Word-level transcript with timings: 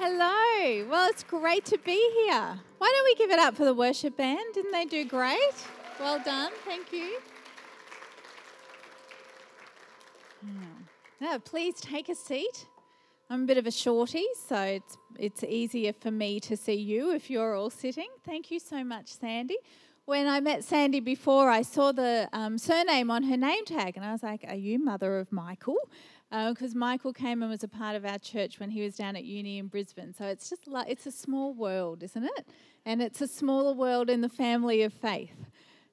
Hello. 0.00 0.86
Well, 0.88 1.10
it's 1.10 1.24
great 1.24 1.64
to 1.64 1.78
be 1.78 1.98
here. 2.24 2.60
Why 2.78 2.92
don't 2.94 3.04
we 3.04 3.16
give 3.16 3.32
it 3.32 3.40
up 3.40 3.56
for 3.56 3.64
the 3.64 3.74
worship 3.74 4.16
band? 4.16 4.54
Didn't 4.54 4.70
they 4.70 4.84
do 4.84 5.04
great? 5.04 5.54
Well 5.98 6.22
done. 6.24 6.52
Thank 6.64 6.92
you. 6.92 7.18
Now, 11.20 11.38
please 11.38 11.80
take 11.80 12.08
a 12.08 12.14
seat. 12.14 12.66
I'm 13.28 13.42
a 13.42 13.46
bit 13.46 13.58
of 13.58 13.66
a 13.66 13.72
shorty, 13.72 14.24
so 14.46 14.62
it's 14.62 14.96
it's 15.18 15.42
easier 15.42 15.92
for 15.92 16.12
me 16.12 16.38
to 16.40 16.56
see 16.56 16.74
you 16.76 17.12
if 17.12 17.28
you're 17.28 17.56
all 17.56 17.68
sitting. 17.68 18.08
Thank 18.24 18.52
you 18.52 18.60
so 18.60 18.84
much, 18.84 19.08
Sandy. 19.08 19.56
When 20.04 20.28
I 20.28 20.38
met 20.38 20.62
Sandy 20.62 21.00
before, 21.00 21.50
I 21.50 21.62
saw 21.62 21.90
the 21.90 22.28
um, 22.32 22.56
surname 22.56 23.10
on 23.10 23.24
her 23.24 23.36
name 23.36 23.64
tag, 23.64 23.96
and 23.96 24.04
I 24.04 24.12
was 24.12 24.22
like, 24.22 24.44
"Are 24.46 24.54
you 24.54 24.78
mother 24.78 25.18
of 25.18 25.32
Michael?" 25.32 25.76
Because 26.30 26.74
uh, 26.74 26.78
Michael 26.78 27.12
came 27.12 27.42
and 27.42 27.50
was 27.50 27.64
a 27.64 27.68
part 27.68 27.96
of 27.96 28.04
our 28.04 28.18
church 28.18 28.60
when 28.60 28.70
he 28.70 28.82
was 28.82 28.96
down 28.96 29.16
at 29.16 29.24
uni 29.24 29.58
in 29.58 29.66
Brisbane. 29.68 30.12
So 30.12 30.26
it's 30.26 30.50
just 30.50 30.66
like 30.66 30.88
it's 30.88 31.06
a 31.06 31.12
small 31.12 31.54
world, 31.54 32.02
isn't 32.02 32.24
it? 32.24 32.46
And 32.84 33.00
it's 33.00 33.20
a 33.20 33.28
smaller 33.28 33.72
world 33.72 34.10
in 34.10 34.20
the 34.20 34.28
family 34.28 34.82
of 34.82 34.92
faith. 34.92 35.46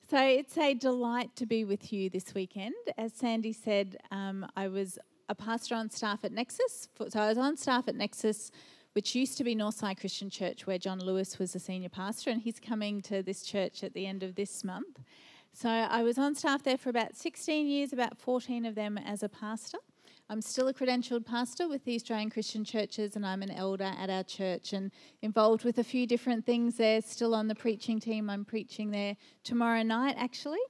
So 0.10 0.22
it's 0.22 0.58
a 0.58 0.74
delight 0.74 1.36
to 1.38 1.46
be 1.46 1.64
with 1.64 1.92
you 1.92 2.10
this 2.10 2.34
weekend. 2.34 2.76
As 2.98 3.14
Sandy 3.14 3.54
said, 3.54 3.98
um, 4.12 4.46
I 4.56 4.68
was 4.68 5.00
a 5.30 5.36
pastor 5.36 5.76
on 5.76 5.90
staff 5.90 6.24
at 6.24 6.32
Nexus. 6.32 6.88
So 7.10 7.20
I 7.20 7.30
was 7.30 7.38
on 7.38 7.58
staff 7.58 7.88
at 7.88 7.96
Nexus, 7.96 8.52
which 8.94 9.16
used 9.16 9.38
to 9.38 9.44
be 9.44 9.56
Northside 9.56 10.00
Christian 10.00 10.30
Church, 10.30 10.68
where 10.68 10.78
John 10.78 11.00
Lewis 11.00 11.40
was 11.40 11.54
the 11.54 11.60
senior 11.60 11.90
pastor, 11.90 12.30
and 12.30 12.42
he's 12.42 12.60
coming 12.60 13.02
to 13.04 13.24
this 13.24 13.44
church 13.44 13.84
at 13.84 13.94
the 13.94 14.06
end 14.06 14.22
of 14.22 14.36
this 14.36 14.64
month. 14.64 15.00
So 15.54 15.70
I 15.70 16.04
was 16.04 16.18
on 16.18 16.36
staff 16.36 16.64
there 16.64 16.78
for 16.78 16.90
about 16.90 17.16
16 17.16 17.66
years, 17.66 17.94
about 17.94 18.18
14 18.18 18.66
of 18.66 18.76
them 18.76 18.98
as 18.98 19.24
a 19.24 19.30
pastor. 19.30 19.80
I'm 20.28 20.42
still 20.42 20.68
a 20.68 20.74
credentialed 20.74 21.24
pastor 21.24 21.68
with 21.68 21.86
the 21.86 21.94
Australian 21.94 22.32
Christian 22.32 22.66
Churches, 22.66 23.16
and 23.16 23.24
I'm 23.24 23.44
an 23.44 23.52
elder 23.52 23.84
at 23.84 24.10
our 24.10 24.24
church 24.24 24.74
and 24.74 24.92
involved 25.22 25.64
with 25.64 25.78
a 25.78 25.84
few 25.84 26.08
different 26.08 26.48
things 26.48 26.78
there. 26.78 27.00
Still 27.04 27.36
on 27.36 27.48
the 27.48 27.54
preaching 27.54 28.00
team. 28.00 28.28
I'm 28.28 28.44
preaching 28.44 28.90
there 28.90 29.18
tomorrow 29.44 29.84
night, 29.84 30.16
actually. 30.18 30.64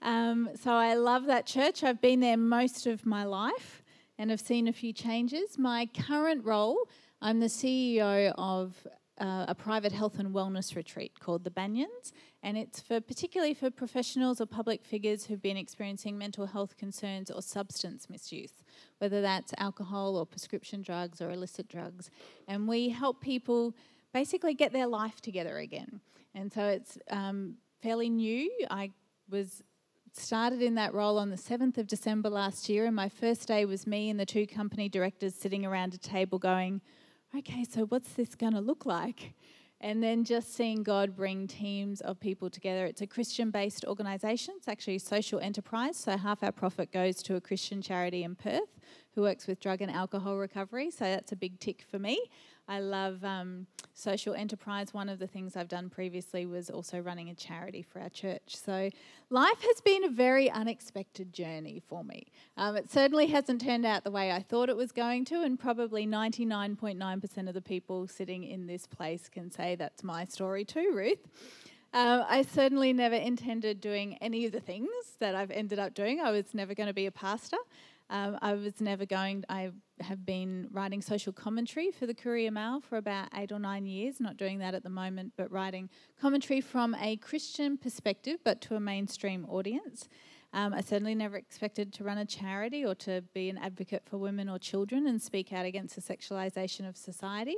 Um, 0.00 0.48
so 0.58 0.72
I 0.72 0.94
love 0.94 1.26
that 1.26 1.44
church. 1.44 1.84
I've 1.84 2.00
been 2.00 2.20
there 2.20 2.38
most 2.38 2.86
of 2.86 3.04
my 3.04 3.24
life 3.24 3.82
and 4.16 4.30
have 4.30 4.40
seen 4.40 4.66
a 4.66 4.72
few 4.72 4.94
changes. 4.94 5.58
My 5.58 5.90
current 5.94 6.42
role, 6.42 6.78
I'm 7.20 7.40
the 7.40 7.46
CEO 7.48 8.32
of 8.38 8.86
uh, 9.18 9.46
a 9.48 9.54
private 9.54 9.92
health 9.92 10.18
and 10.18 10.34
wellness 10.34 10.76
retreat 10.76 11.18
called 11.20 11.44
the 11.44 11.50
Banyans, 11.50 12.12
and 12.42 12.58
it's 12.58 12.80
for 12.80 13.00
particularly 13.00 13.54
for 13.54 13.70
professionals 13.70 14.40
or 14.40 14.46
public 14.46 14.84
figures 14.84 15.24
who've 15.24 15.42
been 15.42 15.56
experiencing 15.56 16.18
mental 16.18 16.46
health 16.46 16.76
concerns 16.76 17.30
or 17.30 17.40
substance 17.40 18.10
misuse, 18.10 18.62
whether 18.98 19.20
that's 19.22 19.52
alcohol 19.58 20.16
or 20.16 20.26
prescription 20.26 20.82
drugs 20.82 21.20
or 21.20 21.30
illicit 21.30 21.68
drugs. 21.68 22.10
And 22.46 22.68
we 22.68 22.90
help 22.90 23.20
people 23.20 23.74
basically 24.12 24.54
get 24.54 24.72
their 24.72 24.86
life 24.86 25.20
together 25.20 25.58
again. 25.58 26.00
And 26.34 26.52
so 26.52 26.66
it's 26.66 26.98
um, 27.10 27.56
fairly 27.82 28.10
new. 28.10 28.50
I 28.70 28.92
was 29.30 29.62
started 30.12 30.62
in 30.62 30.74
that 30.74 30.94
role 30.94 31.18
on 31.18 31.30
the 31.30 31.36
7th 31.36 31.78
of 31.78 31.86
December 31.86 32.30
last 32.30 32.68
year, 32.68 32.86
and 32.86 32.96
my 32.96 33.08
first 33.08 33.48
day 33.48 33.64
was 33.64 33.86
me 33.86 34.10
and 34.10 34.18
the 34.18 34.26
two 34.26 34.46
company 34.46 34.88
directors 34.88 35.34
sitting 35.34 35.64
around 35.64 35.94
a 35.94 35.98
table 35.98 36.38
going, 36.38 36.80
okay, 37.38 37.64
so 37.64 37.82
what's 37.86 38.12
this 38.14 38.34
going 38.34 38.52
to 38.54 38.60
look 38.60 38.86
like? 38.86 39.34
And 39.80 40.02
then 40.02 40.24
just 40.24 40.54
seeing 40.54 40.82
God 40.82 41.14
bring 41.14 41.46
teams 41.46 42.00
of 42.00 42.18
people 42.18 42.48
together. 42.48 42.86
It's 42.86 43.02
a 43.02 43.06
Christian 43.06 43.50
based 43.50 43.84
organisation, 43.84 44.54
it's 44.56 44.68
actually 44.68 44.96
a 44.96 45.00
social 45.00 45.38
enterprise. 45.40 45.96
So, 45.96 46.16
half 46.16 46.42
our 46.42 46.52
profit 46.52 46.92
goes 46.92 47.22
to 47.24 47.36
a 47.36 47.40
Christian 47.40 47.82
charity 47.82 48.22
in 48.22 48.34
Perth 48.36 48.80
who 49.16 49.22
works 49.22 49.48
with 49.48 49.58
drug 49.58 49.80
and 49.82 49.90
alcohol 49.90 50.36
recovery. 50.36 50.92
So, 50.92 51.04
that's 51.04 51.32
a 51.32 51.36
big 51.36 51.58
tick 51.58 51.84
for 51.90 51.98
me. 51.98 52.20
I 52.68 52.80
love 52.80 53.24
um, 53.24 53.66
social 53.94 54.34
enterprise. 54.34 54.92
One 54.92 55.08
of 55.08 55.18
the 55.18 55.26
things 55.26 55.56
I've 55.56 55.68
done 55.68 55.88
previously 55.88 56.46
was 56.46 56.68
also 56.68 56.98
running 56.98 57.30
a 57.30 57.34
charity 57.34 57.82
for 57.82 58.00
our 58.00 58.08
church. 58.08 58.56
So 58.56 58.90
life 59.30 59.60
has 59.60 59.80
been 59.80 60.04
a 60.04 60.08
very 60.08 60.50
unexpected 60.50 61.32
journey 61.32 61.80
for 61.86 62.02
me. 62.02 62.26
Um, 62.56 62.76
it 62.76 62.90
certainly 62.90 63.26
hasn't 63.26 63.60
turned 63.60 63.86
out 63.86 64.02
the 64.02 64.10
way 64.10 64.32
I 64.32 64.42
thought 64.42 64.68
it 64.68 64.76
was 64.76 64.90
going 64.90 65.24
to, 65.26 65.42
and 65.42 65.58
probably 65.58 66.06
99.9% 66.06 67.48
of 67.48 67.54
the 67.54 67.62
people 67.62 68.08
sitting 68.08 68.42
in 68.42 68.66
this 68.66 68.86
place 68.86 69.28
can 69.28 69.50
say 69.50 69.76
that's 69.76 70.02
my 70.02 70.24
story 70.24 70.64
too, 70.64 70.90
Ruth. 70.92 71.24
Um, 71.94 72.24
I 72.28 72.42
certainly 72.42 72.92
never 72.92 73.14
intended 73.14 73.80
doing 73.80 74.18
any 74.20 74.44
of 74.44 74.52
the 74.52 74.60
things 74.60 74.90
that 75.20 75.34
I've 75.34 75.52
ended 75.52 75.78
up 75.78 75.94
doing. 75.94 76.20
I 76.20 76.32
was 76.32 76.52
never 76.52 76.74
going 76.74 76.88
to 76.88 76.92
be 76.92 77.06
a 77.06 77.12
pastor. 77.12 77.56
Um, 78.08 78.38
I 78.40 78.54
was 78.54 78.80
never 78.80 79.04
going, 79.04 79.44
I 79.48 79.70
have 80.00 80.24
been 80.24 80.68
writing 80.70 81.02
social 81.02 81.32
commentary 81.32 81.90
for 81.90 82.06
the 82.06 82.14
Courier 82.14 82.50
Mail 82.50 82.80
for 82.80 82.98
about 82.98 83.28
eight 83.34 83.50
or 83.50 83.58
nine 83.58 83.86
years, 83.86 84.20
not 84.20 84.36
doing 84.36 84.58
that 84.60 84.74
at 84.74 84.84
the 84.84 84.90
moment, 84.90 85.32
but 85.36 85.50
writing 85.50 85.90
commentary 86.20 86.60
from 86.60 86.94
a 87.00 87.16
Christian 87.16 87.76
perspective, 87.76 88.38
but 88.44 88.60
to 88.62 88.76
a 88.76 88.80
mainstream 88.80 89.44
audience. 89.48 90.08
Um, 90.52 90.72
I 90.72 90.80
certainly 90.80 91.14
never 91.14 91.36
expected 91.36 91.92
to 91.94 92.04
run 92.04 92.18
a 92.18 92.24
charity 92.24 92.84
or 92.84 92.94
to 92.96 93.22
be 93.34 93.50
an 93.50 93.58
advocate 93.58 94.04
for 94.06 94.18
women 94.18 94.48
or 94.48 94.58
children 94.58 95.06
and 95.08 95.20
speak 95.20 95.52
out 95.52 95.66
against 95.66 95.96
the 95.96 96.00
sexualisation 96.00 96.88
of 96.88 96.96
society. 96.96 97.56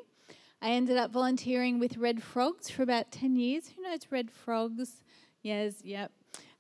I 0.63 0.71
ended 0.71 0.97
up 0.97 1.13
volunteering 1.13 1.79
with 1.79 1.99
Red 1.99 2.23
Frogs 2.23 2.71
for 2.71 2.83
about 2.83 3.13
10 3.13 3.37
years. 3.37 3.71
Who 3.77 3.83
knows 3.83 4.01
Red 4.11 4.31
Frogs? 4.31 5.03
Yes, 5.43 5.83
yep 5.85 6.11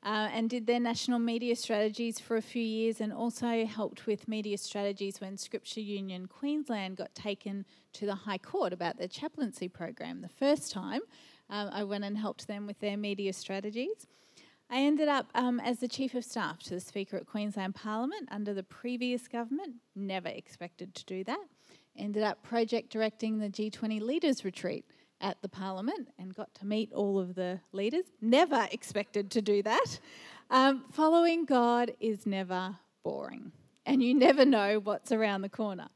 uh, 0.04 0.28
and 0.32 0.48
did 0.48 0.66
their 0.66 0.80
national 0.80 1.18
media 1.18 1.56
strategies 1.56 2.20
for 2.20 2.36
a 2.36 2.42
few 2.42 2.62
years 2.62 3.00
and 3.00 3.12
also 3.12 3.66
helped 3.66 4.06
with 4.06 4.28
media 4.28 4.56
strategies 4.56 5.20
when 5.20 5.36
Scripture 5.36 5.80
Union 5.80 6.26
Queensland 6.26 6.96
got 6.96 7.14
taken 7.14 7.64
to 7.94 8.06
the 8.06 8.14
High 8.14 8.38
Court 8.38 8.72
about 8.72 8.98
their 8.98 9.08
chaplaincy 9.08 9.68
program. 9.68 10.20
The 10.20 10.28
first 10.28 10.70
time 10.70 11.00
um, 11.50 11.70
I 11.72 11.82
went 11.82 12.04
and 12.04 12.16
helped 12.16 12.46
them 12.46 12.66
with 12.66 12.78
their 12.78 12.96
media 12.96 13.32
strategies. 13.32 14.06
I 14.70 14.80
ended 14.80 15.08
up 15.08 15.26
um, 15.34 15.60
as 15.60 15.78
the 15.78 15.88
Chief 15.88 16.14
of 16.14 16.24
Staff 16.24 16.60
to 16.64 16.70
the 16.70 16.80
Speaker 16.80 17.16
at 17.16 17.26
Queensland 17.26 17.74
Parliament 17.74 18.28
under 18.30 18.52
the 18.52 18.62
previous 18.62 19.26
government, 19.26 19.76
never 19.96 20.28
expected 20.28 20.94
to 20.94 21.04
do 21.06 21.24
that. 21.24 21.44
Ended 21.96 22.22
up 22.22 22.42
project 22.42 22.90
directing 22.90 23.38
the 23.38 23.48
G20 23.48 24.00
Leaders 24.00 24.44
Retreat 24.44 24.84
at 25.20 25.40
the 25.42 25.48
Parliament 25.48 26.08
and 26.18 26.34
got 26.34 26.54
to 26.54 26.66
meet 26.66 26.92
all 26.92 27.18
of 27.18 27.34
the 27.34 27.60
leaders. 27.72 28.04
Never 28.20 28.68
expected 28.70 29.30
to 29.32 29.42
do 29.42 29.62
that. 29.62 30.00
Um, 30.50 30.84
following 30.90 31.44
God 31.44 31.92
is 32.00 32.26
never 32.26 32.76
boring, 33.02 33.52
and 33.84 34.02
you 34.02 34.14
never 34.14 34.44
know 34.44 34.80
what's 34.80 35.12
around 35.12 35.42
the 35.42 35.48
corner. 35.48 35.88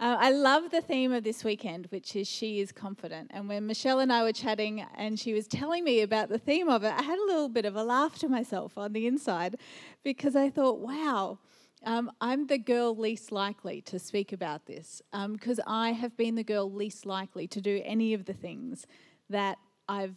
Uh, 0.00 0.16
I 0.18 0.30
love 0.30 0.70
the 0.70 0.80
theme 0.80 1.12
of 1.12 1.24
this 1.24 1.44
weekend, 1.44 1.86
which 1.90 2.16
is 2.16 2.26
She 2.26 2.60
is 2.60 2.72
Confident. 2.72 3.30
And 3.34 3.46
when 3.50 3.66
Michelle 3.66 4.00
and 4.00 4.10
I 4.10 4.22
were 4.22 4.32
chatting 4.32 4.82
and 4.96 5.20
she 5.20 5.34
was 5.34 5.46
telling 5.46 5.84
me 5.84 6.00
about 6.00 6.30
the 6.30 6.38
theme 6.38 6.70
of 6.70 6.84
it, 6.84 6.94
I 6.96 7.02
had 7.02 7.18
a 7.18 7.26
little 7.26 7.50
bit 7.50 7.66
of 7.66 7.76
a 7.76 7.84
laugh 7.84 8.18
to 8.20 8.28
myself 8.28 8.78
on 8.78 8.94
the 8.94 9.06
inside 9.06 9.56
because 10.02 10.34
I 10.34 10.48
thought, 10.48 10.78
wow, 10.78 11.38
um, 11.84 12.10
I'm 12.20 12.46
the 12.46 12.58
girl 12.58 12.94
least 12.96 13.32
likely 13.32 13.80
to 13.82 13.98
speak 13.98 14.32
about 14.32 14.66
this 14.66 15.00
because 15.32 15.58
um, 15.60 15.64
I 15.66 15.92
have 15.92 16.16
been 16.16 16.34
the 16.34 16.44
girl 16.44 16.70
least 16.70 17.06
likely 17.06 17.46
to 17.48 17.60
do 17.60 17.80
any 17.84 18.12
of 18.14 18.26
the 18.26 18.34
things 18.34 18.86
that 19.30 19.58
I've 19.88 20.16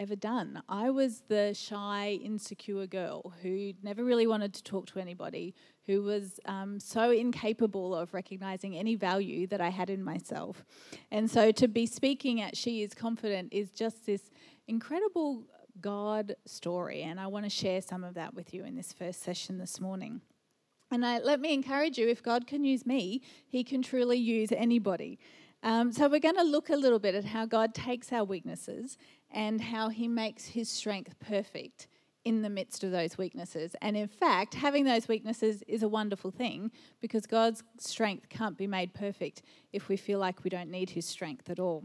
ever 0.00 0.16
done. 0.16 0.62
I 0.68 0.90
was 0.90 1.22
the 1.28 1.52
shy, 1.54 2.18
insecure 2.24 2.86
girl 2.86 3.34
who 3.42 3.74
never 3.82 4.02
really 4.02 4.26
wanted 4.26 4.54
to 4.54 4.62
talk 4.62 4.86
to 4.86 4.98
anybody, 4.98 5.54
who 5.86 6.02
was 6.02 6.40
um, 6.46 6.80
so 6.80 7.10
incapable 7.10 7.94
of 7.94 8.14
recognizing 8.14 8.76
any 8.76 8.94
value 8.94 9.46
that 9.48 9.60
I 9.60 9.68
had 9.68 9.90
in 9.90 10.02
myself. 10.02 10.64
And 11.10 11.30
so 11.30 11.52
to 11.52 11.68
be 11.68 11.86
speaking 11.86 12.40
at 12.40 12.56
She 12.56 12.82
is 12.82 12.94
Confident 12.94 13.52
is 13.52 13.70
just 13.70 14.06
this 14.06 14.30
incredible 14.66 15.44
God 15.80 16.34
story. 16.46 17.02
And 17.02 17.20
I 17.20 17.26
want 17.26 17.44
to 17.44 17.50
share 17.50 17.82
some 17.82 18.02
of 18.02 18.14
that 18.14 18.34
with 18.34 18.54
you 18.54 18.64
in 18.64 18.76
this 18.76 18.92
first 18.92 19.22
session 19.22 19.58
this 19.58 19.80
morning. 19.80 20.22
And 20.90 21.06
I, 21.06 21.18
let 21.18 21.40
me 21.40 21.54
encourage 21.54 21.98
you 21.98 22.08
if 22.08 22.22
God 22.22 22.46
can 22.46 22.64
use 22.64 22.84
me, 22.84 23.22
He 23.46 23.62
can 23.62 23.82
truly 23.82 24.18
use 24.18 24.50
anybody. 24.52 25.18
Um, 25.62 25.92
so, 25.92 26.08
we're 26.08 26.20
going 26.20 26.36
to 26.36 26.42
look 26.42 26.70
a 26.70 26.76
little 26.76 26.98
bit 26.98 27.14
at 27.14 27.24
how 27.24 27.46
God 27.46 27.74
takes 27.74 28.12
our 28.12 28.24
weaknesses 28.24 28.96
and 29.30 29.60
how 29.60 29.88
He 29.88 30.08
makes 30.08 30.46
His 30.46 30.68
strength 30.68 31.14
perfect 31.20 31.86
in 32.24 32.42
the 32.42 32.50
midst 32.50 32.84
of 32.84 32.90
those 32.90 33.16
weaknesses. 33.16 33.74
And 33.80 33.96
in 33.96 34.08
fact, 34.08 34.54
having 34.54 34.84
those 34.84 35.08
weaknesses 35.08 35.62
is 35.66 35.82
a 35.82 35.88
wonderful 35.88 36.30
thing 36.30 36.70
because 37.00 37.26
God's 37.26 37.62
strength 37.78 38.28
can't 38.28 38.58
be 38.58 38.66
made 38.66 38.92
perfect 38.92 39.42
if 39.72 39.88
we 39.88 39.96
feel 39.96 40.18
like 40.18 40.44
we 40.44 40.50
don't 40.50 40.70
need 40.70 40.90
His 40.90 41.06
strength 41.06 41.48
at 41.50 41.60
all. 41.60 41.84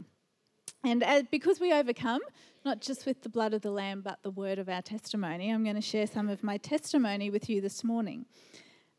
And 0.84 1.02
as, 1.02 1.24
because 1.30 1.58
we 1.58 1.72
overcome, 1.72 2.20
not 2.64 2.80
just 2.80 3.06
with 3.06 3.22
the 3.22 3.28
blood 3.28 3.54
of 3.54 3.62
the 3.62 3.70
Lamb, 3.70 4.02
but 4.02 4.22
the 4.22 4.30
word 4.30 4.58
of 4.58 4.68
our 4.68 4.82
testimony, 4.82 5.50
I'm 5.50 5.64
going 5.64 5.76
to 5.76 5.82
share 5.82 6.06
some 6.06 6.28
of 6.28 6.42
my 6.42 6.58
testimony 6.58 7.30
with 7.30 7.48
you 7.48 7.60
this 7.60 7.82
morning 7.82 8.26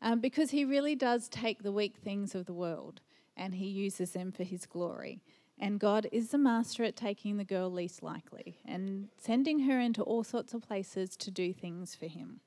um, 0.02 0.20
because 0.20 0.50
he 0.50 0.64
really 0.64 0.94
does 0.94 1.28
take 1.28 1.62
the 1.62 1.72
weak 1.72 1.96
things 1.96 2.34
of 2.34 2.46
the 2.46 2.52
world 2.52 3.00
and 3.36 3.54
he 3.54 3.66
uses 3.66 4.12
them 4.12 4.32
for 4.32 4.44
his 4.44 4.66
glory. 4.66 5.22
And 5.60 5.80
God 5.80 6.06
is 6.12 6.30
the 6.30 6.38
master 6.38 6.84
at 6.84 6.96
taking 6.96 7.36
the 7.36 7.44
girl 7.44 7.70
least 7.70 8.02
likely 8.02 8.58
and 8.64 9.08
sending 9.18 9.60
her 9.60 9.80
into 9.80 10.02
all 10.02 10.22
sorts 10.22 10.54
of 10.54 10.62
places 10.62 11.16
to 11.16 11.30
do 11.30 11.52
things 11.52 11.94
for 11.94 12.06
him. 12.06 12.40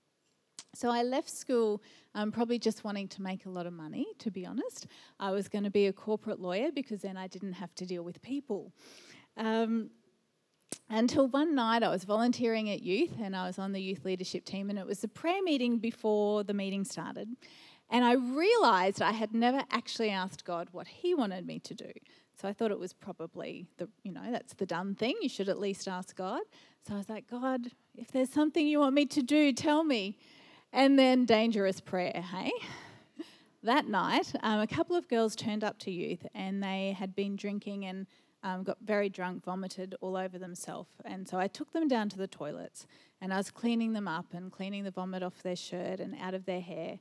So 0.73 0.89
I 0.89 1.03
left 1.03 1.29
school 1.29 1.81
um, 2.15 2.31
probably 2.31 2.57
just 2.57 2.85
wanting 2.85 3.09
to 3.09 3.21
make 3.21 3.45
a 3.45 3.49
lot 3.49 3.65
of 3.65 3.73
money, 3.73 4.07
to 4.19 4.31
be 4.31 4.45
honest. 4.45 4.87
I 5.19 5.31
was 5.31 5.49
going 5.49 5.65
to 5.65 5.69
be 5.69 5.87
a 5.87 5.93
corporate 5.93 6.39
lawyer 6.39 6.71
because 6.73 7.01
then 7.01 7.17
I 7.17 7.27
didn't 7.27 7.53
have 7.53 7.75
to 7.75 7.85
deal 7.85 8.03
with 8.03 8.21
people. 8.21 8.71
Um, 9.35 9.89
until 10.89 11.27
one 11.27 11.55
night 11.55 11.83
I 11.83 11.89
was 11.89 12.03
volunteering 12.03 12.69
at 12.69 12.83
youth 12.83 13.13
and 13.21 13.35
I 13.35 13.47
was 13.47 13.57
on 13.57 13.71
the 13.71 13.81
youth 13.81 14.03
leadership 14.05 14.45
team, 14.45 14.69
and 14.69 14.77
it 14.77 14.85
was 14.85 15.03
a 15.03 15.07
prayer 15.07 15.41
meeting 15.41 15.77
before 15.77 16.43
the 16.43 16.53
meeting 16.53 16.83
started. 16.83 17.29
And 17.89 18.05
I 18.05 18.13
realized 18.13 19.01
I 19.01 19.11
had 19.11 19.33
never 19.33 19.63
actually 19.69 20.09
asked 20.09 20.45
God 20.45 20.69
what 20.71 20.87
He 20.87 21.13
wanted 21.13 21.45
me 21.45 21.59
to 21.59 21.73
do. 21.73 21.91
So 22.41 22.47
I 22.47 22.53
thought 22.53 22.71
it 22.71 22.79
was 22.79 22.93
probably 22.93 23.67
the, 23.77 23.87
you 24.03 24.11
know, 24.11 24.31
that's 24.31 24.55
the 24.55 24.65
done 24.65 24.95
thing. 24.95 25.15
You 25.21 25.29
should 25.29 25.49
at 25.49 25.59
least 25.59 25.87
ask 25.87 26.15
God. 26.15 26.41
So 26.87 26.95
I 26.95 26.97
was 26.97 27.09
like, 27.09 27.29
God, 27.29 27.67
if 27.95 28.11
there's 28.11 28.31
something 28.31 28.65
you 28.65 28.79
want 28.79 28.95
me 28.95 29.05
to 29.07 29.21
do, 29.21 29.53
tell 29.53 29.83
me. 29.83 30.17
And 30.73 30.97
then 30.97 31.25
dangerous 31.25 31.79
prayer, 31.81 32.23
hey? 32.31 32.51
that 33.63 33.87
night, 33.87 34.33
um, 34.41 34.59
a 34.59 34.67
couple 34.67 34.95
of 34.95 35.07
girls 35.07 35.35
turned 35.35 35.63
up 35.63 35.77
to 35.79 35.91
youth 35.91 36.25
and 36.33 36.63
they 36.63 36.95
had 36.97 37.13
been 37.13 37.35
drinking 37.35 37.85
and 37.85 38.07
um, 38.43 38.63
got 38.63 38.77
very 38.83 39.09
drunk, 39.09 39.43
vomited 39.43 39.95
all 40.01 40.17
over 40.17 40.37
themselves. 40.37 40.89
And 41.05 41.27
so 41.27 41.37
I 41.37 41.47
took 41.47 41.71
them 41.73 41.87
down 41.87 42.09
to 42.09 42.17
the 42.17 42.27
toilets 42.27 42.87
and 43.21 43.33
I 43.33 43.37
was 43.37 43.51
cleaning 43.51 43.93
them 43.93 44.07
up 44.07 44.33
and 44.33 44.51
cleaning 44.51 44.83
the 44.83 44.91
vomit 44.91 45.23
off 45.23 45.43
their 45.43 45.55
shirt 45.55 45.99
and 45.99 46.15
out 46.19 46.33
of 46.33 46.45
their 46.45 46.61
hair. 46.61 46.99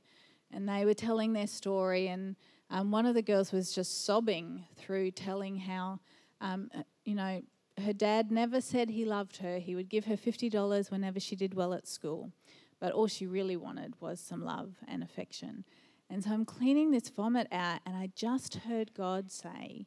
And 0.51 0.67
they 0.67 0.85
were 0.85 0.93
telling 0.93 1.33
their 1.33 1.47
story. 1.47 2.07
And 2.07 2.35
um, 2.69 2.91
one 2.91 3.05
of 3.05 3.15
the 3.15 3.21
girls 3.21 3.51
was 3.51 3.73
just 3.73 4.05
sobbing 4.05 4.65
through 4.77 5.11
telling 5.11 5.57
how, 5.57 5.99
um, 6.41 6.69
uh, 6.75 6.83
you 7.05 7.15
know, 7.15 7.41
her 7.83 7.93
dad 7.93 8.31
never 8.31 8.61
said 8.61 8.89
he 8.89 9.05
loved 9.05 9.37
her. 9.37 9.57
He 9.57 9.75
would 9.75 9.89
give 9.89 10.05
her 10.05 10.15
$50 10.15 10.91
whenever 10.91 11.19
she 11.19 11.35
did 11.35 11.53
well 11.53 11.73
at 11.73 11.87
school. 11.87 12.31
But 12.79 12.91
all 12.91 13.07
she 13.07 13.25
really 13.25 13.57
wanted 13.57 13.93
was 13.99 14.19
some 14.19 14.43
love 14.43 14.75
and 14.87 15.01
affection. 15.01 15.63
And 16.09 16.23
so 16.23 16.31
I'm 16.31 16.45
cleaning 16.45 16.91
this 16.91 17.07
vomit 17.09 17.47
out, 17.53 17.79
and 17.85 17.95
I 17.95 18.09
just 18.15 18.55
heard 18.55 18.93
God 18.93 19.31
say, 19.31 19.85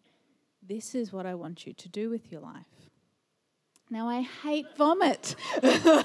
This 0.67 0.95
is 0.95 1.13
what 1.13 1.27
I 1.27 1.35
want 1.35 1.67
you 1.67 1.75
to 1.75 1.89
do 1.89 2.09
with 2.09 2.33
your 2.33 2.41
life. 2.41 2.67
Now, 3.91 4.09
I 4.09 4.23
hate 4.23 4.67
vomit. 4.79 5.37
I'm 5.63 6.03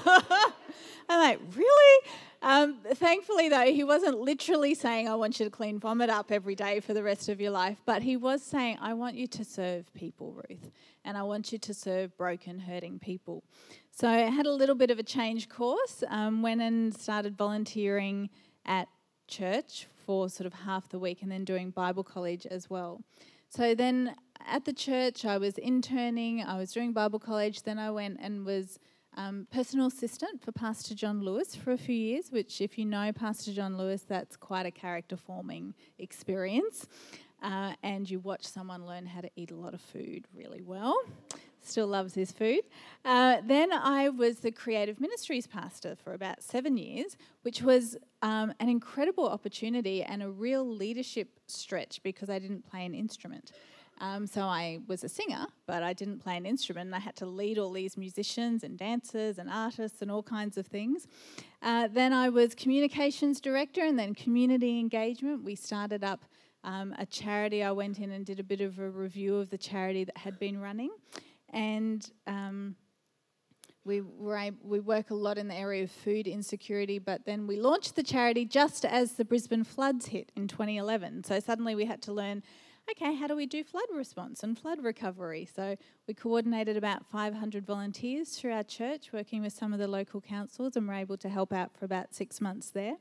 like, 1.08 1.40
really? 1.56 2.06
Um, 2.42 2.76
thankfully, 2.94 3.48
though, 3.48 3.72
he 3.72 3.84
wasn't 3.84 4.20
literally 4.20 4.74
saying, 4.74 5.08
I 5.08 5.14
want 5.14 5.40
you 5.40 5.46
to 5.46 5.50
clean 5.50 5.78
vomit 5.78 6.10
up 6.10 6.30
every 6.30 6.54
day 6.54 6.80
for 6.80 6.92
the 6.92 7.02
rest 7.02 7.30
of 7.30 7.40
your 7.40 7.50
life, 7.52 7.78
but 7.86 8.02
he 8.02 8.16
was 8.16 8.42
saying, 8.42 8.78
I 8.80 8.92
want 8.94 9.16
you 9.16 9.26
to 9.28 9.44
serve 9.44 9.92
people, 9.94 10.32
Ruth, 10.32 10.70
and 11.04 11.16
I 11.16 11.22
want 11.22 11.52
you 11.52 11.58
to 11.58 11.72
serve 11.72 12.16
broken, 12.18 12.58
hurting 12.60 12.98
people. 12.98 13.44
So 13.90 14.08
I 14.08 14.18
had 14.18 14.46
a 14.46 14.52
little 14.52 14.74
bit 14.74 14.90
of 14.90 14.98
a 14.98 15.02
change 15.02 15.48
course, 15.48 16.04
um, 16.08 16.42
went 16.42 16.60
and 16.60 16.94
started 16.94 17.36
volunteering 17.36 18.28
at 18.66 18.88
church 19.26 19.86
for 20.04 20.28
sort 20.28 20.46
of 20.46 20.52
half 20.52 20.88
the 20.90 20.98
week 20.98 21.22
and 21.22 21.32
then 21.32 21.44
doing 21.44 21.70
Bible 21.70 22.04
college 22.04 22.46
as 22.46 22.68
well. 22.68 23.02
So 23.48 23.74
then 23.74 24.14
at 24.46 24.64
the 24.64 24.72
church, 24.72 25.24
I 25.24 25.38
was 25.38 25.58
interning, 25.58 26.42
I 26.42 26.58
was 26.58 26.72
doing 26.72 26.92
Bible 26.92 27.18
college, 27.18 27.62
then 27.62 27.78
I 27.78 27.90
went 27.90 28.18
and 28.20 28.44
was 28.44 28.78
um, 29.16 29.46
personal 29.52 29.86
assistant 29.86 30.42
for 30.42 30.52
Pastor 30.52 30.94
John 30.94 31.20
Lewis 31.22 31.54
for 31.54 31.72
a 31.72 31.78
few 31.78 31.94
years, 31.94 32.30
which, 32.30 32.60
if 32.60 32.78
you 32.78 32.84
know 32.84 33.12
Pastor 33.12 33.52
John 33.52 33.76
Lewis, 33.76 34.02
that's 34.02 34.36
quite 34.36 34.66
a 34.66 34.70
character 34.70 35.16
forming 35.16 35.74
experience. 35.98 36.86
Uh, 37.42 37.72
and 37.82 38.08
you 38.08 38.20
watch 38.20 38.44
someone 38.44 38.86
learn 38.86 39.06
how 39.06 39.20
to 39.20 39.30
eat 39.34 39.50
a 39.50 39.56
lot 39.56 39.74
of 39.74 39.80
food 39.80 40.26
really 40.34 40.60
well. 40.60 40.96
Still 41.62 41.86
loves 41.86 42.14
his 42.14 42.32
food. 42.32 42.60
Uh, 43.04 43.38
then 43.44 43.72
I 43.72 44.08
was 44.10 44.36
the 44.40 44.52
creative 44.52 45.00
ministries 45.00 45.46
pastor 45.46 45.96
for 45.96 46.12
about 46.12 46.42
seven 46.42 46.76
years, 46.76 47.16
which 47.42 47.62
was 47.62 47.96
um, 48.22 48.52
an 48.60 48.68
incredible 48.68 49.28
opportunity 49.28 50.02
and 50.02 50.22
a 50.22 50.30
real 50.30 50.66
leadership 50.66 51.28
stretch 51.46 52.02
because 52.02 52.30
I 52.30 52.38
didn't 52.38 52.68
play 52.68 52.84
an 52.84 52.94
instrument. 52.94 53.52
Um, 54.00 54.26
so 54.26 54.42
I 54.42 54.80
was 54.88 55.04
a 55.04 55.08
singer, 55.08 55.46
but 55.66 55.82
I 55.82 55.92
didn't 55.92 56.20
play 56.20 56.36
an 56.36 56.46
instrument. 56.46 56.86
And 56.86 56.94
I 56.94 57.00
had 57.00 57.16
to 57.16 57.26
lead 57.26 57.58
all 57.58 57.70
these 57.70 57.98
musicians 57.98 58.64
and 58.64 58.78
dancers 58.78 59.38
and 59.38 59.50
artists 59.50 60.00
and 60.00 60.10
all 60.10 60.22
kinds 60.22 60.56
of 60.56 60.66
things. 60.66 61.06
Uh, 61.62 61.86
then 61.92 62.14
I 62.14 62.30
was 62.30 62.54
communications 62.54 63.40
director 63.40 63.84
and 63.84 63.98
then 63.98 64.14
community 64.14 64.78
engagement. 64.78 65.44
We 65.44 65.54
started 65.54 66.02
up 66.02 66.24
um, 66.64 66.94
a 66.98 67.04
charity. 67.04 67.62
I 67.62 67.72
went 67.72 67.98
in 67.98 68.10
and 68.10 68.24
did 68.24 68.40
a 68.40 68.44
bit 68.44 68.62
of 68.62 68.78
a 68.78 68.88
review 68.88 69.36
of 69.36 69.50
the 69.50 69.58
charity 69.58 70.04
that 70.04 70.16
had 70.16 70.38
been 70.38 70.58
running. 70.58 70.90
And 71.50 72.10
um, 72.26 72.76
we, 73.84 74.00
were, 74.00 74.50
we 74.62 74.80
work 74.80 75.10
a 75.10 75.14
lot 75.14 75.36
in 75.36 75.48
the 75.48 75.54
area 75.54 75.84
of 75.84 75.90
food 75.90 76.26
insecurity, 76.26 76.98
but 76.98 77.26
then 77.26 77.46
we 77.46 77.56
launched 77.56 77.96
the 77.96 78.02
charity 78.02 78.46
just 78.46 78.86
as 78.86 79.12
the 79.12 79.24
Brisbane 79.26 79.64
floods 79.64 80.06
hit 80.06 80.32
in 80.36 80.48
2011. 80.48 81.24
So 81.24 81.38
suddenly 81.40 81.74
we 81.74 81.84
had 81.84 82.00
to 82.02 82.12
learn 82.12 82.42
okay, 82.92 83.14
how 83.14 83.26
do 83.26 83.36
we 83.36 83.46
do 83.46 83.62
flood 83.62 83.84
response 83.92 84.42
and 84.42 84.58
flood 84.58 84.82
recovery? 84.82 85.48
So 85.54 85.76
we 86.06 86.14
coordinated 86.14 86.76
about 86.76 87.06
500 87.06 87.66
volunteers 87.66 88.30
through 88.30 88.52
our 88.52 88.62
church, 88.62 89.12
working 89.12 89.42
with 89.42 89.52
some 89.52 89.72
of 89.72 89.78
the 89.78 89.88
local 89.88 90.20
councils, 90.20 90.76
and 90.76 90.86
were 90.88 90.94
able 90.94 91.16
to 91.18 91.28
help 91.28 91.52
out 91.52 91.76
for 91.76 91.84
about 91.84 92.14
six 92.14 92.40
months 92.40 92.70
there. 92.70 92.96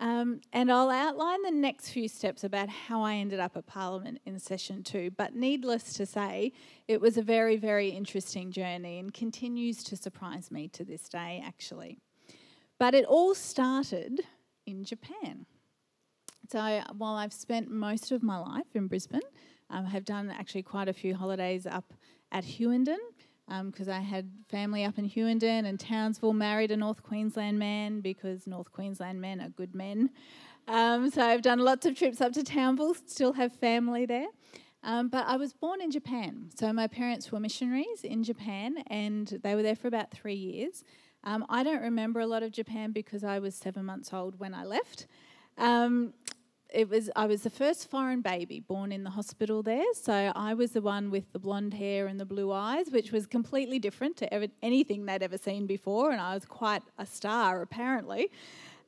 Um, 0.00 0.40
and 0.52 0.72
I'll 0.72 0.90
outline 0.90 1.42
the 1.42 1.52
next 1.52 1.90
few 1.90 2.08
steps 2.08 2.42
about 2.42 2.68
how 2.68 3.02
I 3.02 3.14
ended 3.14 3.38
up 3.38 3.56
at 3.56 3.66
Parliament 3.66 4.20
in 4.26 4.38
session 4.38 4.82
two. 4.82 5.12
But 5.16 5.36
needless 5.36 5.92
to 5.94 6.06
say, 6.06 6.52
it 6.88 7.00
was 7.00 7.16
a 7.16 7.22
very, 7.22 7.56
very 7.56 7.90
interesting 7.90 8.50
journey 8.50 8.98
and 8.98 9.14
continues 9.14 9.84
to 9.84 9.96
surprise 9.96 10.50
me 10.50 10.68
to 10.68 10.84
this 10.84 11.08
day, 11.08 11.42
actually. 11.46 11.98
But 12.80 12.94
it 12.94 13.04
all 13.04 13.34
started 13.34 14.22
in 14.66 14.84
Japan. 14.84 15.46
So 16.52 16.82
while 16.98 17.14
I've 17.14 17.32
spent 17.32 17.70
most 17.70 18.12
of 18.12 18.22
my 18.22 18.36
life 18.36 18.66
in 18.74 18.86
Brisbane, 18.86 19.22
um, 19.70 19.86
I 19.86 19.88
have 19.88 20.04
done 20.04 20.30
actually 20.30 20.62
quite 20.62 20.86
a 20.86 20.92
few 20.92 21.14
holidays 21.14 21.66
up 21.66 21.94
at 22.30 22.44
Hughenden 22.44 22.98
because 23.64 23.88
um, 23.88 23.94
I 23.94 24.00
had 24.00 24.30
family 24.50 24.84
up 24.84 24.98
in 24.98 25.06
Hughenden 25.06 25.64
and 25.64 25.80
Townsville, 25.80 26.34
married 26.34 26.70
a 26.70 26.76
North 26.76 27.02
Queensland 27.02 27.58
man 27.58 28.02
because 28.02 28.46
North 28.46 28.70
Queensland 28.70 29.18
men 29.18 29.40
are 29.40 29.48
good 29.48 29.74
men. 29.74 30.10
Um, 30.68 31.10
so 31.10 31.22
I've 31.22 31.40
done 31.40 31.58
lots 31.58 31.86
of 31.86 31.96
trips 31.96 32.20
up 32.20 32.32
to 32.34 32.42
Townsville, 32.42 32.96
still 33.06 33.32
have 33.32 33.54
family 33.54 34.04
there. 34.04 34.28
Um, 34.82 35.08
but 35.08 35.24
I 35.26 35.36
was 35.36 35.54
born 35.54 35.80
in 35.80 35.90
Japan. 35.90 36.50
So 36.54 36.70
my 36.74 36.86
parents 36.86 37.32
were 37.32 37.40
missionaries 37.40 38.04
in 38.04 38.24
Japan 38.24 38.84
and 38.88 39.40
they 39.42 39.54
were 39.54 39.62
there 39.62 39.76
for 39.76 39.88
about 39.88 40.10
three 40.10 40.34
years. 40.34 40.84
Um, 41.24 41.46
I 41.48 41.62
don't 41.62 41.80
remember 41.80 42.20
a 42.20 42.26
lot 42.26 42.42
of 42.42 42.52
Japan 42.52 42.92
because 42.92 43.24
I 43.24 43.38
was 43.38 43.54
seven 43.54 43.86
months 43.86 44.12
old 44.12 44.38
when 44.38 44.52
I 44.52 44.64
left. 44.64 45.06
Um, 45.58 46.14
it 46.74 46.88
was 46.88 47.10
I 47.14 47.26
was 47.26 47.42
the 47.42 47.50
first 47.50 47.90
foreign 47.90 48.20
baby 48.20 48.60
born 48.60 48.92
in 48.92 49.04
the 49.04 49.10
hospital 49.10 49.62
there, 49.62 49.84
so 49.94 50.32
I 50.34 50.54
was 50.54 50.72
the 50.72 50.80
one 50.80 51.10
with 51.10 51.32
the 51.32 51.38
blonde 51.38 51.74
hair 51.74 52.06
and 52.06 52.18
the 52.18 52.24
blue 52.24 52.52
eyes, 52.52 52.90
which 52.90 53.12
was 53.12 53.26
completely 53.26 53.78
different 53.78 54.16
to 54.18 54.32
ever, 54.32 54.46
anything 54.62 55.06
they'd 55.06 55.22
ever 55.22 55.38
seen 55.38 55.66
before, 55.66 56.10
and 56.10 56.20
I 56.20 56.34
was 56.34 56.44
quite 56.44 56.82
a 56.98 57.06
star 57.06 57.62
apparently. 57.62 58.30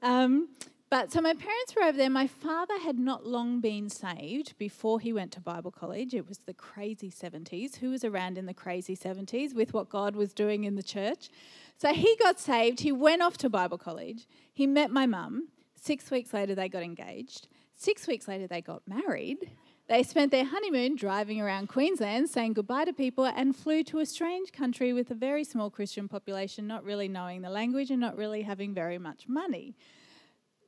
Um, 0.03 0.49
but 0.91 1.11
so 1.11 1.21
my 1.21 1.35
parents 1.35 1.75
were 1.75 1.83
over 1.83 1.99
there. 1.99 2.11
My 2.11 2.29
father 2.29 2.79
had 2.79 2.99
not 2.99 3.27
long 3.27 3.61
been 3.61 3.89
saved 3.89 4.57
before 4.59 5.01
he 5.01 5.13
went 5.13 5.33
to 5.33 5.41
Bible 5.41 5.73
college. 5.73 6.15
It 6.15 6.29
was 6.29 6.39
the 6.39 6.55
crazy 6.55 7.11
70s. 7.11 7.77
Who 7.77 7.91
was 7.91 8.05
around 8.05 8.39
in 8.39 8.47
the 8.47 8.55
crazy 8.55 8.97
70s 8.97 9.55
with 9.55 9.75
what 9.75 9.89
God 9.89 10.15
was 10.15 10.33
doing 10.33 10.63
in 10.63 10.77
the 10.77 10.85
church? 10.85 11.31
So 11.79 11.93
he 11.93 12.17
got 12.21 12.39
saved. 12.39 12.81
He 12.81 12.93
went 12.93 13.23
off 13.23 13.37
to 13.39 13.51
Bible 13.51 13.79
college. 13.79 14.29
He 14.53 14.69
met 14.69 14.93
my 14.93 15.07
mum. 15.07 15.49
Six 15.75 16.13
weeks 16.13 16.33
later, 16.33 16.55
they 16.55 16.69
got 16.69 16.85
engaged. 16.85 17.49
Six 17.77 18.07
weeks 18.07 18.29
later, 18.29 18.47
they 18.47 18.61
got 18.61 18.83
married. 18.87 19.51
They 19.87 20.03
spent 20.03 20.31
their 20.31 20.47
honeymoon 20.47 20.97
driving 20.97 21.41
around 21.41 21.69
Queensland, 21.69 22.31
saying 22.31 22.55
goodbye 22.55 22.87
to 22.87 22.93
people, 22.93 23.27
and 23.27 23.55
flew 23.55 23.83
to 23.85 23.99
a 23.99 24.07
strange 24.07 24.51
country 24.53 24.95
with 24.95 25.11
a 25.11 25.15
very 25.15 25.45
small 25.45 25.69
Christian 25.69 26.09
population, 26.09 26.67
not 26.67 26.85
really 26.85 27.09
knowing 27.09 27.43
the 27.43 27.51
language 27.51 27.91
and 27.91 28.01
not 28.01 28.17
really 28.17 28.43
having 28.43 28.73
very 28.73 28.97
much 28.97 29.29
money. 29.29 29.77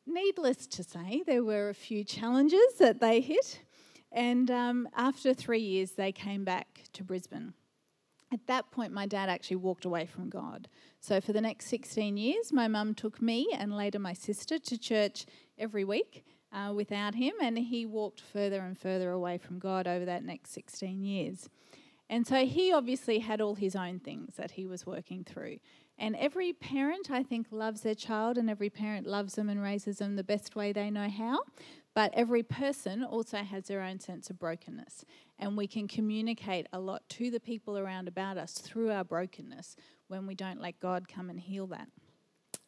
Needless 0.06 0.66
to 0.66 0.84
say, 0.84 1.22
there 1.26 1.42
were 1.42 1.70
a 1.70 1.74
few 1.74 2.04
challenges 2.04 2.74
that 2.78 3.00
they 3.00 3.20
hit, 3.20 3.60
and 4.12 4.50
um, 4.50 4.88
after 4.94 5.32
three 5.32 5.60
years, 5.60 5.92
they 5.92 6.12
came 6.12 6.44
back 6.44 6.82
to 6.92 7.02
Brisbane. 7.02 7.54
At 8.32 8.46
that 8.48 8.70
point, 8.70 8.92
my 8.92 9.06
dad 9.06 9.30
actually 9.30 9.56
walked 9.56 9.84
away 9.84 10.04
from 10.04 10.28
God. 10.28 10.68
So, 11.00 11.20
for 11.20 11.32
the 11.32 11.40
next 11.40 11.66
16 11.68 12.16
years, 12.16 12.52
my 12.52 12.68
mum 12.68 12.94
took 12.94 13.22
me 13.22 13.48
and 13.56 13.74
later 13.74 13.98
my 13.98 14.12
sister 14.12 14.58
to 14.58 14.78
church 14.78 15.24
every 15.58 15.84
week 15.84 16.24
uh, 16.52 16.72
without 16.74 17.14
him, 17.14 17.34
and 17.40 17.58
he 17.58 17.86
walked 17.86 18.20
further 18.20 18.60
and 18.60 18.78
further 18.78 19.10
away 19.10 19.38
from 19.38 19.58
God 19.58 19.86
over 19.86 20.04
that 20.04 20.24
next 20.24 20.52
16 20.52 21.02
years. 21.02 21.48
And 22.08 22.26
so 22.26 22.46
he 22.46 22.72
obviously 22.72 23.18
had 23.18 23.40
all 23.40 23.56
his 23.56 23.74
own 23.74 23.98
things 23.98 24.36
that 24.36 24.52
he 24.52 24.64
was 24.64 24.86
working 24.86 25.24
through. 25.24 25.58
And 25.98 26.14
every 26.16 26.52
parent, 26.52 27.10
I 27.10 27.22
think, 27.22 27.48
loves 27.50 27.80
their 27.80 27.94
child, 27.94 28.38
and 28.38 28.48
every 28.50 28.70
parent 28.70 29.06
loves 29.06 29.34
them 29.34 29.48
and 29.48 29.62
raises 29.62 29.98
them 29.98 30.16
the 30.16 30.24
best 30.24 30.54
way 30.54 30.72
they 30.72 30.90
know 30.90 31.08
how. 31.08 31.40
But 31.94 32.12
every 32.14 32.42
person 32.42 33.02
also 33.02 33.38
has 33.38 33.66
their 33.66 33.80
own 33.80 33.98
sense 34.00 34.28
of 34.28 34.38
brokenness. 34.38 35.04
And 35.38 35.56
we 35.56 35.66
can 35.66 35.88
communicate 35.88 36.66
a 36.72 36.78
lot 36.78 37.08
to 37.10 37.30
the 37.30 37.40
people 37.40 37.78
around 37.78 38.06
about 38.08 38.36
us 38.36 38.52
through 38.52 38.90
our 38.90 39.04
brokenness 39.04 39.76
when 40.08 40.26
we 40.26 40.34
don't 40.34 40.60
let 40.60 40.78
God 40.78 41.08
come 41.08 41.30
and 41.30 41.40
heal 41.40 41.66
that. 41.68 41.88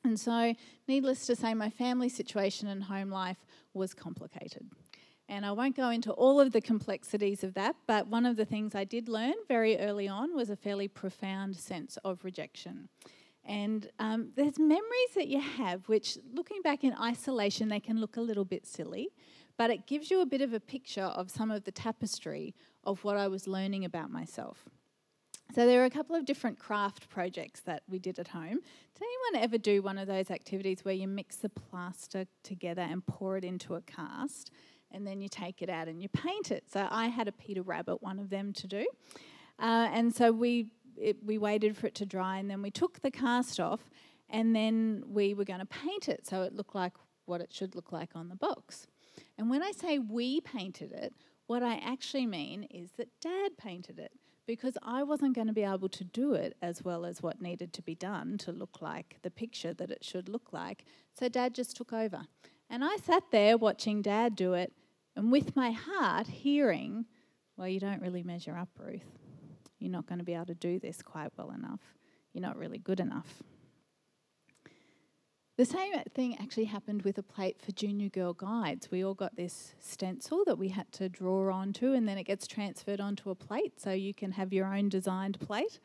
And 0.08 0.18
so, 0.18 0.54
needless 0.88 1.26
to 1.26 1.36
say, 1.36 1.52
my 1.52 1.68
family 1.68 2.08
situation 2.08 2.66
and 2.66 2.82
home 2.82 3.10
life 3.10 3.36
was 3.74 3.92
complicated. 3.92 4.66
And 5.28 5.44
I 5.44 5.52
won't 5.52 5.76
go 5.76 5.90
into 5.90 6.12
all 6.12 6.40
of 6.40 6.52
the 6.52 6.62
complexities 6.62 7.44
of 7.44 7.52
that, 7.54 7.76
but 7.86 8.06
one 8.06 8.24
of 8.24 8.36
the 8.36 8.46
things 8.46 8.74
I 8.74 8.84
did 8.84 9.06
learn 9.06 9.34
very 9.48 9.78
early 9.78 10.08
on 10.08 10.34
was 10.34 10.48
a 10.48 10.56
fairly 10.56 10.88
profound 10.88 11.56
sense 11.56 11.98
of 12.06 12.24
rejection. 12.24 12.88
And 13.44 13.90
um, 13.98 14.30
there's 14.34 14.58
memories 14.58 15.12
that 15.14 15.28
you 15.28 15.40
have, 15.40 15.86
which 15.90 16.16
looking 16.32 16.62
back 16.62 16.84
in 16.84 16.94
isolation, 16.94 17.68
they 17.68 17.78
can 17.78 18.00
look 18.00 18.16
a 18.16 18.22
little 18.22 18.46
bit 18.46 18.66
silly, 18.66 19.10
but 19.58 19.68
it 19.68 19.86
gives 19.86 20.10
you 20.10 20.22
a 20.22 20.26
bit 20.26 20.40
of 20.40 20.54
a 20.54 20.60
picture 20.60 21.02
of 21.02 21.30
some 21.30 21.50
of 21.50 21.64
the 21.64 21.72
tapestry 21.72 22.54
of 22.84 23.04
what 23.04 23.18
I 23.18 23.28
was 23.28 23.46
learning 23.46 23.84
about 23.84 24.10
myself. 24.10 24.70
So 25.54 25.66
there 25.66 25.82
are 25.82 25.86
a 25.86 25.90
couple 25.90 26.14
of 26.14 26.24
different 26.24 26.58
craft 26.58 27.08
projects 27.08 27.60
that 27.60 27.82
we 27.88 27.98
did 27.98 28.18
at 28.18 28.28
home. 28.28 28.60
Did 28.94 29.02
anyone 29.02 29.44
ever 29.44 29.58
do 29.58 29.80
one 29.82 29.98
of 29.98 30.06
those 30.06 30.30
activities 30.30 30.84
where 30.84 30.94
you 30.94 31.08
mix 31.08 31.36
the 31.36 31.48
plaster 31.48 32.26
together 32.42 32.82
and 32.82 33.04
pour 33.06 33.36
it 33.36 33.44
into 33.44 33.74
a 33.74 33.80
cast? 33.80 34.50
and 34.90 35.06
then 35.06 35.20
you 35.20 35.28
take 35.28 35.62
it 35.62 35.68
out 35.68 35.88
and 35.88 36.02
you 36.02 36.08
paint 36.08 36.50
it. 36.50 36.64
So 36.70 36.86
I 36.90 37.08
had 37.08 37.28
a 37.28 37.32
Peter 37.32 37.62
Rabbit, 37.62 38.02
one 38.02 38.18
of 38.18 38.30
them 38.30 38.52
to 38.54 38.66
do. 38.66 38.86
Uh, 39.58 39.88
and 39.92 40.14
so 40.14 40.32
we, 40.32 40.70
it, 40.96 41.16
we 41.24 41.38
waited 41.38 41.76
for 41.76 41.86
it 41.86 41.94
to 41.96 42.06
dry 42.06 42.38
and 42.38 42.50
then 42.50 42.62
we 42.62 42.70
took 42.70 43.00
the 43.00 43.10
cast 43.10 43.60
off 43.60 43.90
and 44.30 44.54
then 44.54 45.02
we 45.06 45.34
were 45.34 45.44
going 45.44 45.60
to 45.60 45.66
paint 45.66 46.08
it 46.08 46.26
so 46.26 46.42
it 46.42 46.54
looked 46.54 46.74
like 46.74 46.92
what 47.26 47.40
it 47.40 47.52
should 47.52 47.74
look 47.74 47.92
like 47.92 48.10
on 48.14 48.28
the 48.28 48.36
box. 48.36 48.86
And 49.36 49.50
when 49.50 49.62
I 49.62 49.72
say 49.72 49.98
we 49.98 50.40
painted 50.40 50.92
it, 50.92 51.12
what 51.46 51.62
I 51.62 51.76
actually 51.76 52.26
mean 52.26 52.64
is 52.64 52.92
that 52.98 53.08
Dad 53.20 53.56
painted 53.56 53.98
it 53.98 54.12
because 54.48 54.78
I 54.82 55.02
wasn't 55.02 55.34
going 55.34 55.46
to 55.48 55.52
be 55.52 55.62
able 55.62 55.90
to 55.90 56.04
do 56.04 56.32
it 56.32 56.56
as 56.62 56.82
well 56.82 57.04
as 57.04 57.22
what 57.22 57.42
needed 57.42 57.74
to 57.74 57.82
be 57.82 57.94
done 57.94 58.38
to 58.38 58.50
look 58.50 58.80
like 58.80 59.18
the 59.20 59.30
picture 59.30 59.74
that 59.74 59.90
it 59.90 60.02
should 60.02 60.26
look 60.26 60.54
like. 60.54 60.86
So 61.12 61.28
Dad 61.28 61.54
just 61.54 61.76
took 61.76 61.92
over. 61.92 62.22
And 62.70 62.82
I 62.82 62.96
sat 62.96 63.24
there 63.30 63.58
watching 63.58 64.00
Dad 64.00 64.34
do 64.34 64.54
it, 64.54 64.72
and 65.14 65.30
with 65.30 65.54
my 65.54 65.72
heart 65.72 66.28
hearing, 66.28 67.04
well, 67.58 67.68
you 67.68 67.78
don't 67.78 68.00
really 68.00 68.22
measure 68.22 68.56
up, 68.56 68.70
Ruth. 68.78 69.18
You're 69.78 69.92
not 69.92 70.06
going 70.06 70.18
to 70.18 70.24
be 70.24 70.34
able 70.34 70.46
to 70.46 70.54
do 70.54 70.78
this 70.78 71.02
quite 71.02 71.30
well 71.36 71.50
enough. 71.50 71.80
You're 72.32 72.42
not 72.42 72.56
really 72.56 72.78
good 72.78 73.00
enough. 73.00 73.42
The 75.58 75.64
same 75.64 75.92
thing 76.14 76.36
actually 76.40 76.66
happened 76.66 77.02
with 77.02 77.18
a 77.18 77.22
plate 77.24 77.60
for 77.60 77.72
junior 77.72 78.08
girl 78.10 78.32
guides. 78.32 78.92
We 78.92 79.04
all 79.04 79.14
got 79.14 79.34
this 79.34 79.74
stencil 79.80 80.44
that 80.46 80.56
we 80.56 80.68
had 80.68 80.92
to 80.92 81.08
draw 81.08 81.52
onto, 81.52 81.94
and 81.94 82.06
then 82.06 82.16
it 82.16 82.22
gets 82.22 82.46
transferred 82.46 83.00
onto 83.00 83.30
a 83.30 83.34
plate 83.34 83.80
so 83.80 83.90
you 83.90 84.14
can 84.14 84.30
have 84.30 84.52
your 84.52 84.72
own 84.72 84.88
designed 84.88 85.40
plate. 85.40 85.80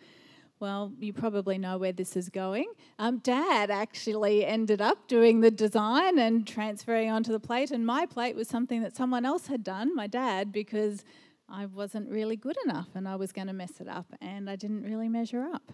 Well, 0.59 0.93
you 0.99 1.11
probably 1.11 1.57
know 1.57 1.79
where 1.79 1.91
this 1.91 2.15
is 2.15 2.29
going. 2.29 2.67
Um, 2.99 3.17
Dad 3.17 3.71
actually 3.71 4.45
ended 4.45 4.79
up 4.79 5.07
doing 5.07 5.41
the 5.41 5.49
design 5.49 6.19
and 6.19 6.45
transferring 6.45 7.09
onto 7.09 7.31
the 7.31 7.39
plate, 7.39 7.71
and 7.71 7.83
my 7.83 8.05
plate 8.05 8.35
was 8.35 8.47
something 8.47 8.83
that 8.83 8.95
someone 8.95 9.25
else 9.25 9.47
had 9.47 9.63
done, 9.63 9.95
my 9.95 10.05
dad, 10.05 10.51
because 10.51 11.03
I 11.49 11.65
wasn't 11.65 12.11
really 12.11 12.35
good 12.35 12.57
enough 12.63 12.89
and 12.93 13.07
I 13.07 13.15
was 13.15 13.31
going 13.31 13.47
to 13.47 13.53
mess 13.53 13.81
it 13.81 13.87
up 13.87 14.13
and 14.21 14.51
I 14.51 14.55
didn't 14.55 14.83
really 14.83 15.09
measure 15.09 15.43
up. 15.43 15.71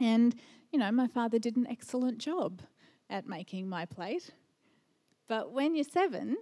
And, 0.00 0.36
you 0.70 0.78
know, 0.78 0.92
my 0.92 1.08
father 1.08 1.40
did 1.40 1.56
an 1.56 1.66
excellent 1.68 2.18
job 2.18 2.62
at 3.10 3.26
making 3.26 3.68
my 3.68 3.84
plate. 3.84 4.30
But 5.28 5.52
when 5.52 5.74
you're 5.74 5.84
seven, 5.84 6.36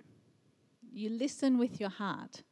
you 0.93 1.09
listen 1.09 1.59
with 1.59 1.81
your 1.81 1.91
heart. 1.91 2.43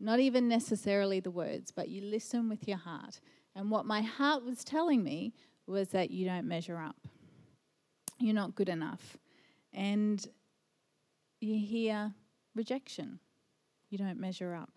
Not 0.00 0.20
even 0.20 0.48
necessarily 0.48 1.20
the 1.20 1.30
words, 1.30 1.72
but 1.72 1.88
you 1.88 2.02
listen 2.02 2.48
with 2.48 2.68
your 2.68 2.76
heart. 2.78 3.20
And 3.54 3.70
what 3.70 3.84
my 3.84 4.02
heart 4.02 4.44
was 4.44 4.62
telling 4.62 5.02
me 5.02 5.34
was 5.66 5.88
that 5.88 6.10
you 6.10 6.24
don't 6.24 6.46
measure 6.46 6.78
up. 6.78 6.96
You're 8.20 8.34
not 8.34 8.54
good 8.54 8.68
enough. 8.68 9.16
And 9.72 10.24
you 11.40 11.58
hear 11.58 12.14
rejection. 12.54 13.18
You 13.90 13.98
don't 13.98 14.20
measure 14.20 14.54
up. 14.54 14.70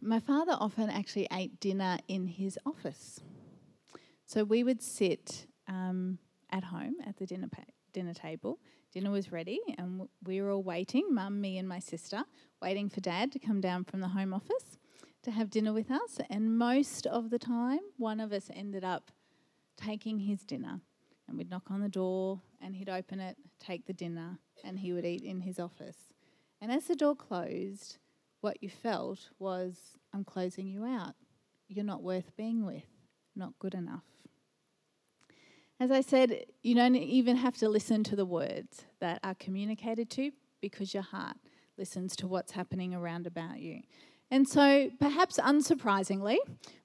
My 0.00 0.20
father 0.20 0.56
often 0.58 0.90
actually 0.90 1.26
ate 1.32 1.58
dinner 1.58 1.98
in 2.06 2.28
his 2.28 2.58
office. 2.64 3.20
So 4.26 4.44
we 4.44 4.62
would 4.62 4.82
sit 4.82 5.47
um, 5.68 6.18
at 6.50 6.64
home 6.64 6.94
at 7.06 7.16
the 7.16 7.26
dinner, 7.26 7.48
pa- 7.48 7.62
dinner 7.92 8.14
table. 8.14 8.58
Dinner 8.92 9.10
was 9.10 9.30
ready, 9.30 9.60
and 9.76 10.08
we 10.24 10.40
were 10.40 10.50
all 10.50 10.62
waiting 10.62 11.06
mum, 11.10 11.40
me, 11.40 11.58
and 11.58 11.68
my 11.68 11.78
sister 11.78 12.24
waiting 12.60 12.88
for 12.88 13.00
dad 13.00 13.30
to 13.32 13.38
come 13.38 13.60
down 13.60 13.84
from 13.84 14.00
the 14.00 14.08
home 14.08 14.32
office 14.34 14.78
to 15.22 15.30
have 15.30 15.50
dinner 15.50 15.72
with 15.72 15.90
us, 15.90 16.18
and 16.30 16.58
most 16.58 17.06
of 17.06 17.30
the 17.30 17.38
time, 17.38 17.80
one 17.96 18.20
of 18.20 18.32
us 18.32 18.50
ended 18.54 18.84
up 18.84 19.10
taking 19.76 20.20
his 20.20 20.44
dinner. 20.44 20.80
And 21.26 21.36
we'd 21.36 21.50
knock 21.50 21.70
on 21.70 21.82
the 21.82 21.90
door, 21.90 22.40
and 22.62 22.74
he'd 22.74 22.88
open 22.88 23.20
it, 23.20 23.36
take 23.60 23.84
the 23.84 23.92
dinner, 23.92 24.38
and 24.64 24.78
he 24.78 24.92
would 24.94 25.04
eat 25.04 25.22
in 25.22 25.40
his 25.40 25.58
office. 25.58 25.96
And 26.60 26.72
as 26.72 26.84
the 26.84 26.96
door 26.96 27.14
closed, 27.14 27.98
what 28.40 28.62
you 28.62 28.70
felt 28.70 29.28
was, 29.38 29.98
I'm 30.14 30.24
closing 30.24 30.66
you 30.66 30.84
out. 30.84 31.14
You're 31.68 31.84
not 31.84 32.02
worth 32.02 32.34
being 32.36 32.64
with, 32.64 32.86
not 33.36 33.58
good 33.58 33.74
enough. 33.74 34.04
As 35.80 35.92
I 35.92 36.00
said, 36.00 36.46
you 36.62 36.74
don't 36.74 36.96
even 36.96 37.36
have 37.36 37.56
to 37.58 37.68
listen 37.68 38.02
to 38.04 38.16
the 38.16 38.24
words 38.24 38.84
that 38.98 39.20
are 39.22 39.34
communicated 39.34 40.10
to 40.10 40.32
because 40.60 40.92
your 40.92 41.04
heart 41.04 41.36
listens 41.76 42.16
to 42.16 42.26
what's 42.26 42.50
happening 42.50 42.94
around 42.94 43.28
about 43.28 43.60
you. 43.60 43.82
And 44.28 44.46
so, 44.46 44.90
perhaps 44.98 45.38
unsurprisingly, 45.38 46.36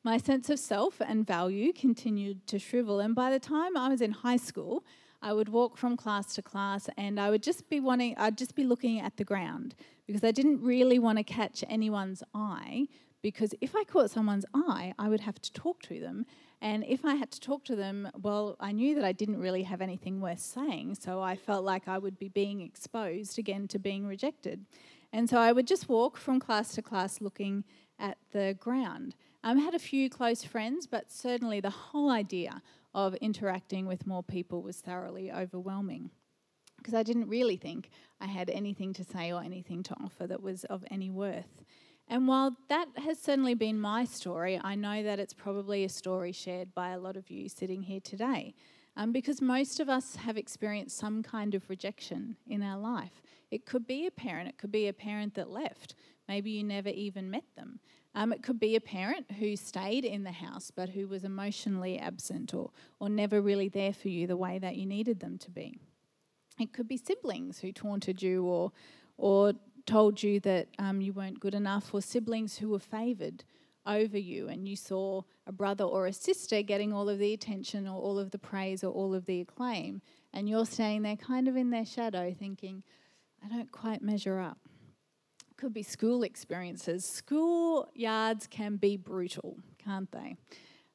my 0.04 0.18
sense 0.18 0.50
of 0.52 0.60
self 0.60 1.02
and 1.02 1.26
value 1.26 1.74
continued 1.74 2.46
to 2.48 2.60
shrivel. 2.60 3.00
And 3.00 3.16
by 3.16 3.32
the 3.32 3.40
time 3.40 3.76
I 3.76 3.90
was 3.90 4.00
in 4.00 4.12
high 4.12 4.38
school, 4.38 4.84
I 5.24 5.34
would 5.34 5.50
walk 5.50 5.76
from 5.76 5.98
class 5.98 6.36
to 6.36 6.44
class 6.44 6.88
and 6.96 7.20
I 7.20 7.32
would 7.32 7.42
just 7.42 7.70
be 7.70 7.80
wanting, 7.80 8.16
I'd 8.18 8.38
just 8.38 8.56
be 8.56 8.64
looking 8.64 9.00
at 9.00 9.18
the 9.18 9.24
ground 9.24 9.74
because 10.06 10.24
I 10.24 10.32
didn't 10.32 10.62
really 10.62 11.00
want 11.00 11.18
to 11.18 11.24
catch 11.24 11.64
anyone's 11.68 12.22
eye. 12.36 12.88
Because 13.24 13.56
if 13.62 13.74
I 13.74 13.86
caught 13.86 14.12
someone's 14.12 14.46
eye, 14.54 14.94
I 15.00 15.08
would 15.08 15.22
have 15.22 15.42
to 15.42 15.52
talk 15.54 15.82
to 15.84 16.00
them. 16.00 16.26
And 16.64 16.86
if 16.88 17.04
I 17.04 17.16
had 17.16 17.30
to 17.32 17.42
talk 17.42 17.66
to 17.66 17.76
them, 17.76 18.10
well, 18.22 18.56
I 18.58 18.72
knew 18.72 18.96
that 18.96 19.04
I 19.04 19.12
didn't 19.12 19.42
really 19.42 19.64
have 19.64 19.82
anything 19.82 20.22
worth 20.22 20.40
saying. 20.40 20.96
So 20.96 21.22
I 21.22 21.36
felt 21.36 21.66
like 21.66 21.90
I 21.90 21.98
would 21.98 22.18
be 22.18 22.30
being 22.30 22.62
exposed 22.62 23.38
again 23.38 23.68
to 23.68 23.80
being 23.80 24.08
rejected. 24.08 24.66
And 25.12 25.30
so 25.30 25.38
I 25.38 25.52
would 25.52 25.68
just 25.68 25.90
walk 25.90 26.16
from 26.16 26.40
class 26.40 26.74
to 26.76 26.82
class 26.82 27.20
looking 27.20 27.66
at 28.00 28.18
the 28.32 28.56
ground. 28.62 29.14
Um, 29.44 29.60
I 29.60 29.62
had 29.62 29.76
a 29.76 29.80
few 29.80 30.10
close 30.10 30.46
friends, 30.46 30.88
but 30.88 31.12
certainly 31.12 31.60
the 31.60 31.70
whole 31.70 32.10
idea 32.10 32.62
of 32.96 33.14
interacting 33.16 33.86
with 33.86 34.08
more 34.08 34.24
people 34.24 34.62
was 34.62 34.78
thoroughly 34.78 35.34
overwhelming 35.34 36.12
because 36.78 36.94
I 36.94 37.04
didn't 37.04 37.28
really 37.28 37.58
think 37.58 37.90
I 38.22 38.28
had 38.28 38.50
anything 38.50 38.94
to 38.94 39.04
say 39.04 39.34
or 39.34 39.44
anything 39.44 39.84
to 39.84 39.96
offer 40.02 40.28
that 40.28 40.42
was 40.42 40.64
of 40.66 40.86
any 40.90 41.10
worth. 41.10 41.64
And 42.08 42.28
while 42.28 42.56
that 42.70 42.88
has 42.98 43.20
certainly 43.20 43.54
been 43.54 43.80
my 43.80 44.06
story, 44.06 44.60
I 44.64 44.76
know 44.76 45.04
that 45.04 45.20
it's 45.20 45.34
probably 45.34 45.84
a 45.84 45.90
story 45.90 46.32
shared 46.32 46.74
by 46.76 46.90
a 46.90 47.00
lot 47.00 47.18
of 47.18 47.30
you 47.30 47.50
sitting 47.50 47.84
here 47.84 48.02
today. 48.02 48.54
Um, 48.96 49.12
because 49.12 49.42
most 49.42 49.80
of 49.80 49.90
us 49.90 50.16
have 50.18 50.38
experienced 50.38 50.98
some 50.98 51.24
kind 51.24 51.56
of 51.56 51.68
rejection 51.68 52.36
in 52.48 52.62
our 52.62 52.78
life. 52.78 53.24
It 53.50 53.66
could 53.66 53.88
be 53.88 54.06
a 54.06 54.12
parent, 54.12 54.50
it 54.50 54.58
could 54.60 54.72
be 54.72 54.88
a 54.88 54.94
parent 54.94 55.34
that 55.34 55.50
left. 55.50 55.96
Maybe 56.28 56.52
you 56.52 56.64
never 56.64 56.90
even 56.90 57.32
met 57.32 57.44
them. 57.56 57.80
Um, 58.16 58.32
it 58.32 58.44
could 58.44 58.60
be 58.60 58.76
a 58.76 58.82
parent 58.82 59.32
who 59.40 59.56
stayed 59.56 60.06
in 60.06 60.24
the 60.24 60.32
house 60.32 60.72
but 60.74 60.90
who 60.90 61.08
was 61.08 61.24
emotionally 61.24 61.98
absent 61.98 62.54
or, 62.54 62.70
or 63.00 63.10
never 63.10 63.42
really 63.42 63.70
there 63.70 63.94
for 63.94 64.10
you 64.10 64.28
the 64.28 64.38
way 64.38 64.60
that 64.60 64.76
you 64.76 64.86
needed 64.86 65.20
them 65.20 65.38
to 65.40 65.50
be. 65.50 65.80
It 66.60 66.72
could 66.74 66.88
be 66.88 66.98
siblings 66.98 67.60
who 67.60 67.72
taunted 67.72 68.22
you 68.22 68.44
or, 68.44 68.72
or 69.18 69.54
told 69.86 70.24
you 70.24 70.40
that 70.42 70.68
um, 70.80 71.02
you 71.02 71.14
weren't 71.14 71.40
good 71.40 71.56
enough, 71.56 71.94
or 71.94 72.02
siblings 72.02 72.58
who 72.58 72.70
were 72.70 72.80
favoured 72.80 73.44
over 73.86 74.18
you 74.18 74.48
and 74.48 74.68
you 74.68 74.76
saw 74.76 75.22
a 75.46 75.52
brother 75.52 75.84
or 75.84 76.08
a 76.08 76.14
sister 76.14 76.62
getting 76.62 76.94
all 76.94 77.10
of 77.10 77.20
the 77.20 77.34
attention 77.34 77.88
or 77.88 78.00
all 78.00 78.18
of 78.18 78.32
the 78.32 78.38
praise 78.38 78.84
or 78.84 78.92
all 78.92 79.14
of 79.14 79.26
the 79.26 79.42
acclaim, 79.42 80.02
and 80.34 80.50
you're 80.50 80.66
staying 80.66 81.02
there 81.02 81.18
kind 81.18 81.48
of 81.48 81.56
in 81.56 81.70
their 81.70 81.86
shadow 81.86 82.34
thinking, 82.38 82.84
I 83.44 83.50
don't 83.50 83.72
quite 83.72 84.02
measure 84.02 84.40
up. 84.40 84.58
Could 85.58 85.74
be 85.74 85.84
school 85.84 86.24
experiences. 86.24 87.06
School 87.06 87.90
yards 87.94 88.48
can 88.48 88.78
be 88.78 88.98
brutal, 88.98 89.58
can't 89.78 90.12
they? 90.12 90.36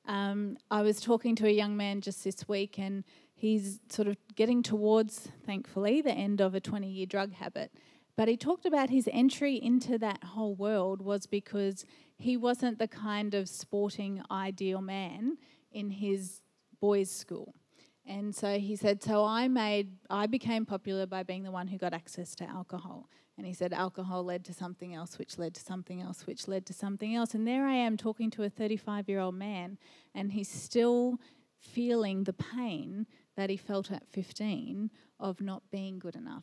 Um, 0.06 0.56
I 0.70 0.82
was 0.82 1.00
talking 1.00 1.36
to 1.36 1.46
a 1.46 1.50
young 1.50 1.76
man 1.76 2.00
just 2.00 2.24
this 2.24 2.48
week, 2.48 2.78
and 2.78 3.04
he's 3.34 3.80
sort 3.90 4.08
of 4.08 4.16
getting 4.34 4.62
towards, 4.62 5.28
thankfully, 5.44 6.00
the 6.00 6.12
end 6.12 6.40
of 6.40 6.54
a 6.54 6.60
20 6.60 6.88
year 6.88 7.06
drug 7.06 7.34
habit. 7.34 7.70
But 8.18 8.26
he 8.26 8.36
talked 8.36 8.66
about 8.66 8.90
his 8.90 9.08
entry 9.12 9.54
into 9.54 9.96
that 9.98 10.24
whole 10.24 10.56
world 10.56 11.00
was 11.00 11.28
because 11.28 11.86
he 12.16 12.36
wasn't 12.36 12.80
the 12.80 12.88
kind 12.88 13.32
of 13.32 13.48
sporting, 13.48 14.20
ideal 14.28 14.80
man 14.80 15.38
in 15.70 15.88
his 15.88 16.42
boys' 16.80 17.12
school. 17.12 17.54
And 18.04 18.34
so 18.34 18.58
he 18.58 18.74
said, 18.74 19.04
So 19.04 19.24
I 19.24 19.46
made, 19.46 19.98
I 20.10 20.26
became 20.26 20.66
popular 20.66 21.06
by 21.06 21.22
being 21.22 21.44
the 21.44 21.52
one 21.52 21.68
who 21.68 21.78
got 21.78 21.94
access 21.94 22.34
to 22.34 22.44
alcohol. 22.44 23.08
And 23.36 23.46
he 23.46 23.52
said, 23.52 23.72
alcohol 23.72 24.24
led 24.24 24.44
to 24.46 24.52
something 24.52 24.92
else, 24.92 25.16
which 25.16 25.38
led 25.38 25.54
to 25.54 25.60
something 25.60 26.00
else, 26.00 26.26
which 26.26 26.48
led 26.48 26.66
to 26.66 26.72
something 26.72 27.14
else. 27.14 27.34
And 27.34 27.46
there 27.46 27.66
I 27.66 27.74
am 27.74 27.96
talking 27.96 28.32
to 28.32 28.42
a 28.42 28.50
35 28.50 29.08
year 29.08 29.20
old 29.20 29.36
man, 29.36 29.78
and 30.12 30.32
he's 30.32 30.50
still 30.50 31.20
feeling 31.60 32.24
the 32.24 32.32
pain 32.32 33.06
that 33.38 33.50
he 33.50 33.56
felt 33.56 33.92
at 33.92 34.04
15 34.08 34.90
of 35.20 35.40
not 35.40 35.62
being 35.70 36.00
good 36.00 36.16
enough, 36.16 36.42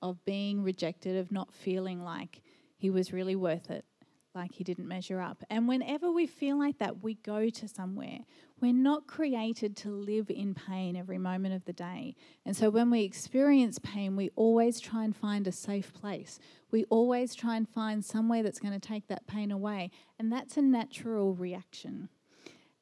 of 0.00 0.24
being 0.24 0.62
rejected, 0.62 1.16
of 1.16 1.32
not 1.32 1.52
feeling 1.52 2.04
like 2.04 2.40
he 2.76 2.88
was 2.88 3.12
really 3.12 3.34
worth 3.34 3.68
it, 3.68 3.84
like 4.32 4.52
he 4.52 4.62
didn't 4.62 4.86
measure 4.86 5.20
up. 5.20 5.42
And 5.50 5.66
whenever 5.66 6.08
we 6.08 6.24
feel 6.24 6.56
like 6.56 6.78
that, 6.78 7.02
we 7.02 7.14
go 7.14 7.50
to 7.50 7.66
somewhere. 7.66 8.20
We're 8.60 8.72
not 8.72 9.08
created 9.08 9.76
to 9.78 9.90
live 9.90 10.30
in 10.30 10.54
pain 10.54 10.94
every 10.94 11.18
moment 11.18 11.56
of 11.56 11.64
the 11.64 11.72
day. 11.72 12.14
And 12.44 12.56
so 12.56 12.70
when 12.70 12.90
we 12.90 13.02
experience 13.02 13.80
pain, 13.80 14.14
we 14.14 14.30
always 14.36 14.78
try 14.78 15.02
and 15.02 15.16
find 15.16 15.48
a 15.48 15.52
safe 15.52 15.92
place. 15.92 16.38
We 16.70 16.84
always 16.84 17.34
try 17.34 17.56
and 17.56 17.68
find 17.68 18.04
somewhere 18.04 18.44
that's 18.44 18.60
going 18.60 18.78
to 18.78 18.88
take 18.88 19.08
that 19.08 19.26
pain 19.26 19.50
away. 19.50 19.90
And 20.16 20.32
that's 20.32 20.56
a 20.56 20.62
natural 20.62 21.34
reaction. 21.34 22.08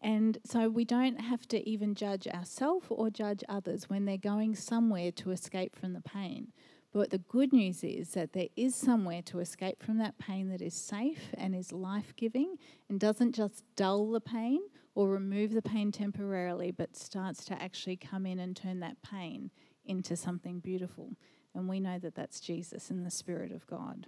And 0.05 0.37
so 0.45 0.69
we 0.69 0.85
don't 0.85 1.19
have 1.19 1.49
to 1.49 1.67
even 1.67 1.95
judge 1.95 2.29
ourselves 2.29 2.87
or 2.91 3.09
judge 3.09 3.43
others 3.49 3.89
when 3.89 4.05
they're 4.05 4.19
going 4.19 4.55
somewhere 4.55 5.11
to 5.13 5.31
escape 5.31 5.75
from 5.75 5.95
the 5.95 6.03
pain. 6.03 6.53
But 6.93 7.09
the 7.09 7.19
good 7.19 7.55
news 7.55 7.83
is 7.83 8.11
that 8.11 8.35
there 8.35 8.49
is 8.55 8.75
somewhere 8.77 9.23
to 9.23 9.41
escape 9.41 9.83
from 9.83 9.97
that 9.99 10.19
pain 10.19 10.51
that 10.51 10.61
is 10.61 10.75
safe 10.75 11.31
and 11.39 11.55
is 11.55 11.73
life 11.73 12.15
giving 12.17 12.59
and 12.91 13.01
doesn't 13.01 13.35
just 13.35 13.65
dull 13.77 14.11
the 14.11 14.21
pain 14.21 14.61
or 14.95 15.09
remove 15.09 15.55
the 15.55 15.63
pain 15.63 15.91
temporarily, 15.91 16.71
but 16.71 16.95
starts 16.95 17.43
to 17.47 17.61
actually 17.61 17.97
come 17.97 18.27
in 18.27 18.39
and 18.39 18.55
turn 18.55 18.81
that 18.81 19.01
pain 19.03 19.51
into 19.87 20.17
something 20.17 20.61
beautiful. 20.61 21.17
And 21.55 21.67
we 21.67 21.81
know 21.81 21.99
that 21.99 22.15
that's 22.15 22.41
Jesus 22.41 22.91
and 22.91 23.07
the 23.07 23.11
Spirit 23.11 23.53
of 23.53 23.67
God. 23.67 24.07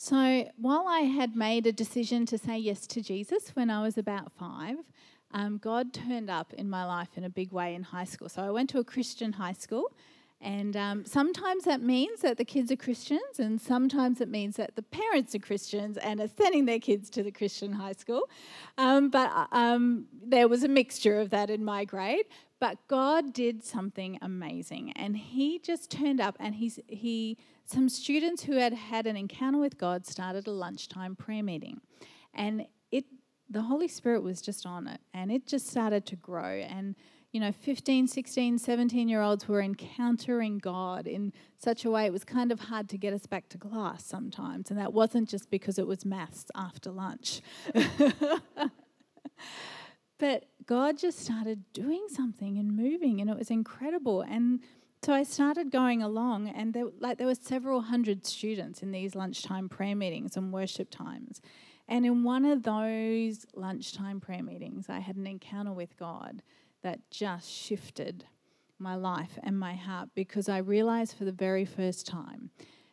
So 0.00 0.48
while 0.56 0.84
I 0.86 1.00
had 1.00 1.34
made 1.34 1.66
a 1.66 1.72
decision 1.72 2.24
to 2.26 2.38
say 2.38 2.56
yes 2.56 2.86
to 2.86 3.02
Jesus 3.02 3.50
when 3.54 3.68
I 3.68 3.82
was 3.82 3.98
about 3.98 4.30
five, 4.30 4.76
um, 5.32 5.58
God 5.58 5.92
turned 5.92 6.30
up 6.30 6.54
in 6.54 6.70
my 6.70 6.84
life 6.84 7.08
in 7.16 7.24
a 7.24 7.28
big 7.28 7.50
way 7.50 7.74
in 7.74 7.82
high 7.82 8.04
school. 8.04 8.28
So 8.28 8.42
I 8.42 8.50
went 8.50 8.70
to 8.70 8.78
a 8.78 8.84
Christian 8.84 9.32
high 9.32 9.54
school 9.54 9.92
and 10.40 10.76
um, 10.76 11.04
sometimes 11.04 11.64
that 11.64 11.82
means 11.82 12.20
that 12.20 12.36
the 12.36 12.44
kids 12.44 12.70
are 12.70 12.76
Christians, 12.76 13.40
and 13.40 13.60
sometimes 13.60 14.20
it 14.20 14.28
means 14.28 14.54
that 14.54 14.76
the 14.76 14.82
parents 14.82 15.34
are 15.34 15.40
Christians 15.40 15.96
and 15.96 16.20
are 16.20 16.28
sending 16.28 16.64
their 16.64 16.78
kids 16.78 17.10
to 17.10 17.24
the 17.24 17.32
Christian 17.32 17.72
high 17.72 17.92
school. 17.92 18.28
Um, 18.76 19.08
but 19.08 19.48
um, 19.50 20.06
there 20.12 20.46
was 20.46 20.62
a 20.62 20.68
mixture 20.68 21.18
of 21.18 21.30
that 21.30 21.50
in 21.50 21.64
my 21.64 21.84
grade. 21.84 22.26
But 22.60 22.78
God 22.86 23.32
did 23.32 23.64
something 23.64 24.18
amazing, 24.22 24.92
and 24.92 25.16
He 25.16 25.58
just 25.58 25.90
turned 25.90 26.20
up, 26.20 26.36
and 26.38 26.54
he's, 26.54 26.78
he 26.86 27.36
some 27.68 27.88
students 27.88 28.44
who 28.44 28.54
had 28.54 28.72
had 28.72 29.06
an 29.06 29.16
encounter 29.16 29.58
with 29.58 29.78
God 29.78 30.06
started 30.06 30.46
a 30.46 30.50
lunchtime 30.50 31.16
prayer 31.16 31.42
meeting, 31.42 31.80
and 32.34 32.66
it 32.90 33.04
the 33.50 33.62
Holy 33.62 33.88
Spirit 33.88 34.22
was 34.22 34.40
just 34.40 34.66
on 34.66 34.86
it, 34.86 35.00
and 35.12 35.30
it 35.30 35.46
just 35.46 35.68
started 35.68 36.06
to 36.06 36.16
grow 36.16 36.60
and 36.60 36.94
you 37.32 37.40
know, 37.40 37.52
15, 37.52 38.06
16, 38.06 38.58
17 38.58 39.08
year 39.08 39.20
olds 39.20 39.46
were 39.46 39.60
encountering 39.60 40.58
God 40.58 41.06
in 41.06 41.32
such 41.58 41.84
a 41.84 41.90
way 41.90 42.06
it 42.06 42.12
was 42.12 42.24
kind 42.24 42.50
of 42.50 42.60
hard 42.60 42.88
to 42.88 42.98
get 42.98 43.12
us 43.12 43.26
back 43.26 43.48
to 43.50 43.58
class 43.58 44.04
sometimes. 44.04 44.70
And 44.70 44.78
that 44.78 44.94
wasn't 44.94 45.28
just 45.28 45.50
because 45.50 45.78
it 45.78 45.86
was 45.86 46.04
maths 46.06 46.46
after 46.54 46.90
lunch. 46.90 47.42
but 50.18 50.46
God 50.64 50.96
just 50.96 51.18
started 51.18 51.64
doing 51.72 52.06
something 52.08 52.58
and 52.58 52.74
moving, 52.74 53.20
and 53.20 53.28
it 53.28 53.36
was 53.36 53.50
incredible. 53.50 54.22
And 54.22 54.60
so 55.04 55.12
I 55.12 55.22
started 55.22 55.70
going 55.70 56.02
along, 56.02 56.48
and 56.48 56.74
there, 56.74 56.86
like 56.98 57.18
there 57.18 57.26
were 57.26 57.34
several 57.34 57.82
hundred 57.82 58.26
students 58.26 58.82
in 58.82 58.90
these 58.90 59.14
lunchtime 59.14 59.68
prayer 59.68 59.94
meetings 59.94 60.36
and 60.36 60.52
worship 60.52 60.90
times. 60.90 61.40
And 61.88 62.04
in 62.04 62.24
one 62.24 62.44
of 62.44 62.64
those 62.64 63.46
lunchtime 63.54 64.20
prayer 64.20 64.42
meetings, 64.42 64.88
I 64.88 64.98
had 64.98 65.16
an 65.16 65.26
encounter 65.26 65.72
with 65.72 65.96
God 65.96 66.42
that 66.82 67.10
just 67.10 67.50
shifted 67.50 68.24
my 68.78 68.94
life 68.94 69.38
and 69.42 69.58
my 69.58 69.74
heart 69.74 70.10
because 70.14 70.48
I 70.48 70.58
realized 70.58 71.16
for 71.16 71.24
the 71.24 71.32
very 71.32 71.64
first 71.64 72.06
time, 72.06 72.50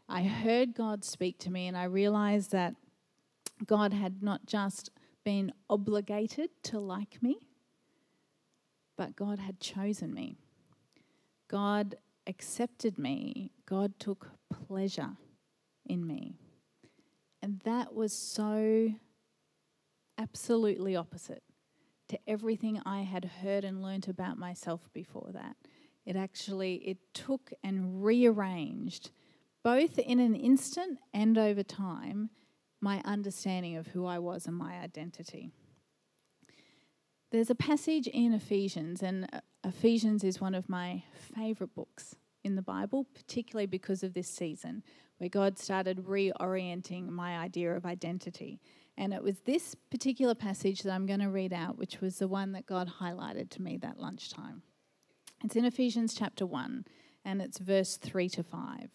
I 0.08 0.24
heard 0.24 0.74
God 0.74 1.04
speak 1.04 1.40
to 1.40 1.52
me 1.52 1.68
and 1.68 1.78
I 1.78 1.86
realized 1.86 2.52
that 2.52 2.76
God 3.66 3.94
had 3.94 4.24
not 4.24 4.46
just 4.46 4.92
been 5.24 5.52
obligated 5.70 6.50
to 6.64 6.80
like 6.80 7.22
me, 7.22 7.48
but 8.96 9.16
God 9.16 9.40
had 9.40 9.60
chosen 9.60 10.14
me. 10.14 10.38
God 11.48 11.96
accepted 12.28 12.98
me. 12.98 13.52
God 13.66 14.00
took 14.00 14.32
pleasure 14.50 15.18
in 15.86 16.06
me. 16.06 16.36
And 17.42 17.62
that 17.66 17.94
was 17.94 18.14
so 18.14 18.94
absolutely 20.18 20.96
opposite 20.96 21.44
to 22.10 22.20
everything 22.28 22.82
I 22.86 23.02
had 23.02 23.26
heard 23.26 23.64
and 23.64 23.82
learnt 23.82 24.08
about 24.08 24.38
myself 24.38 24.90
before 24.94 25.30
that. 25.34 25.56
It 26.06 26.16
actually 26.16 26.76
it 26.76 26.98
took 27.14 27.52
and 27.64 28.04
rearranged 28.04 29.12
both 29.64 29.98
in 29.98 30.20
an 30.20 30.36
instant 30.36 31.00
and 31.14 31.38
over 31.38 31.64
time 31.64 32.30
my 32.82 33.02
understanding 33.04 33.76
of 33.76 33.88
who 33.88 34.06
I 34.06 34.20
was 34.20 34.46
and 34.46 34.56
my 34.56 34.80
identity. 34.80 35.50
There's 37.32 37.50
a 37.50 37.56
passage 37.56 38.08
in 38.08 38.34
Ephesians, 38.34 39.02
and 39.02 39.28
uh, 39.34 39.40
Ephesians 39.66 40.24
is 40.24 40.40
one 40.40 40.54
of 40.54 40.70
my 40.70 41.04
favourite 41.36 41.74
books 41.74 42.16
in 42.44 42.56
the 42.56 42.62
Bible, 42.62 43.08
particularly 43.16 43.66
because 43.66 44.04
of 44.04 44.14
this 44.14 44.30
season 44.30 44.84
where 45.18 45.30
God 45.30 45.58
started 45.58 46.06
reorienting 46.06 47.10
my 47.10 47.38
idea 47.38 47.76
of 47.76 47.86
identity. 47.86 48.60
And 48.98 49.14
it 49.14 49.24
was 49.24 49.40
this 49.40 49.76
particular 49.90 50.36
passage 50.36 50.84
that 50.84 50.92
I'm 50.92 51.08
going 51.08 51.20
to 51.20 51.30
read 51.30 51.52
out, 51.52 51.78
which 51.78 52.00
was 52.00 52.20
the 52.20 52.28
one 52.28 52.52
that 52.52 52.68
God 52.68 52.94
highlighted 53.02 53.50
to 53.52 53.62
me 53.62 53.78
that 53.78 54.00
lunchtime. 54.00 54.62
It's 55.44 55.56
in 55.56 55.66
Ephesians 55.66 56.14
chapter 56.14 56.46
1, 56.46 56.86
and 57.26 57.42
it's 57.42 57.58
verse 57.58 57.98
3 57.98 58.30
to 58.30 58.44
5. 58.44 58.90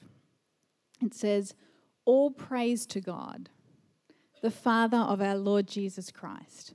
It 1.02 1.14
says, 1.14 1.54
All 2.04 2.30
praise 2.30 2.86
to 2.86 3.00
God, 3.00 3.50
the 4.40 4.50
Father 4.50 4.98
of 4.98 5.20
our 5.20 5.36
Lord 5.36 5.66
Jesus 5.66 6.10
Christ, 6.10 6.74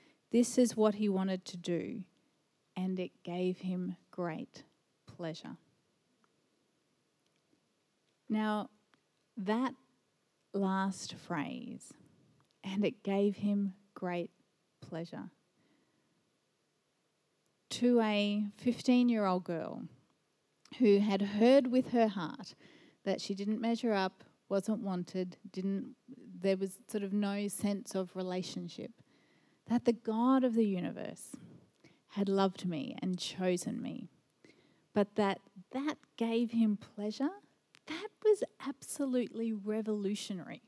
This 0.31 0.57
is 0.57 0.77
what 0.77 0.95
he 0.95 1.09
wanted 1.09 1.43
to 1.45 1.57
do, 1.57 2.03
and 2.75 2.99
it 2.99 3.11
gave 3.23 3.59
him 3.59 3.97
great 4.11 4.63
pleasure. 5.05 5.57
Now, 8.29 8.69
that 9.35 9.73
last 10.53 11.15
phrase, 11.15 11.93
and 12.63 12.85
it 12.85 13.03
gave 13.03 13.37
him 13.37 13.73
great 13.93 14.31
pleasure. 14.79 15.29
To 17.71 17.99
a 18.01 18.45
15 18.57 19.09
year 19.09 19.25
old 19.25 19.43
girl 19.43 19.83
who 20.79 20.99
had 20.99 21.21
heard 21.21 21.67
with 21.67 21.89
her 21.89 22.07
heart 22.07 22.55
that 23.03 23.19
she 23.19 23.35
didn't 23.35 23.59
measure 23.59 23.93
up, 23.93 24.23
wasn't 24.47 24.79
wanted, 24.79 25.37
didn't 25.51 25.95
there 26.41 26.57
was 26.57 26.79
sort 26.87 27.03
of 27.03 27.13
no 27.13 27.47
sense 27.47 27.95
of 27.95 28.15
relationship. 28.15 28.91
That 29.71 29.85
the 29.85 29.93
God 29.93 30.43
of 30.43 30.53
the 30.53 30.65
universe 30.65 31.29
had 32.09 32.27
loved 32.27 32.65
me 32.65 32.93
and 33.01 33.17
chosen 33.17 33.81
me. 33.81 34.09
But 34.93 35.15
that 35.15 35.39
that 35.71 35.97
gave 36.17 36.51
him 36.51 36.75
pleasure, 36.75 37.29
that 37.87 38.09
was 38.21 38.43
absolutely 38.67 39.53
revolutionary. 39.53 40.61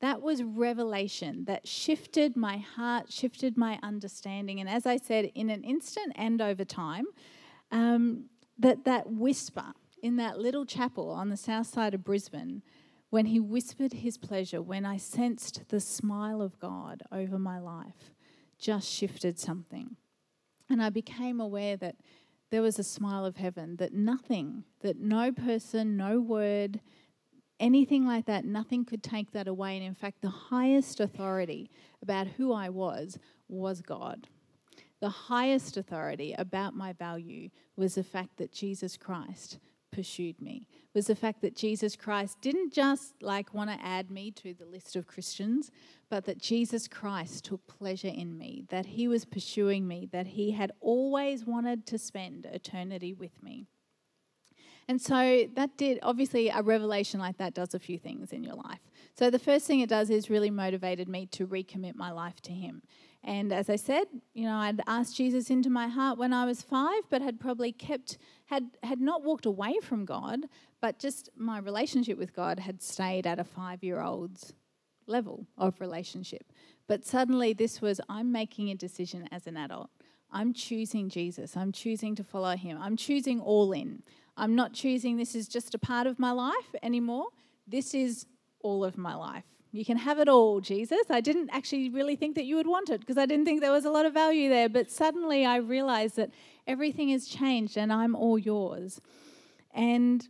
That 0.00 0.22
was 0.22 0.42
revelation 0.42 1.44
that 1.44 1.68
shifted 1.68 2.36
my 2.36 2.56
heart, 2.56 3.12
shifted 3.12 3.56
my 3.56 3.78
understanding. 3.80 4.58
And 4.58 4.68
as 4.68 4.86
I 4.86 4.96
said, 4.96 5.30
in 5.36 5.48
an 5.48 5.62
instant 5.62 6.12
and 6.16 6.42
over 6.42 6.64
time, 6.64 7.04
um, 7.70 8.24
that, 8.58 8.84
that 8.84 9.08
whisper 9.08 9.72
in 10.02 10.16
that 10.16 10.40
little 10.40 10.66
chapel 10.66 11.10
on 11.10 11.28
the 11.28 11.36
south 11.36 11.68
side 11.68 11.94
of 11.94 12.02
Brisbane, 12.02 12.64
when 13.10 13.26
he 13.26 13.38
whispered 13.38 13.92
his 13.92 14.18
pleasure, 14.18 14.60
when 14.60 14.84
I 14.84 14.96
sensed 14.96 15.68
the 15.68 15.78
smile 15.78 16.42
of 16.42 16.58
God 16.58 17.04
over 17.12 17.38
my 17.38 17.60
life, 17.60 18.10
just 18.62 18.88
shifted 18.88 19.38
something. 19.38 19.96
And 20.70 20.82
I 20.82 20.88
became 20.88 21.40
aware 21.40 21.76
that 21.76 21.96
there 22.50 22.62
was 22.62 22.78
a 22.78 22.84
smile 22.84 23.26
of 23.26 23.36
heaven, 23.36 23.76
that 23.76 23.92
nothing, 23.92 24.64
that 24.80 24.98
no 24.98 25.32
person, 25.32 25.96
no 25.96 26.20
word, 26.20 26.80
anything 27.58 28.06
like 28.06 28.26
that, 28.26 28.44
nothing 28.44 28.84
could 28.84 29.02
take 29.02 29.32
that 29.32 29.48
away. 29.48 29.76
And 29.76 29.84
in 29.84 29.94
fact, 29.94 30.22
the 30.22 30.28
highest 30.28 31.00
authority 31.00 31.70
about 32.00 32.26
who 32.28 32.52
I 32.52 32.68
was 32.68 33.18
was 33.48 33.82
God. 33.82 34.28
the 35.02 35.08
highest 35.08 35.76
authority 35.76 36.32
about 36.38 36.76
my 36.76 36.92
value 36.92 37.50
was 37.76 37.96
the 37.96 38.04
fact 38.04 38.36
that 38.36 38.52
Jesus 38.52 38.96
Christ 38.96 39.58
pursued 39.92 40.40
me 40.40 40.66
was 40.94 41.06
the 41.06 41.14
fact 41.14 41.40
that 41.42 41.54
Jesus 41.54 41.94
Christ 41.96 42.38
didn't 42.40 42.72
just 42.72 43.22
like 43.22 43.54
want 43.54 43.70
to 43.70 43.84
add 43.84 44.10
me 44.10 44.30
to 44.32 44.52
the 44.54 44.64
list 44.64 44.96
of 44.96 45.06
Christians, 45.06 45.70
but 46.10 46.24
that 46.24 46.38
Jesus 46.38 46.88
Christ 46.88 47.44
took 47.44 47.66
pleasure 47.66 48.08
in 48.08 48.36
me, 48.36 48.64
that 48.68 48.86
he 48.86 49.06
was 49.06 49.24
pursuing 49.24 49.86
me, 49.86 50.08
that 50.12 50.26
he 50.26 50.50
had 50.50 50.72
always 50.80 51.44
wanted 51.46 51.86
to 51.86 51.98
spend 51.98 52.46
eternity 52.46 53.14
with 53.14 53.42
me. 53.42 53.66
And 54.88 55.00
so 55.00 55.48
that 55.54 55.76
did, 55.76 56.00
obviously, 56.02 56.48
a 56.48 56.60
revelation 56.60 57.20
like 57.20 57.38
that 57.38 57.54
does 57.54 57.72
a 57.72 57.78
few 57.78 57.98
things 57.98 58.32
in 58.32 58.42
your 58.42 58.56
life. 58.56 58.80
So 59.14 59.30
the 59.30 59.38
first 59.38 59.66
thing 59.66 59.80
it 59.80 59.88
does 59.88 60.10
is 60.10 60.28
really 60.28 60.50
motivated 60.50 61.08
me 61.08 61.26
to 61.26 61.46
recommit 61.46 61.94
my 61.94 62.10
life 62.10 62.40
to 62.42 62.52
Him. 62.52 62.82
And 63.24 63.52
as 63.52 63.70
I 63.70 63.76
said, 63.76 64.06
you 64.34 64.44
know, 64.44 64.56
I'd 64.56 64.80
asked 64.86 65.16
Jesus 65.16 65.48
into 65.48 65.70
my 65.70 65.86
heart 65.86 66.18
when 66.18 66.32
I 66.32 66.44
was 66.44 66.60
five, 66.60 67.02
but 67.08 67.22
had 67.22 67.38
probably 67.38 67.70
kept, 67.70 68.18
had, 68.46 68.70
had 68.82 69.00
not 69.00 69.22
walked 69.22 69.46
away 69.46 69.74
from 69.80 70.04
God, 70.04 70.40
but 70.80 70.98
just 70.98 71.28
my 71.36 71.58
relationship 71.58 72.18
with 72.18 72.34
God 72.34 72.58
had 72.58 72.82
stayed 72.82 73.26
at 73.26 73.38
a 73.38 73.44
five 73.44 73.84
year 73.84 74.02
old's 74.02 74.54
level 75.06 75.46
of 75.56 75.80
relationship. 75.80 76.52
But 76.88 77.04
suddenly, 77.04 77.52
this 77.52 77.80
was 77.80 78.00
I'm 78.08 78.32
making 78.32 78.70
a 78.70 78.74
decision 78.74 79.28
as 79.30 79.46
an 79.46 79.56
adult. 79.56 79.90
I'm 80.30 80.52
choosing 80.52 81.08
Jesus. 81.08 81.56
I'm 81.56 81.72
choosing 81.72 82.14
to 82.16 82.24
follow 82.24 82.56
him. 82.56 82.78
I'm 82.80 82.96
choosing 82.96 83.40
all 83.40 83.72
in. 83.72 84.02
I'm 84.36 84.56
not 84.56 84.72
choosing 84.72 85.16
this 85.16 85.34
is 85.34 85.46
just 85.46 85.74
a 85.74 85.78
part 85.78 86.06
of 86.06 86.18
my 86.18 86.32
life 86.32 86.74
anymore. 86.82 87.26
This 87.66 87.94
is 87.94 88.26
all 88.60 88.84
of 88.84 88.96
my 88.96 89.14
life. 89.14 89.44
You 89.74 89.86
can 89.86 89.96
have 89.96 90.18
it 90.18 90.28
all, 90.28 90.60
Jesus. 90.60 91.06
I 91.08 91.22
didn't 91.22 91.48
actually 91.50 91.88
really 91.88 92.14
think 92.14 92.34
that 92.34 92.44
you 92.44 92.56
would 92.56 92.66
want 92.66 92.90
it 92.90 93.00
because 93.00 93.16
I 93.16 93.24
didn't 93.24 93.46
think 93.46 93.62
there 93.62 93.72
was 93.72 93.86
a 93.86 93.90
lot 93.90 94.04
of 94.04 94.12
value 94.12 94.50
there. 94.50 94.68
But 94.68 94.90
suddenly 94.90 95.46
I 95.46 95.56
realized 95.56 96.16
that 96.16 96.30
everything 96.66 97.08
has 97.08 97.26
changed 97.26 97.78
and 97.78 97.90
I'm 97.90 98.14
all 98.14 98.38
yours. 98.38 99.00
And 99.72 100.28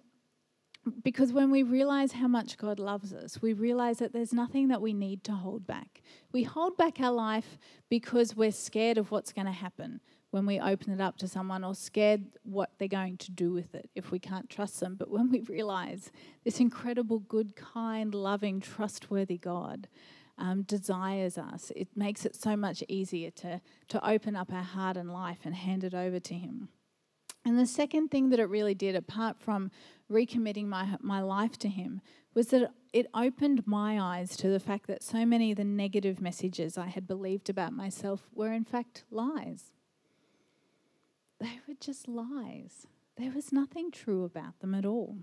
because 1.03 1.33
when 1.33 1.51
we 1.51 1.65
realize 1.65 2.13
how 2.13 2.29
much 2.29 2.57
God 2.57 2.79
loves 2.79 3.13
us, 3.13 3.43
we 3.43 3.53
realize 3.53 3.99
that 3.99 4.13
there's 4.13 4.33
nothing 4.33 4.69
that 4.69 4.81
we 4.81 4.93
need 4.93 5.25
to 5.25 5.33
hold 5.33 5.67
back. 5.67 6.03
We 6.31 6.45
hold 6.45 6.77
back 6.77 7.01
our 7.01 7.13
life 7.13 7.59
because 7.89 8.37
we're 8.37 8.53
scared 8.53 8.97
of 8.97 9.11
what's 9.11 9.33
going 9.33 9.47
to 9.47 9.53
happen 9.53 10.01
when 10.33 10.47
we 10.47 10.59
open 10.59 10.91
it 10.95 11.01
up 11.01 11.19
to 11.19 11.29
someone 11.29 11.63
or 11.63 11.75
scared 11.75 12.25
what 12.43 12.71
they're 12.79 12.89
going 12.89 13.19
to 13.19 13.31
do 13.31 13.53
with 13.53 13.75
it 13.75 13.91
if 13.95 14.11
we 14.11 14.19
can't 14.19 14.49
trust 14.49 14.81
them. 14.81 14.97
But 14.99 15.11
when 15.11 15.31
we 15.31 15.41
realize 15.49 16.11
this 16.43 16.59
incredible, 16.59 17.19
good, 17.21 17.55
kind, 17.55 18.15
loving, 18.15 18.61
trustworthy 18.61 19.37
God 19.37 19.89
um, 20.39 20.63
desires 20.63 21.37
us, 21.37 21.71
it 21.77 21.89
makes 21.95 22.25
it 22.25 22.35
so 22.35 22.57
much 22.57 22.83
easier 22.89 23.31
to, 23.33 23.61
to 23.89 24.09
open 24.09 24.35
up 24.35 24.51
our 24.51 24.63
heart 24.63 24.97
and 24.97 25.13
life 25.13 25.41
and 25.45 25.55
hand 25.55 25.85
it 25.85 25.93
over 25.93 26.19
to 26.19 26.35
Him. 26.35 26.71
And 27.45 27.59
the 27.59 27.67
second 27.67 28.09
thing 28.09 28.31
that 28.31 28.41
it 28.41 28.49
really 28.49 28.75
did, 28.75 28.97
apart 28.97 29.37
from 29.39 29.71
recommitting 30.11 30.67
my, 30.67 30.97
my 31.01 31.21
life 31.21 31.59
to 31.59 31.69
Him, 31.69 32.01
was 32.33 32.47
that 32.49 32.73
it 32.95 33.07
opened 33.13 33.67
my 33.67 34.01
eyes 34.01 34.35
to 34.39 34.49
the 34.49 34.61
fact 34.61 34.87
that 34.87 35.03
so 35.03 35.27
many 35.27 35.51
of 35.51 35.59
the 35.59 35.65
negative 35.65 36.23
messages 36.23 36.79
I 36.79 36.87
had 36.87 37.07
believed 37.07 37.51
about 37.51 37.75
myself 37.75 38.31
were 38.33 38.53
in 38.55 38.65
fact 38.65 39.05
lies 39.11 39.73
they 41.43 41.61
were 41.67 41.75
just 41.81 42.09
lies. 42.09 42.87
There 43.17 43.33
was 43.33 43.53
nothing 43.53 43.91
true 43.91 44.25
about 44.25 44.61
them 44.61 44.75
at 44.75 44.87
all. 44.87 45.19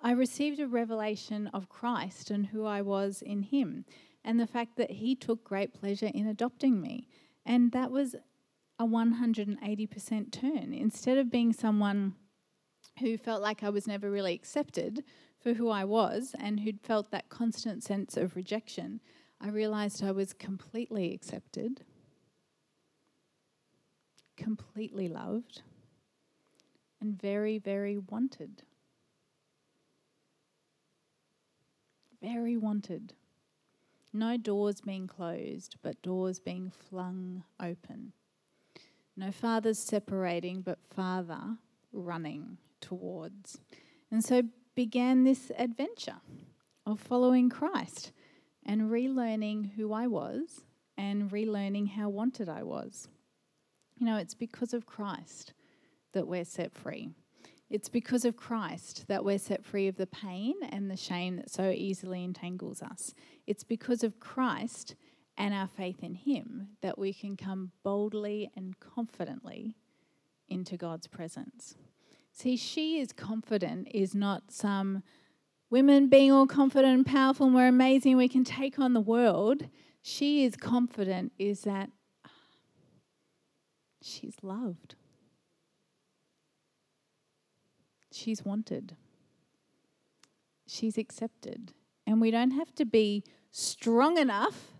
I 0.00 0.12
received 0.12 0.58
a 0.58 0.66
revelation 0.66 1.46
of 1.48 1.68
Christ 1.68 2.30
and 2.30 2.46
who 2.46 2.64
I 2.64 2.82
was 2.82 3.22
in 3.22 3.42
Him, 3.42 3.84
and 4.24 4.40
the 4.40 4.46
fact 4.46 4.76
that 4.76 4.90
He 4.90 5.14
took 5.14 5.44
great 5.44 5.72
pleasure 5.72 6.10
in 6.12 6.26
adopting 6.26 6.80
me. 6.80 7.06
And 7.46 7.70
that 7.72 7.90
was 7.90 8.16
a 8.78 8.84
180% 8.84 10.32
turn. 10.32 10.72
Instead 10.72 11.18
of 11.18 11.30
being 11.30 11.52
someone 11.52 12.14
who 12.98 13.16
felt 13.16 13.42
like 13.42 13.62
I 13.62 13.70
was 13.70 13.86
never 13.86 14.10
really 14.10 14.34
accepted 14.34 15.04
for 15.38 15.54
who 15.54 15.68
I 15.68 15.84
was 15.84 16.34
and 16.38 16.60
who'd 16.60 16.80
felt 16.80 17.10
that 17.10 17.28
constant 17.28 17.84
sense 17.84 18.16
of 18.16 18.36
rejection, 18.36 19.00
I 19.40 19.48
realized 19.48 20.02
I 20.02 20.12
was 20.12 20.32
completely 20.32 21.12
accepted 21.14 21.84
completely 24.36 25.08
loved 25.08 25.62
and 27.00 27.20
very, 27.20 27.58
very 27.58 27.98
wanted. 27.98 28.62
Very 32.22 32.56
wanted. 32.56 33.14
No 34.12 34.36
doors 34.36 34.80
being 34.80 35.06
closed, 35.06 35.76
but 35.82 36.00
doors 36.02 36.38
being 36.38 36.70
flung 36.70 37.42
open. 37.60 38.12
No 39.16 39.32
fathers 39.32 39.78
separating, 39.78 40.60
but 40.60 40.78
father 40.90 41.56
running 41.92 42.58
towards. 42.80 43.58
And 44.10 44.24
so 44.24 44.42
began 44.74 45.24
this 45.24 45.50
adventure 45.58 46.20
of 46.86 47.00
following 47.00 47.48
Christ 47.50 48.12
and 48.64 48.90
relearning 48.90 49.72
who 49.72 49.92
I 49.92 50.06
was 50.06 50.64
and 50.96 51.30
relearning 51.30 51.90
how 51.90 52.08
wanted 52.08 52.48
I 52.48 52.62
was. 52.62 53.08
You 54.02 54.06
know, 54.06 54.16
it's 54.16 54.34
because 54.34 54.74
of 54.74 54.84
Christ 54.84 55.52
that 56.12 56.26
we're 56.26 56.44
set 56.44 56.74
free. 56.74 57.10
It's 57.70 57.88
because 57.88 58.24
of 58.24 58.36
Christ 58.36 59.04
that 59.06 59.24
we're 59.24 59.38
set 59.38 59.64
free 59.64 59.86
of 59.86 59.96
the 59.96 60.08
pain 60.08 60.54
and 60.70 60.90
the 60.90 60.96
shame 60.96 61.36
that 61.36 61.52
so 61.52 61.70
easily 61.70 62.24
entangles 62.24 62.82
us. 62.82 63.14
It's 63.46 63.62
because 63.62 64.02
of 64.02 64.18
Christ 64.18 64.96
and 65.38 65.54
our 65.54 65.68
faith 65.68 66.02
in 66.02 66.16
Him 66.16 66.70
that 66.80 66.98
we 66.98 67.12
can 67.12 67.36
come 67.36 67.70
boldly 67.84 68.50
and 68.56 68.74
confidently 68.80 69.76
into 70.48 70.76
God's 70.76 71.06
presence. 71.06 71.76
See, 72.32 72.56
she 72.56 72.98
is 72.98 73.12
confident 73.12 73.86
is 73.94 74.16
not 74.16 74.50
some 74.50 75.04
women 75.70 76.08
being 76.08 76.32
all 76.32 76.48
confident 76.48 76.92
and 76.92 77.06
powerful 77.06 77.46
and 77.46 77.54
we're 77.54 77.68
amazing, 77.68 78.16
we 78.16 78.28
can 78.28 78.42
take 78.42 78.80
on 78.80 78.94
the 78.94 79.00
world. 79.00 79.68
She 80.02 80.44
is 80.44 80.56
confident 80.56 81.30
is 81.38 81.60
that 81.60 81.90
she's 84.02 84.36
loved. 84.42 84.94
She's 88.12 88.44
wanted. 88.44 88.96
She's 90.66 90.98
accepted. 90.98 91.72
And 92.06 92.20
we 92.20 92.30
don't 92.30 92.50
have 92.52 92.74
to 92.76 92.84
be 92.84 93.24
strong 93.50 94.18
enough 94.18 94.72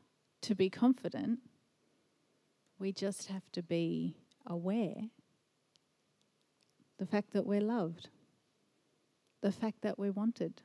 to 0.43 0.55
be 0.55 0.69
confident. 0.69 1.41
We 2.79 2.93
just 2.93 3.29
have 3.29 3.51
to 3.53 3.63
be 3.63 4.17
aware 4.47 5.05
the 6.99 7.07
fact 7.07 7.33
that 7.33 7.47
we're 7.47 7.61
loved, 7.61 8.09
the 9.41 9.53
fact 9.53 9.83
that 9.83 9.99
we're 9.99 10.13
wanted. 10.13 10.63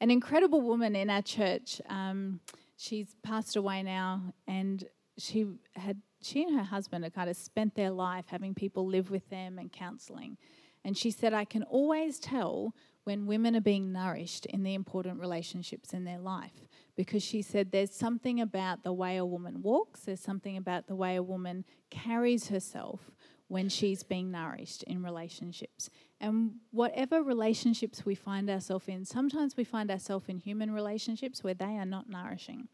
An 0.00 0.10
incredible 0.10 0.60
woman 0.60 0.96
in 0.96 1.10
our 1.10 1.22
church, 1.22 1.80
um, 1.88 2.40
she's 2.76 3.14
passed 3.22 3.56
away 3.56 3.82
now, 3.82 4.32
and 4.48 4.84
she 5.18 5.46
had 5.76 6.00
she 6.22 6.42
and 6.42 6.56
her 6.56 6.64
husband 6.64 7.04
had 7.04 7.14
kind 7.14 7.30
of 7.30 7.36
spent 7.36 7.74
their 7.74 7.90
life 7.90 8.26
having 8.28 8.54
people 8.54 8.86
live 8.86 9.10
with 9.10 9.28
them 9.30 9.58
and 9.58 9.72
counseling. 9.72 10.36
And 10.84 10.96
she 10.96 11.10
said, 11.10 11.32
I 11.34 11.44
can 11.44 11.62
always 11.64 12.18
tell 12.18 12.74
when 13.04 13.26
women 13.26 13.56
are 13.56 13.60
being 13.60 13.92
nourished 13.92 14.46
in 14.46 14.62
the 14.62 14.74
important 14.74 15.20
relationships 15.20 15.92
in 15.92 16.04
their 16.04 16.18
life. 16.18 16.68
Because 16.96 17.22
she 17.22 17.42
said, 17.42 17.70
there's 17.70 17.94
something 17.94 18.40
about 18.40 18.82
the 18.82 18.92
way 18.92 19.16
a 19.16 19.24
woman 19.24 19.62
walks, 19.62 20.00
there's 20.00 20.20
something 20.20 20.56
about 20.56 20.86
the 20.86 20.94
way 20.94 21.16
a 21.16 21.22
woman 21.22 21.64
carries 21.88 22.48
herself 22.48 23.10
when 23.48 23.68
she's 23.68 24.02
being 24.02 24.30
nourished 24.30 24.82
in 24.84 25.02
relationships. 25.02 25.90
And 26.20 26.52
whatever 26.70 27.22
relationships 27.22 28.04
we 28.04 28.14
find 28.14 28.48
ourselves 28.48 28.86
in, 28.86 29.04
sometimes 29.04 29.56
we 29.56 29.64
find 29.64 29.90
ourselves 29.90 30.28
in 30.28 30.38
human 30.38 30.70
relationships 30.70 31.42
where 31.42 31.54
they 31.54 31.76
are 31.76 31.86
not 31.86 32.08
nourishing 32.08 32.68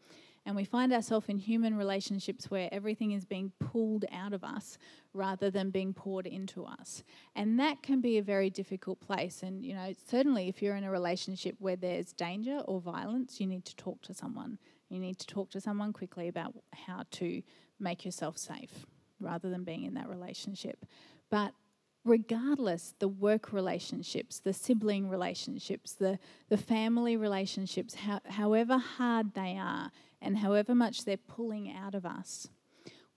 and 0.47 0.55
we 0.55 0.63
find 0.63 0.93
ourselves 0.93 1.27
in 1.27 1.37
human 1.37 1.75
relationships 1.75 2.49
where 2.49 2.69
everything 2.71 3.11
is 3.11 3.25
being 3.25 3.51
pulled 3.59 4.05
out 4.13 4.31
of 4.31 4.45
us 4.45 4.77
rather 5.13 5.51
than 5.51 5.71
being 5.71 5.93
poured 5.93 6.25
into 6.25 6.63
us. 6.63 7.03
And 7.35 7.59
that 7.59 7.83
can 7.83 7.99
be 7.99 8.17
a 8.17 8.23
very 8.23 8.49
difficult 8.49 9.01
place. 9.01 9.43
And, 9.43 9.61
you 9.61 9.75
know, 9.75 9.91
certainly 10.09 10.47
if 10.47 10.61
you're 10.61 10.77
in 10.77 10.85
a 10.85 10.89
relationship 10.89 11.57
where 11.59 11.75
there's 11.75 12.13
danger 12.13 12.61
or 12.63 12.79
violence, 12.79 13.41
you 13.41 13.45
need 13.45 13.65
to 13.65 13.75
talk 13.75 14.01
to 14.03 14.13
someone. 14.13 14.57
You 14.87 14.99
need 15.01 15.19
to 15.19 15.27
talk 15.27 15.49
to 15.51 15.59
someone 15.59 15.91
quickly 15.91 16.29
about 16.29 16.53
how 16.71 17.03
to 17.11 17.41
make 17.77 18.05
yourself 18.05 18.37
safe 18.37 18.85
rather 19.19 19.49
than 19.49 19.65
being 19.65 19.83
in 19.83 19.95
that 19.95 20.07
relationship. 20.07 20.85
But 21.29 21.51
regardless 22.05 22.93
the 22.99 23.07
work 23.07 23.51
relationships 23.51 24.39
the 24.39 24.53
sibling 24.53 25.09
relationships 25.09 25.91
the, 25.93 26.17
the 26.47 26.55
family 26.55 27.17
relationships 27.17 27.95
how, 27.95 28.21
however 28.29 28.77
hard 28.77 29.33
they 29.33 29.57
are 29.59 29.91
and 30.21 30.39
however 30.39 30.73
much 30.73 31.05
they're 31.05 31.17
pulling 31.17 31.71
out 31.71 31.95
of 31.95 32.05
us, 32.05 32.49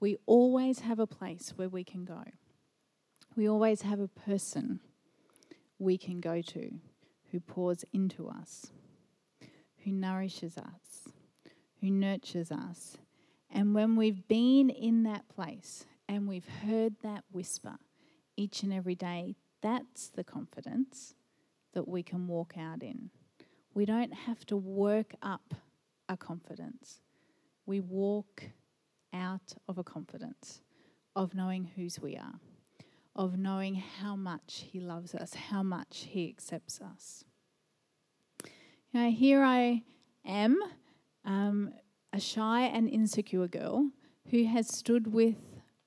we 0.01 0.17
always 0.27 0.81
have 0.81 0.99
a 0.99 1.07
place 1.07 1.53
where 1.57 1.69
we 1.69 1.85
can 1.85 2.05
go. 2.05 2.25
We 3.37 3.49
always 3.49 3.83
have 3.83 4.01
a 4.01 4.09
person 4.09 4.81
we 5.79 5.97
can 5.97 6.21
go 6.21 6.43
to 6.43 6.73
who 7.31 7.41
pours 7.41 7.85
into 7.93 8.29
us, 8.29 8.71
who 9.85 9.93
nourishes 9.93 10.59
us, 10.59 11.13
who 11.81 11.91
nurtures 11.91 12.51
us. 12.51 12.97
And 13.51 13.75
when 13.75 13.97
we've 13.97 14.27
been 14.29 14.71
in 14.71 15.05
that 15.05 15.29
place 15.29 15.87
and 16.09 16.27
we've 16.29 16.49
heard 16.67 16.97
that 17.03 17.25
whisper 17.31 17.77
each 18.37 18.63
and 18.63 18.73
every 18.73 18.95
day, 18.95 19.37
that's 19.63 20.09
the 20.09 20.25
confidence 20.25 21.15
that 21.73 21.87
we 21.87 22.03
can 22.03 22.27
walk 22.27 22.55
out 22.59 22.83
in. 22.83 23.11
We 23.75 23.85
don't 23.85 24.13
have 24.13 24.45
to 24.47 24.57
work 24.57 25.15
up 25.23 25.55
a 26.11 26.17
confidence. 26.17 27.01
We 27.65 27.81
walk 27.81 28.43
out 29.15 29.55
of 29.69 29.79
a 29.79 29.85
confidence 29.85 30.61
of 31.15 31.35
knowing 31.35 31.71
whose 31.77 32.01
we 32.01 32.17
are, 32.17 32.41
of 33.15 33.39
knowing 33.39 33.77
how 33.77 34.17
much 34.17 34.65
He 34.71 34.81
loves 34.81 35.15
us, 35.15 35.35
how 35.35 35.63
much 35.63 36.09
He 36.11 36.29
accepts 36.29 36.81
us. 36.81 37.25
Know, 38.93 39.11
here 39.11 39.43
I 39.45 39.85
am, 40.27 40.59
um, 41.25 41.73
a 42.13 42.19
shy 42.19 42.63
and 42.63 42.89
insecure 42.89 43.47
girl 43.47 43.91
who 44.31 44.47
has 44.47 44.67
stood 44.67 45.13
with 45.13 45.37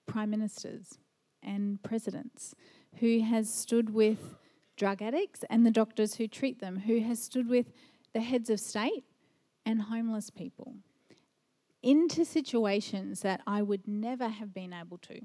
prime 0.05 0.29
ministers 0.29 0.99
and 1.41 1.83
presidents, 1.83 2.55
who 2.99 3.19
has 3.19 3.53
stood 3.53 3.93
with 3.93 4.37
drug 4.77 5.01
addicts 5.01 5.43
and 5.49 5.65
the 5.65 5.71
doctors 5.71 6.15
who 6.15 6.27
treat 6.29 6.61
them, 6.61 6.79
who 6.79 7.01
has 7.01 7.21
stood 7.21 7.49
with 7.49 7.73
the 8.13 8.21
heads 8.21 8.49
of 8.49 8.61
state 8.61 9.03
and 9.65 9.83
homeless 9.83 10.29
people 10.29 10.75
into 11.81 12.23
situations 12.23 13.21
that 13.21 13.41
I 13.45 13.61
would 13.61 13.87
never 13.87 14.29
have 14.29 14.53
been 14.53 14.73
able 14.73 14.97
to 14.99 15.21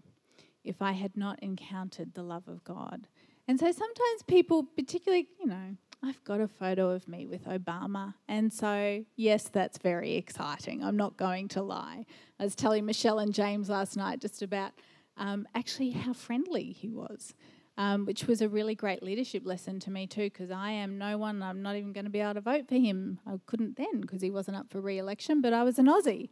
if 0.64 0.82
I 0.82 0.92
had 0.92 1.16
not 1.16 1.40
encountered 1.42 2.14
the 2.14 2.22
love 2.22 2.48
of 2.48 2.64
God. 2.64 3.06
And 3.46 3.58
so 3.58 3.66
sometimes 3.66 4.22
people, 4.26 4.64
particularly, 4.64 5.28
you 5.40 5.46
know, 5.46 5.76
I've 6.02 6.22
got 6.24 6.40
a 6.40 6.48
photo 6.48 6.90
of 6.90 7.08
me 7.08 7.26
with 7.26 7.46
Obama. 7.46 8.14
And 8.28 8.52
so, 8.52 9.04
yes, 9.16 9.48
that's 9.48 9.78
very 9.78 10.16
exciting. 10.16 10.84
I'm 10.84 10.96
not 10.96 11.16
going 11.16 11.48
to 11.48 11.62
lie. 11.62 12.04
I 12.38 12.44
was 12.44 12.54
telling 12.54 12.84
Michelle 12.84 13.18
and 13.18 13.32
James 13.32 13.68
last 13.68 13.96
night 13.96 14.20
just 14.20 14.42
about 14.42 14.72
um, 15.16 15.46
actually 15.54 15.90
how 15.90 16.12
friendly 16.12 16.72
he 16.72 16.90
was 16.90 17.34
um, 17.78 18.04
which 18.06 18.26
was 18.26 18.42
a 18.42 18.48
really 18.48 18.74
great 18.74 19.04
leadership 19.04 19.46
lesson 19.46 19.78
to 19.80 19.90
me 19.90 20.08
too, 20.08 20.24
because 20.24 20.50
I 20.50 20.72
am 20.72 20.98
no 20.98 21.16
one, 21.16 21.40
I'm 21.44 21.62
not 21.62 21.76
even 21.76 21.92
going 21.92 22.06
to 22.06 22.10
be 22.10 22.18
able 22.18 22.34
to 22.34 22.40
vote 22.40 22.68
for 22.68 22.74
him. 22.74 23.20
I 23.24 23.38
couldn't 23.46 23.76
then 23.76 24.00
because 24.00 24.20
he 24.20 24.32
wasn't 24.32 24.56
up 24.56 24.68
for 24.68 24.80
re 24.80 24.98
election, 24.98 25.40
but 25.40 25.52
I 25.52 25.62
was 25.62 25.78
an 25.78 25.86
Aussie. 25.86 26.28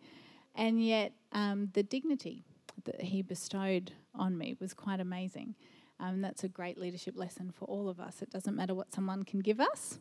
And 0.56 0.84
yet, 0.84 1.12
um, 1.32 1.70
the 1.72 1.84
dignity 1.84 2.44
that 2.84 3.00
he 3.00 3.22
bestowed 3.22 3.92
on 4.12 4.36
me 4.36 4.56
was 4.60 4.74
quite 4.74 4.98
amazing. 4.98 5.54
Um, 6.00 6.20
that's 6.20 6.42
a 6.42 6.48
great 6.48 6.78
leadership 6.78 7.16
lesson 7.16 7.52
for 7.56 7.64
all 7.66 7.88
of 7.88 8.00
us. 8.00 8.22
It 8.22 8.30
doesn't 8.30 8.56
matter 8.56 8.74
what 8.74 8.92
someone 8.92 9.22
can 9.22 9.38
give 9.38 9.60
us, 9.60 10.00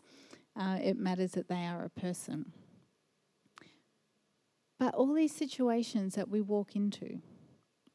uh, 0.60 0.79
it 0.81 0.97
matters 0.97 1.34
that 1.34 1.47
they 1.47 1.65
are 1.67 1.84
a 1.84 1.89
person. 1.89 2.53
But 4.79 4.95
all 4.95 5.13
these 5.13 5.34
situations 5.34 6.15
that 6.15 6.27
we 6.27 6.41
walk 6.41 6.75
into, 6.75 7.19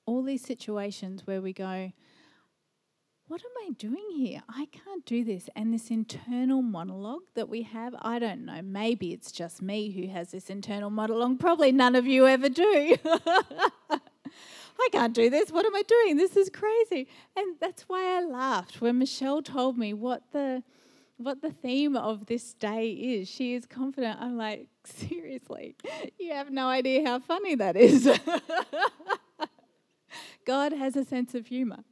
all 0.07 0.23
these 0.23 0.43
situations 0.43 1.27
where 1.27 1.43
we 1.43 1.53
go, 1.53 1.93
what 3.31 3.43
am 3.43 3.51
I 3.65 3.71
doing 3.79 4.11
here? 4.17 4.43
I 4.49 4.67
can't 4.73 5.07
do 5.07 5.23
this. 5.23 5.49
And 5.55 5.73
this 5.73 5.89
internal 5.89 6.63
monologue 6.63 7.23
that 7.37 7.49
we 7.49 7.63
have, 7.63 7.95
I 8.03 8.19
don't 8.19 8.45
know, 8.45 8.61
maybe 8.61 9.13
it's 9.13 9.31
just 9.31 9.63
me 9.63 9.93
who 9.93 10.09
has 10.09 10.33
this 10.33 10.51
internal 10.51 10.91
monologue. 10.91 11.39
Probably 11.39 11.71
none 11.71 11.95
of 11.95 12.09
you 12.09 12.27
ever 12.27 12.49
do. 12.49 12.97
I 13.89 14.89
can't 14.91 15.15
do 15.15 15.31
this. 15.31 15.53
What 15.53 15.65
am 15.65 15.77
I 15.77 15.83
doing? 15.83 16.17
This 16.17 16.37
is 16.37 16.51
crazy. 16.51 17.07
And 17.37 17.55
that's 17.61 17.83
why 17.83 18.19
I 18.19 18.25
laughed 18.25 18.81
when 18.81 18.99
Michelle 18.99 19.43
told 19.43 19.79
me 19.79 19.95
what 19.95 20.25
the 20.33 20.65
what 21.17 21.41
the 21.41 21.53
theme 21.53 21.97
of 21.97 22.27
this 22.27 22.55
day 22.55 22.91
is. 22.91 23.29
She 23.29 23.55
is 23.55 23.65
confident. 23.65 24.19
I'm 24.21 24.39
like, 24.39 24.67
seriously, 24.85 25.77
you 26.19 26.33
have 26.33 26.51
no 26.51 26.67
idea 26.67 27.07
how 27.07 27.21
funny 27.21 27.55
that 27.55 27.77
is. 27.77 28.11
God 30.45 30.73
has 30.73 30.97
a 30.97 31.05
sense 31.05 31.37
of 31.37 31.47
humor. 31.47 31.85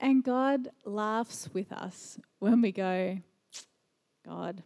And 0.00 0.22
God 0.22 0.68
laughs 0.84 1.48
with 1.52 1.72
us 1.72 2.18
when 2.38 2.60
we 2.60 2.72
go, 2.72 3.18
God, 4.24 4.62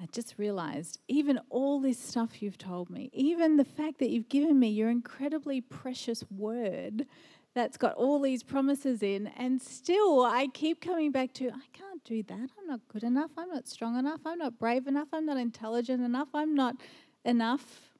I 0.00 0.06
just 0.12 0.34
realized 0.38 0.98
even 1.08 1.38
all 1.50 1.78
this 1.78 1.98
stuff 1.98 2.40
you've 2.40 2.56
told 2.56 2.88
me, 2.88 3.10
even 3.12 3.56
the 3.56 3.64
fact 3.64 3.98
that 3.98 4.08
you've 4.08 4.30
given 4.30 4.58
me 4.58 4.68
your 4.68 4.88
incredibly 4.88 5.60
precious 5.60 6.24
word 6.30 7.06
that's 7.54 7.76
got 7.76 7.94
all 7.94 8.20
these 8.20 8.42
promises 8.42 9.02
in, 9.02 9.26
and 9.36 9.60
still 9.60 10.24
I 10.24 10.46
keep 10.54 10.80
coming 10.80 11.10
back 11.10 11.34
to, 11.34 11.48
I 11.48 11.66
can't 11.72 12.02
do 12.04 12.22
that. 12.22 12.48
I'm 12.58 12.66
not 12.66 12.80
good 12.88 13.02
enough. 13.02 13.32
I'm 13.36 13.50
not 13.50 13.68
strong 13.68 13.98
enough. 13.98 14.20
I'm 14.24 14.38
not 14.38 14.58
brave 14.58 14.86
enough. 14.86 15.08
I'm 15.12 15.26
not 15.26 15.36
intelligent 15.36 16.02
enough. 16.02 16.28
I'm 16.32 16.54
not 16.54 16.76
enough. 17.24 17.90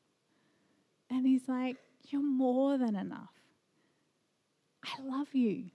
And 1.10 1.26
He's 1.26 1.48
like, 1.48 1.76
You're 2.08 2.22
more 2.22 2.78
than 2.78 2.94
enough. 2.96 3.34
I 4.84 5.02
love 5.02 5.34
you. 5.34 5.70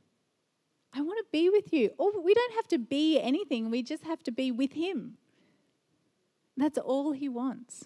I 0.95 1.01
want 1.01 1.19
to 1.19 1.25
be 1.31 1.49
with 1.49 1.73
you. 1.73 1.91
Or 1.97 2.11
we 2.21 2.33
don't 2.33 2.53
have 2.53 2.67
to 2.69 2.77
be 2.77 3.19
anything, 3.19 3.69
we 3.69 3.83
just 3.83 4.05
have 4.05 4.23
to 4.23 4.31
be 4.31 4.51
with 4.51 4.73
Him. 4.73 5.17
That's 6.55 6.77
all 6.77 7.11
He 7.11 7.27
wants. 7.27 7.85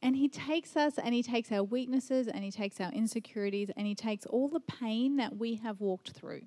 And 0.00 0.16
He 0.16 0.28
takes 0.28 0.76
us 0.76 0.96
and 0.96 1.12
He 1.12 1.22
takes 1.22 1.50
our 1.50 1.64
weaknesses 1.64 2.28
and 2.28 2.44
He 2.44 2.50
takes 2.50 2.80
our 2.80 2.92
insecurities 2.92 3.70
and 3.76 3.86
He 3.86 3.94
takes 3.94 4.26
all 4.26 4.48
the 4.48 4.60
pain 4.60 5.16
that 5.16 5.36
we 5.36 5.56
have 5.56 5.80
walked 5.80 6.10
through 6.10 6.42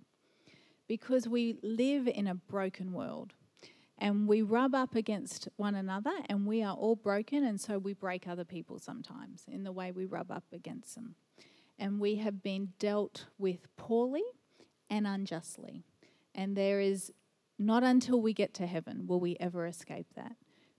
because 0.88 1.28
we 1.28 1.58
live 1.62 2.08
in 2.08 2.28
a 2.28 2.36
broken 2.36 2.94
world 2.94 3.34
and 3.98 4.28
we 4.28 4.42
rub 4.42 4.74
up 4.74 4.96
against 4.96 5.50
one 5.58 5.76
another 5.76 6.14
and 6.30 6.46
we 6.46 6.64
are 6.64 6.76
all 6.76 6.96
broken 6.96 7.44
and 7.44 7.60
so 7.60 7.78
we 7.78 7.94
break 7.94 8.28
other 8.28 8.46
people 8.46 8.80
sometimes 8.80 9.44
in 9.52 9.64
the 9.64 9.72
way 9.72 9.92
we 9.92 10.06
rub 10.06 10.32
up 10.32 10.46
against 10.54 10.96
them. 10.96 11.16
And 11.80 12.00
we 12.00 12.16
have 12.16 12.42
been 12.42 12.70
dealt 12.80 13.26
with 13.38 13.68
poorly 13.76 14.24
and 14.90 15.08
unjustly. 15.08 15.84
And 16.34 16.56
there 16.56 16.80
is 16.80 17.12
not 17.60 17.84
until 17.84 18.22
we 18.22 18.34
get 18.34 18.54
to 18.56 18.68
heaven 18.68 19.08
will 19.08 19.20
we 19.20 19.36
ever 19.40 19.66
escape 19.66 20.08
that. 20.16 20.36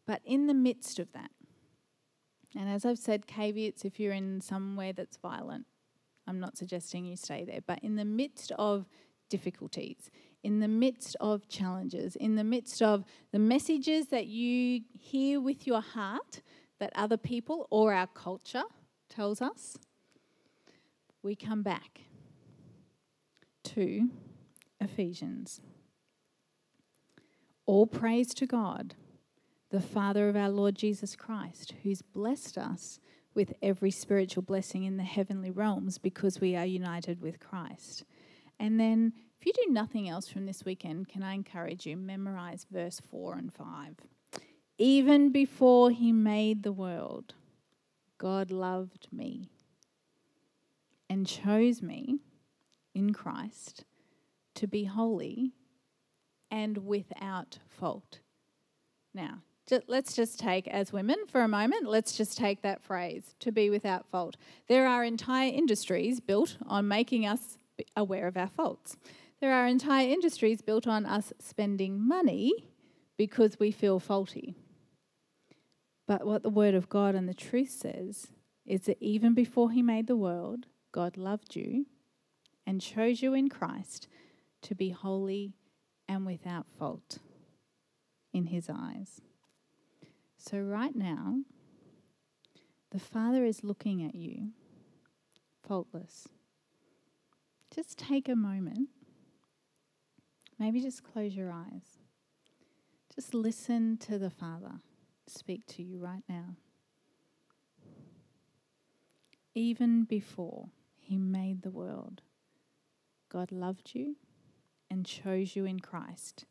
But 0.07 0.21
in 0.25 0.47
the 0.47 0.55
midst 0.55 0.99
of 0.99 1.13
that, 1.13 1.31
and 2.57 2.69
as 2.69 2.85
I've 2.85 2.99
said, 2.99 3.27
caveats 3.27 3.85
if 3.85 4.01
you're 4.01 4.13
in 4.13 4.41
somewhere 4.41 4.93
that's 4.93 5.19
violent, 5.19 5.67
I'm 6.27 6.41
not 6.41 6.57
suggesting 6.57 7.05
you 7.05 7.17
stay 7.17 7.45
there, 7.45 7.61
but 7.67 7.79
in 7.83 7.97
the 7.97 8.05
midst 8.05 8.53
of 8.53 8.87
difficulties, 9.29 10.11
in 10.43 10.61
the 10.61 10.69
midst 10.69 11.17
of 11.21 11.49
challenges, 11.49 12.17
in 12.17 12.37
the 12.37 12.45
midst 12.45 12.81
of 12.81 13.05
the 13.33 13.39
messages 13.39 14.07
that 14.09 14.27
you 14.27 14.83
hear 14.93 15.41
with 15.41 15.67
your 15.67 15.81
heart 15.81 16.43
that 16.79 16.93
other 16.95 17.17
people 17.17 17.67
or 17.71 17.93
our 17.93 18.07
culture 18.07 18.65
tells 19.09 19.43
us, 19.43 19.77
we 21.23 21.35
come 21.35 21.63
back 21.63 22.01
to 23.79 24.09
Ephesians. 24.81 25.61
All 27.65 27.87
praise 27.87 28.35
to 28.35 28.45
God, 28.45 28.97
the 29.71 29.81
Father 29.81 30.29
of 30.29 30.35
our 30.35 30.49
Lord 30.49 30.75
Jesus 30.75 31.15
Christ, 31.15 31.75
who's 31.85 32.03
blessed 32.03 32.59
us 32.59 32.99
with 33.35 33.53
every 33.63 33.93
spiritual 33.93 34.43
blessing 34.43 34.83
in 34.83 34.97
the 34.97 35.05
heavenly 35.05 35.53
realms 35.53 35.97
because 35.97 36.41
we 36.41 36.57
are 36.57 36.67
united 36.67 37.21
with 37.21 37.39
Christ. 37.39 38.03
And 38.59 38.81
then, 38.81 39.13
if 39.39 39.47
you 39.47 39.53
do 39.53 39.73
nothing 39.73 40.09
else 40.09 40.29
from 40.29 40.47
this 40.47 40.65
weekend, 40.65 41.07
can 41.07 41.23
I 41.23 41.35
encourage 41.35 41.87
you 41.87 41.97
memorize 41.97 42.67
verse 42.69 43.01
4 43.09 43.35
and 43.35 43.55
5. 43.55 43.95
Even 44.79 45.31
before 45.31 45.93
he 45.93 46.11
made 46.11 46.65
the 46.65 46.73
world, 46.73 47.35
God 48.19 48.51
loved 48.51 49.07
me 49.13 49.51
and 51.09 51.29
chose 51.29 51.81
me 51.81 52.19
in 52.95 53.13
Christ 53.13 53.85
to 54.55 54.67
be 54.67 54.85
holy 54.85 55.53
and 56.51 56.79
without 56.79 57.59
fault. 57.69 58.21
Now, 59.15 59.43
let's 59.87 60.15
just 60.15 60.39
take, 60.39 60.67
as 60.69 60.93
women 60.93 61.17
for 61.29 61.43
a 61.43 61.49
moment, 61.49 61.89
let's 61.89 62.17
just 62.17 62.39
take 62.39 62.63
that 62.63 62.83
phrase, 62.83 63.35
to 63.41 63.53
be 63.53 63.71
without 63.71 64.07
fault. 64.11 64.37
There 64.67 64.87
are 64.87 65.05
entire 65.05 65.53
industries 65.53 66.21
built 66.21 66.57
on 66.67 66.89
making 66.89 67.27
us 67.27 67.59
aware 67.97 68.27
of 68.27 68.37
our 68.37 68.49
faults. 68.49 68.97
There 69.41 69.53
are 69.53 69.67
entire 69.67 70.09
industries 70.09 70.63
built 70.63 70.87
on 70.87 71.07
us 71.07 71.33
spending 71.39 72.07
money 72.07 72.53
because 73.17 73.59
we 73.61 73.71
feel 73.71 74.01
faulty. 74.01 74.55
But 76.07 76.27
what 76.27 76.43
the 76.43 76.51
Word 76.51 76.75
of 76.75 76.89
God 76.89 77.15
and 77.15 77.29
the 77.29 77.35
truth 77.35 77.71
says 77.71 78.29
is 78.65 78.83
that 78.83 78.97
even 79.01 79.35
before 79.35 79.71
He 79.71 79.83
made 79.83 80.07
the 80.07 80.17
world, 80.17 80.67
God 80.91 81.17
loved 81.17 81.55
you 81.55 81.87
and 82.69 82.83
chose 82.83 83.23
you 83.23 83.33
in 83.33 83.49
Christ 83.49 84.09
to 84.61 84.75
be 84.75 84.91
holy 84.91 85.55
and 86.07 86.27
without 86.27 86.67
fault 86.79 87.17
in 88.31 88.49
His 88.49 88.69
eyes. 88.69 89.23
So, 90.37 90.59
right 90.59 90.95
now, 90.95 91.39
the 92.91 92.99
Father 92.99 93.47
is 93.47 93.65
looking 93.65 94.05
at 94.05 94.15
you, 94.15 94.51
faultless. 95.67 96.29
Just 97.75 97.97
take 97.97 98.29
a 98.29 98.37
moment. 98.37 98.91
Maybe 100.59 100.83
just 100.83 101.03
close 101.03 101.35
your 101.35 101.51
eyes. 101.51 101.97
Just 103.15 103.33
listen 103.33 103.97
to 103.97 104.19
the 104.19 104.31
Father 104.31 104.83
speak 105.27 105.67
to 105.69 105.83
you 105.83 105.99
right 105.99 106.23
now. 106.29 106.57
Even 109.55 110.05
before 110.05 110.69
He 110.99 111.17
made 111.17 111.63
the 111.63 111.71
world. 111.71 112.21
God 113.31 113.53
loved 113.53 113.91
you 113.95 114.17
and 114.91 115.05
chose 115.05 115.55
you 115.55 115.65
in 115.65 115.81
Christ 115.81 116.47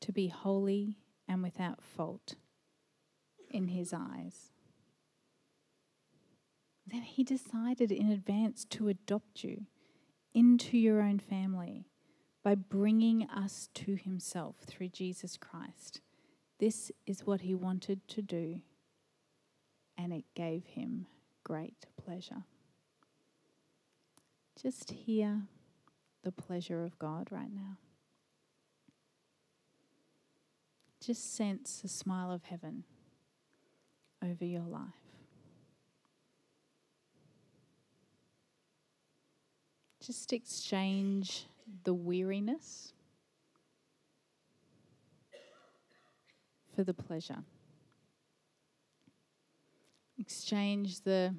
to 0.00 0.12
be 0.12 0.28
holy 0.28 0.98
and 1.28 1.42
without 1.42 1.82
fault 1.82 2.36
in 3.50 3.68
His 3.68 3.92
eyes. 3.92 4.52
Then 6.86 7.02
He 7.02 7.24
decided 7.24 7.90
in 7.90 8.10
advance 8.10 8.64
to 8.66 8.88
adopt 8.88 9.44
you 9.44 9.66
into 10.34 10.78
your 10.78 11.00
own 11.00 11.18
family 11.18 11.86
by 12.42 12.54
bringing 12.54 13.28
us 13.28 13.68
to 13.74 13.96
Himself 13.96 14.56
through 14.66 14.88
Jesus 14.88 15.36
Christ. 15.36 16.00
This 16.58 16.90
is 17.06 17.26
what 17.26 17.42
He 17.42 17.54
wanted 17.54 18.06
to 18.08 18.22
do, 18.22 18.60
and 19.96 20.12
it 20.12 20.24
gave 20.34 20.64
Him 20.66 21.06
great 21.44 21.86
pleasure. 22.02 22.44
Just 24.60 24.90
hear 24.90 25.42
the 26.22 26.32
pleasure 26.32 26.84
of 26.84 26.98
God 26.98 27.28
right 27.30 27.52
now. 27.52 27.78
Just 31.04 31.34
sense 31.34 31.80
the 31.80 31.88
smile 31.88 32.30
of 32.30 32.44
heaven 32.44 32.84
over 34.22 34.44
your 34.44 34.66
life. 34.66 34.84
Just 40.04 40.32
exchange 40.32 41.46
the 41.84 41.94
weariness 41.94 42.92
for 46.74 46.84
the 46.84 46.94
pleasure. 46.94 47.44
Exchange 50.18 51.00
the, 51.02 51.34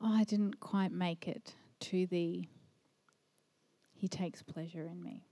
oh, 0.00 0.12
I 0.12 0.24
didn't 0.24 0.58
quite 0.58 0.92
make 0.92 1.28
it, 1.28 1.54
to 1.80 2.06
the, 2.06 2.46
he 3.96 4.08
takes 4.08 4.42
pleasure 4.42 4.86
in 4.86 5.02
me. 5.02 5.24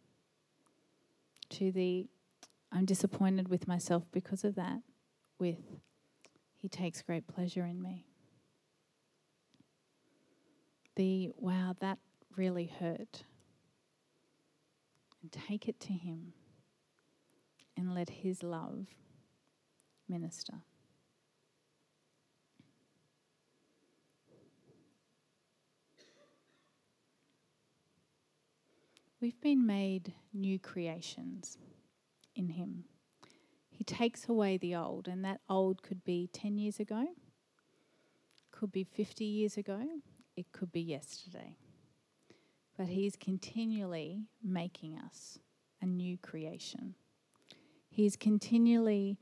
To 1.50 1.70
the, 1.70 2.06
I'm 2.72 2.86
disappointed 2.86 3.48
with 3.48 3.68
myself 3.68 4.04
because 4.10 4.42
of 4.42 4.54
that, 4.54 4.80
with, 5.38 5.58
he 6.56 6.68
takes 6.68 7.02
great 7.02 7.26
pleasure 7.28 7.64
in 7.64 7.82
me. 7.82 8.06
The, 10.96 11.30
wow, 11.36 11.76
that 11.80 11.98
really 12.36 12.66
hurt. 12.66 13.24
And 15.22 15.30
take 15.30 15.68
it 15.68 15.78
to 15.80 15.92
him 15.92 16.32
and 17.76 17.94
let 17.94 18.08
his 18.10 18.42
love 18.42 18.86
minister. 20.08 20.54
We've 29.24 29.40
been 29.40 29.64
made 29.64 30.12
new 30.34 30.58
creations 30.58 31.56
in 32.36 32.50
Him. 32.50 32.84
He 33.70 33.82
takes 33.82 34.28
away 34.28 34.58
the 34.58 34.74
old, 34.74 35.08
and 35.08 35.24
that 35.24 35.40
old 35.48 35.82
could 35.82 36.04
be 36.04 36.28
10 36.34 36.58
years 36.58 36.78
ago, 36.78 37.06
could 38.50 38.70
be 38.70 38.84
50 38.84 39.24
years 39.24 39.56
ago, 39.56 39.80
it 40.36 40.52
could 40.52 40.70
be 40.70 40.82
yesterday. 40.82 41.56
But 42.76 42.88
He's 42.88 43.16
continually 43.16 44.26
making 44.42 44.98
us 44.98 45.38
a 45.80 45.86
new 45.86 46.18
creation. 46.18 46.94
He's 47.88 48.16
continually 48.16 49.16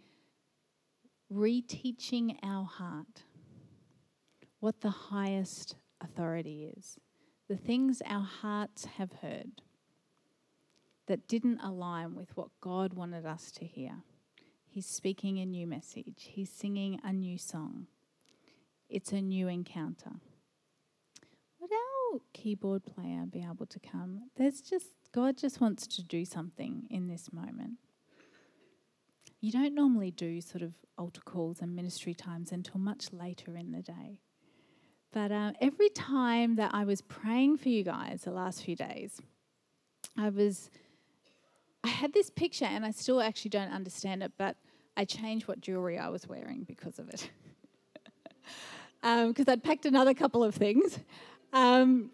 reteaching 1.32 2.38
our 2.42 2.64
heart 2.64 3.22
what 4.58 4.80
the 4.80 4.90
highest 4.90 5.76
authority 6.00 6.72
is, 6.76 6.98
the 7.48 7.56
things 7.56 8.02
our 8.04 8.24
hearts 8.24 8.86
have 8.96 9.12
heard 9.22 9.62
that 11.06 11.28
didn't 11.28 11.60
align 11.60 12.14
with 12.14 12.36
what 12.36 12.48
God 12.60 12.94
wanted 12.94 13.26
us 13.26 13.50
to 13.52 13.64
hear. 13.64 14.02
He's 14.68 14.86
speaking 14.86 15.38
a 15.38 15.46
new 15.46 15.66
message, 15.66 16.28
He's 16.30 16.50
singing 16.50 17.00
a 17.04 17.12
new 17.12 17.38
song. 17.38 17.86
It's 18.88 19.12
a 19.12 19.22
new 19.22 19.48
encounter. 19.48 20.12
Would 21.60 21.70
our 21.72 22.20
keyboard 22.34 22.84
player 22.84 23.24
be 23.30 23.42
able 23.42 23.66
to 23.66 23.80
come? 23.80 24.28
There's 24.36 24.60
just, 24.60 24.88
God 25.12 25.38
just 25.38 25.60
wants 25.60 25.86
to 25.86 26.02
do 26.02 26.24
something 26.26 26.86
in 26.90 27.08
this 27.08 27.32
moment. 27.32 27.78
You 29.40 29.50
don't 29.50 29.74
normally 29.74 30.10
do 30.10 30.40
sort 30.40 30.62
of 30.62 30.74
altar 30.98 31.22
calls 31.24 31.60
and 31.60 31.74
ministry 31.74 32.14
times 32.14 32.52
until 32.52 32.78
much 32.78 33.12
later 33.12 33.56
in 33.56 33.72
the 33.72 33.82
day. 33.82 34.20
But 35.12 35.32
uh, 35.32 35.52
every 35.60 35.90
time 35.90 36.56
that 36.56 36.70
I 36.74 36.84
was 36.84 37.00
praying 37.02 37.58
for 37.58 37.68
you 37.68 37.84
guys 37.84 38.22
the 38.22 38.30
last 38.30 38.62
few 38.62 38.76
days, 38.76 39.20
I 40.16 40.28
was 40.28 40.70
I 41.84 41.88
had 41.88 42.12
this 42.12 42.30
picture, 42.30 42.64
and 42.64 42.84
I 42.84 42.90
still 42.90 43.20
actually 43.20 43.50
don't 43.50 43.72
understand 43.72 44.22
it, 44.22 44.32
but 44.38 44.56
I 44.96 45.04
changed 45.04 45.48
what 45.48 45.60
jewelry 45.60 45.98
I 45.98 46.08
was 46.08 46.28
wearing 46.28 46.64
because 46.64 46.98
of 46.98 47.08
it. 47.08 47.30
Because 49.02 49.48
um, 49.48 49.52
I'd 49.52 49.64
packed 49.64 49.86
another 49.86 50.14
couple 50.14 50.44
of 50.44 50.54
things. 50.54 50.98
Um, 51.52 52.10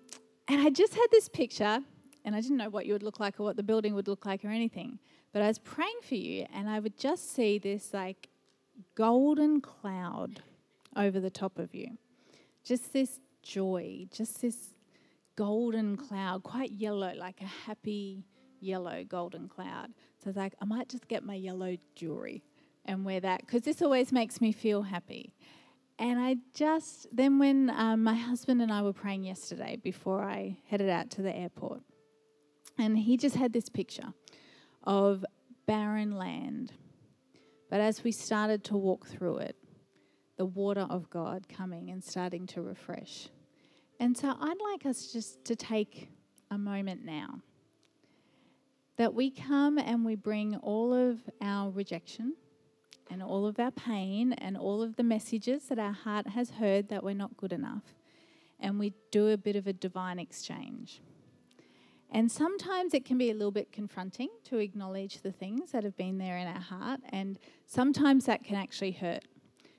and 0.49 0.61
I 0.61 0.71
just 0.71 0.95
had 0.95 1.07
this 1.11 1.29
picture, 1.29 1.81
and 2.25 2.35
I 2.35 2.41
didn't 2.41 2.57
know 2.57 2.71
what 2.71 2.87
you 2.87 2.95
would 2.95 3.03
look 3.03 3.21
like 3.21 3.39
or 3.39 3.43
what 3.45 3.57
the 3.57 3.63
building 3.63 3.95
would 3.95 4.09
look 4.09 4.25
like 4.25 4.45
or 4.45 4.49
anything. 4.49 4.99
But 5.33 5.43
I 5.43 5.49
was 5.49 5.59
praying 5.59 6.01
for 6.03 6.15
you, 6.15 6.47
and 6.55 6.69
I 6.69 6.81
would 6.81 6.97
just 6.97 7.35
see 7.35 7.59
this 7.59 7.93
like 7.93 8.29
golden 8.95 9.61
cloud 9.61 10.43
over 10.97 11.21
the 11.21 11.31
top 11.31 11.59
of 11.59 11.75
you. 11.75 11.99
Just 12.65 12.93
this 12.93 13.21
joy, 13.43 14.07
just 14.11 14.41
this 14.41 14.75
golden 15.37 15.97
cloud, 15.97 16.43
quite 16.43 16.73
yellow, 16.73 17.13
like 17.15 17.41
a 17.41 17.47
happy 17.67 18.25
yellow 18.61 19.05
golden 19.05 19.49
cloud. 19.49 19.89
So 20.19 20.27
I 20.27 20.29
was 20.29 20.37
like, 20.37 20.55
I 20.61 20.65
might 20.65 20.89
just 20.89 21.09
get 21.09 21.25
my 21.25 21.35
yellow 21.35 21.77
jewelry 21.95 22.43
and 22.85 23.05
wear 23.05 23.21
that 23.21 23.41
because 23.41 23.63
this 23.63 23.83
always 23.83 24.13
makes 24.13 24.41
me 24.41 24.53
feel 24.53 24.83
happy. 24.83 25.33
And 25.99 26.21
I 26.21 26.37
just, 26.55 27.09
then 27.13 27.39
when 27.39 27.71
um, 27.71 28.05
my 28.05 28.15
husband 28.15 28.63
and 28.63 28.73
I 28.73 28.83
were 28.83 28.93
praying 28.93 29.25
yesterday 29.25 29.77
before 29.83 30.23
I 30.23 30.57
headed 30.69 30.89
out 30.89 31.11
to 31.11 31.23
the 31.23 31.35
airport, 31.35 31.83
and 32.79 32.97
he 32.97 33.17
just 33.17 33.35
had 33.35 33.53
this 33.53 33.69
picture 33.69 34.15
of 34.85 35.25
barren 35.67 36.17
land. 36.17 36.73
But 37.69 37.81
as 37.81 38.05
we 38.05 38.13
started 38.13 38.63
to 38.65 38.77
walk 38.77 39.07
through 39.07 39.39
it, 39.39 39.57
the 40.37 40.47
water 40.47 40.87
of 40.89 41.11
God 41.11 41.49
coming 41.49 41.91
and 41.91 42.03
starting 42.03 42.47
to 42.49 42.63
refresh. 42.63 43.29
And 43.99 44.17
so 44.17 44.29
I'd 44.41 44.61
like 44.73 44.87
us 44.87 45.13
just 45.13 45.45
to 45.47 45.57
take 45.57 46.09
a 46.51 46.57
moment 46.57 47.05
now 47.05 47.41
that 48.99 49.15
we 49.15 49.31
come 49.31 49.79
and 49.79 50.05
we 50.05 50.17
bring 50.17 50.57
all 50.57 50.93
of 50.93 51.19
our 51.41 51.71
rejection 51.71 52.35
and 53.11 53.23
all 53.23 53.47
of 53.47 53.59
our 53.59 53.71
pain 53.71 54.33
and 54.35 54.59
all 54.59 54.83
of 54.83 54.97
the 54.97 55.03
messages 55.03 55.69
that 55.69 55.79
our 55.79 55.93
heart 55.93 56.27
has 56.27 56.51
heard 56.51 56.89
that 56.89 57.03
we're 57.03 57.15
not 57.15 57.37
good 57.37 57.53
enough, 57.53 57.95
and 58.61 58.79
we 58.79 58.93
do 59.11 59.29
a 59.29 59.37
bit 59.37 59.57
of 59.57 59.67
a 59.67 59.73
divine 59.73 60.19
exchange. 60.19 61.01
And 62.11 62.31
sometimes 62.31 62.93
it 62.93 63.05
can 63.05 63.17
be 63.17 63.31
a 63.31 63.35
little 63.35 63.53
bit 63.53 63.71
confronting 63.71 64.29
to 64.45 64.59
acknowledge 64.59 65.23
the 65.23 65.33
things 65.33 65.73
that 65.73 65.85
have 65.85 65.97
been 65.97 66.19
there 66.19 66.37
in 66.37 66.49
our 66.49 66.61
heart, 66.61 67.01
and 67.11 67.39
sometimes 67.67 68.27
that 68.27 68.45
can 68.45 68.57
actually 68.57 68.93
hurt 68.93 69.25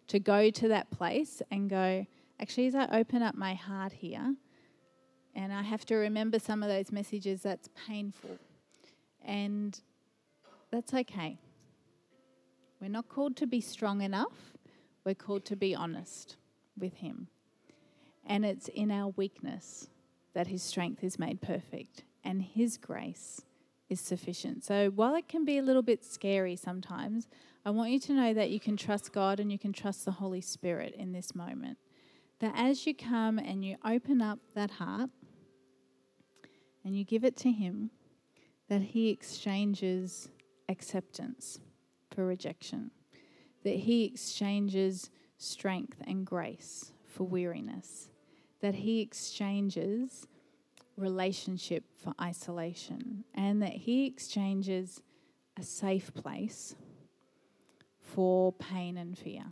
to 0.08 0.20
go 0.20 0.50
to 0.50 0.68
that 0.70 0.90
place 0.92 1.42
and 1.52 1.70
go, 1.70 2.08
actually, 2.40 2.68
as 2.68 2.76
I 2.76 2.88
open 2.98 3.22
up 3.22 3.36
my 3.36 3.54
heart 3.54 3.92
here, 3.92 4.36
and 5.36 5.54
I 5.54 5.62
have 5.62 5.86
to 5.86 5.96
remember 5.96 6.40
some 6.40 6.64
of 6.64 6.70
those 6.70 6.92
messages 6.92 7.44
that's 7.44 7.70
painful 7.88 8.40
and 9.26 9.80
that's 10.72 10.94
okay. 10.94 11.40
We're 12.82 12.90
not 12.90 13.10
called 13.10 13.36
to 13.38 13.48
be 13.48 13.62
strong 13.62 14.02
enough, 14.02 14.54
we're 15.04 15.16
called 15.16 15.46
to 15.46 15.56
be 15.56 15.76
honest 15.76 16.38
with 16.78 16.96
Him. 16.96 17.28
And 18.26 18.46
it's 18.46 18.68
in 18.70 18.92
our 18.92 19.10
weakness 19.16 19.90
that 20.34 20.48
His 20.48 20.64
strength 20.64 21.04
is 21.04 21.20
made 21.20 21.42
perfect, 21.42 22.04
and 22.24 22.42
His 22.42 22.78
grace 22.78 23.42
is 23.90 24.00
sufficient. 24.00 24.64
So 24.64 24.90
while 24.90 25.16
it 25.16 25.28
can 25.28 25.46
be 25.46 25.58
a 25.58 25.64
little 25.64 25.82
bit 25.82 26.06
scary 26.06 26.56
sometimes, 26.56 27.28
I 27.66 27.72
want 27.72 27.92
you 27.92 28.00
to 28.00 28.14
know 28.14 28.34
that 28.34 28.52
you 28.52 28.60
can 28.60 28.78
trust 28.78 29.12
God 29.12 29.40
and 29.40 29.52
you 29.52 29.60
can 29.60 29.74
trust 29.74 30.06
the 30.06 30.12
Holy 30.12 30.42
Spirit 30.42 30.94
in 30.98 31.12
this 31.12 31.36
moment. 31.36 31.78
That 32.40 32.54
as 32.56 32.88
you 32.88 32.96
come 32.96 33.38
and 33.38 33.66
you 33.66 33.76
open 33.84 34.22
up 34.22 34.40
that 34.56 34.72
heart 34.72 35.10
and 36.86 36.98
you 36.98 37.04
give 37.04 37.26
it 37.26 37.36
to 37.38 37.52
Him, 37.52 37.92
that 38.70 38.82
he 38.82 39.10
exchanges 39.10 40.30
acceptance 40.70 41.60
for 42.12 42.26
rejection, 42.26 42.92
that 43.64 43.76
he 43.76 44.06
exchanges 44.06 45.10
strength 45.38 45.98
and 46.08 46.26
grace 46.26 46.94
for 47.04 47.26
weariness, 47.26 48.10
that 48.62 48.76
he 48.76 49.02
exchanges 49.02 50.28
relationship 50.96 51.84
for 51.98 52.14
isolation, 52.22 53.24
and 53.34 53.62
that 53.62 53.74
he 53.74 54.06
exchanges 54.06 55.02
a 55.58 55.64
safe 55.64 56.14
place 56.14 56.76
for 58.00 58.54
pain 58.54 58.98
and 58.98 59.18
fear. 59.18 59.46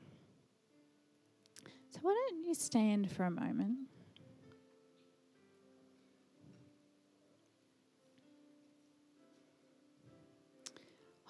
So, 1.90 2.00
why 2.02 2.28
don't 2.30 2.46
you 2.46 2.54
stand 2.54 3.12
for 3.12 3.24
a 3.24 3.32
moment? 3.32 3.78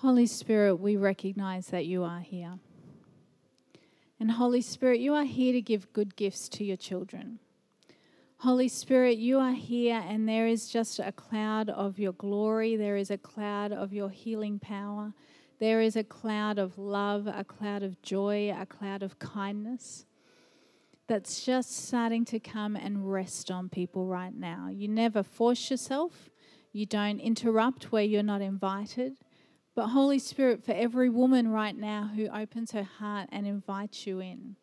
Holy 0.01 0.27
Spirit, 0.27 0.75
we 0.75 0.95
recognize 0.95 1.67
that 1.67 1.87
you 1.87 2.03
are 2.03 2.19
here. 2.19 2.59
And 4.19 4.29
Holy 4.29 4.61
Spirit, 4.61 4.99
you 4.99 5.15
are 5.15 5.23
here 5.23 5.53
to 5.53 5.61
give 5.61 5.91
good 5.91 6.15
gifts 6.15 6.47
to 6.49 6.63
your 6.63 6.77
children. 6.77 7.39
Holy 8.41 8.67
Spirit, 8.67 9.17
you 9.17 9.39
are 9.39 9.53
here, 9.53 10.03
and 10.07 10.29
there 10.29 10.45
is 10.45 10.69
just 10.69 10.99
a 10.99 11.11
cloud 11.11 11.71
of 11.71 11.97
your 11.97 12.11
glory. 12.11 12.75
There 12.75 12.95
is 12.95 13.09
a 13.09 13.17
cloud 13.17 13.71
of 13.71 13.91
your 13.91 14.11
healing 14.11 14.59
power. 14.59 15.13
There 15.57 15.81
is 15.81 15.95
a 15.95 16.03
cloud 16.03 16.59
of 16.59 16.77
love, 16.77 17.25
a 17.25 17.43
cloud 17.43 17.81
of 17.81 17.99
joy, 18.03 18.55
a 18.55 18.67
cloud 18.67 19.01
of 19.01 19.17
kindness 19.17 20.05
that's 21.07 21.43
just 21.43 21.75
starting 21.87 22.23
to 22.25 22.39
come 22.39 22.75
and 22.75 23.11
rest 23.11 23.49
on 23.49 23.67
people 23.67 24.05
right 24.05 24.35
now. 24.35 24.69
You 24.71 24.89
never 24.89 25.23
force 25.23 25.71
yourself, 25.71 26.29
you 26.71 26.85
don't 26.85 27.19
interrupt 27.19 27.91
where 27.91 28.03
you're 28.03 28.21
not 28.21 28.41
invited. 28.41 29.17
But, 29.77 29.89
Holy 29.89 30.17
Spirit, 30.17 30.65
for 30.65 30.71
every 30.71 31.07
woman 31.07 31.49
right 31.49 31.77
now 31.77 32.09
who 32.15 32.29
opens 32.29 32.71
her 32.71 32.81
heart 32.81 33.29
and 33.31 33.45
invites 33.45 34.07
you 34.07 34.19
in, 34.19 34.55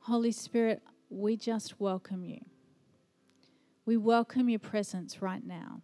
Holy 0.00 0.32
Spirit, 0.32 0.82
we 1.08 1.36
just 1.36 1.78
welcome 1.78 2.24
you. 2.24 2.40
We 3.86 3.96
welcome 3.96 4.48
your 4.48 4.58
presence 4.58 5.22
right 5.22 5.46
now. 5.46 5.82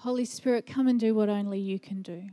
Holy 0.00 0.26
Spirit, 0.26 0.66
come 0.66 0.88
and 0.88 1.00
do 1.00 1.14
what 1.14 1.30
only 1.30 1.58
you 1.58 1.78
can 1.78 2.02
do. 2.02 2.24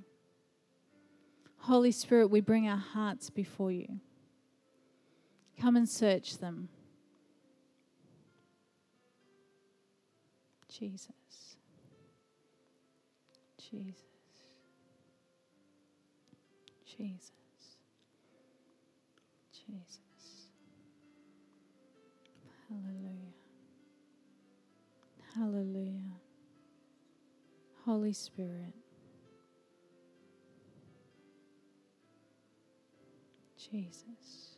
Holy 1.59 1.93
Spirit, 1.93 2.27
we 2.27 2.41
bring 2.41 2.67
our 2.67 2.75
hearts 2.75 3.29
before 3.29 3.71
you. 3.71 4.01
Come 5.57 5.77
and 5.77 5.87
search 5.87 6.39
them. 6.39 6.67
Jesus. 10.67 11.55
Jesus. 13.71 14.12
Jesus. 17.03 17.31
Jesus. 19.51 20.47
Hallelujah. 22.69 23.33
Hallelujah. 25.35 26.13
Holy 27.83 28.13
Spirit. 28.13 28.73
Jesus. 33.57 34.55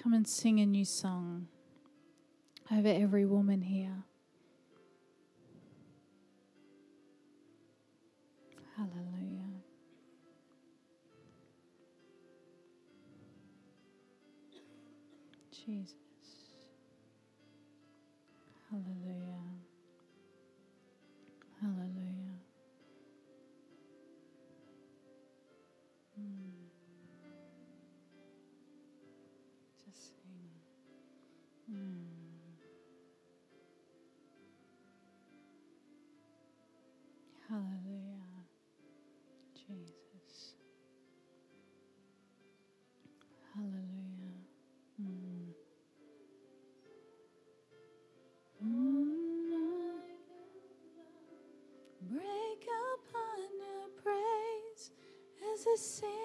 Come 0.00 0.14
and 0.14 0.28
sing 0.28 0.60
a 0.60 0.66
new 0.66 0.84
song 0.84 1.48
over 2.70 2.86
every 2.88 3.26
woman 3.26 3.62
here. 3.62 4.04
Hallelujah. 8.82 9.62
Jesus. 15.52 15.94
Hallelujah. 18.70 19.31
As 55.66 56.02
I 56.02 56.21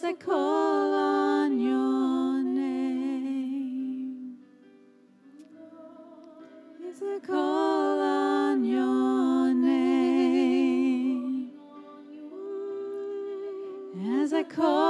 as 0.00 0.04
I 0.04 0.14
call 0.14 0.94
on 0.94 1.60
your 1.60 2.42
name. 2.42 4.38
As 6.88 7.02
I 7.02 7.18
call 7.18 8.00
on 8.00 8.64
your 8.64 9.52
name. 9.52 10.70
As 14.22 14.32
I 14.32 14.42
call 14.42 14.89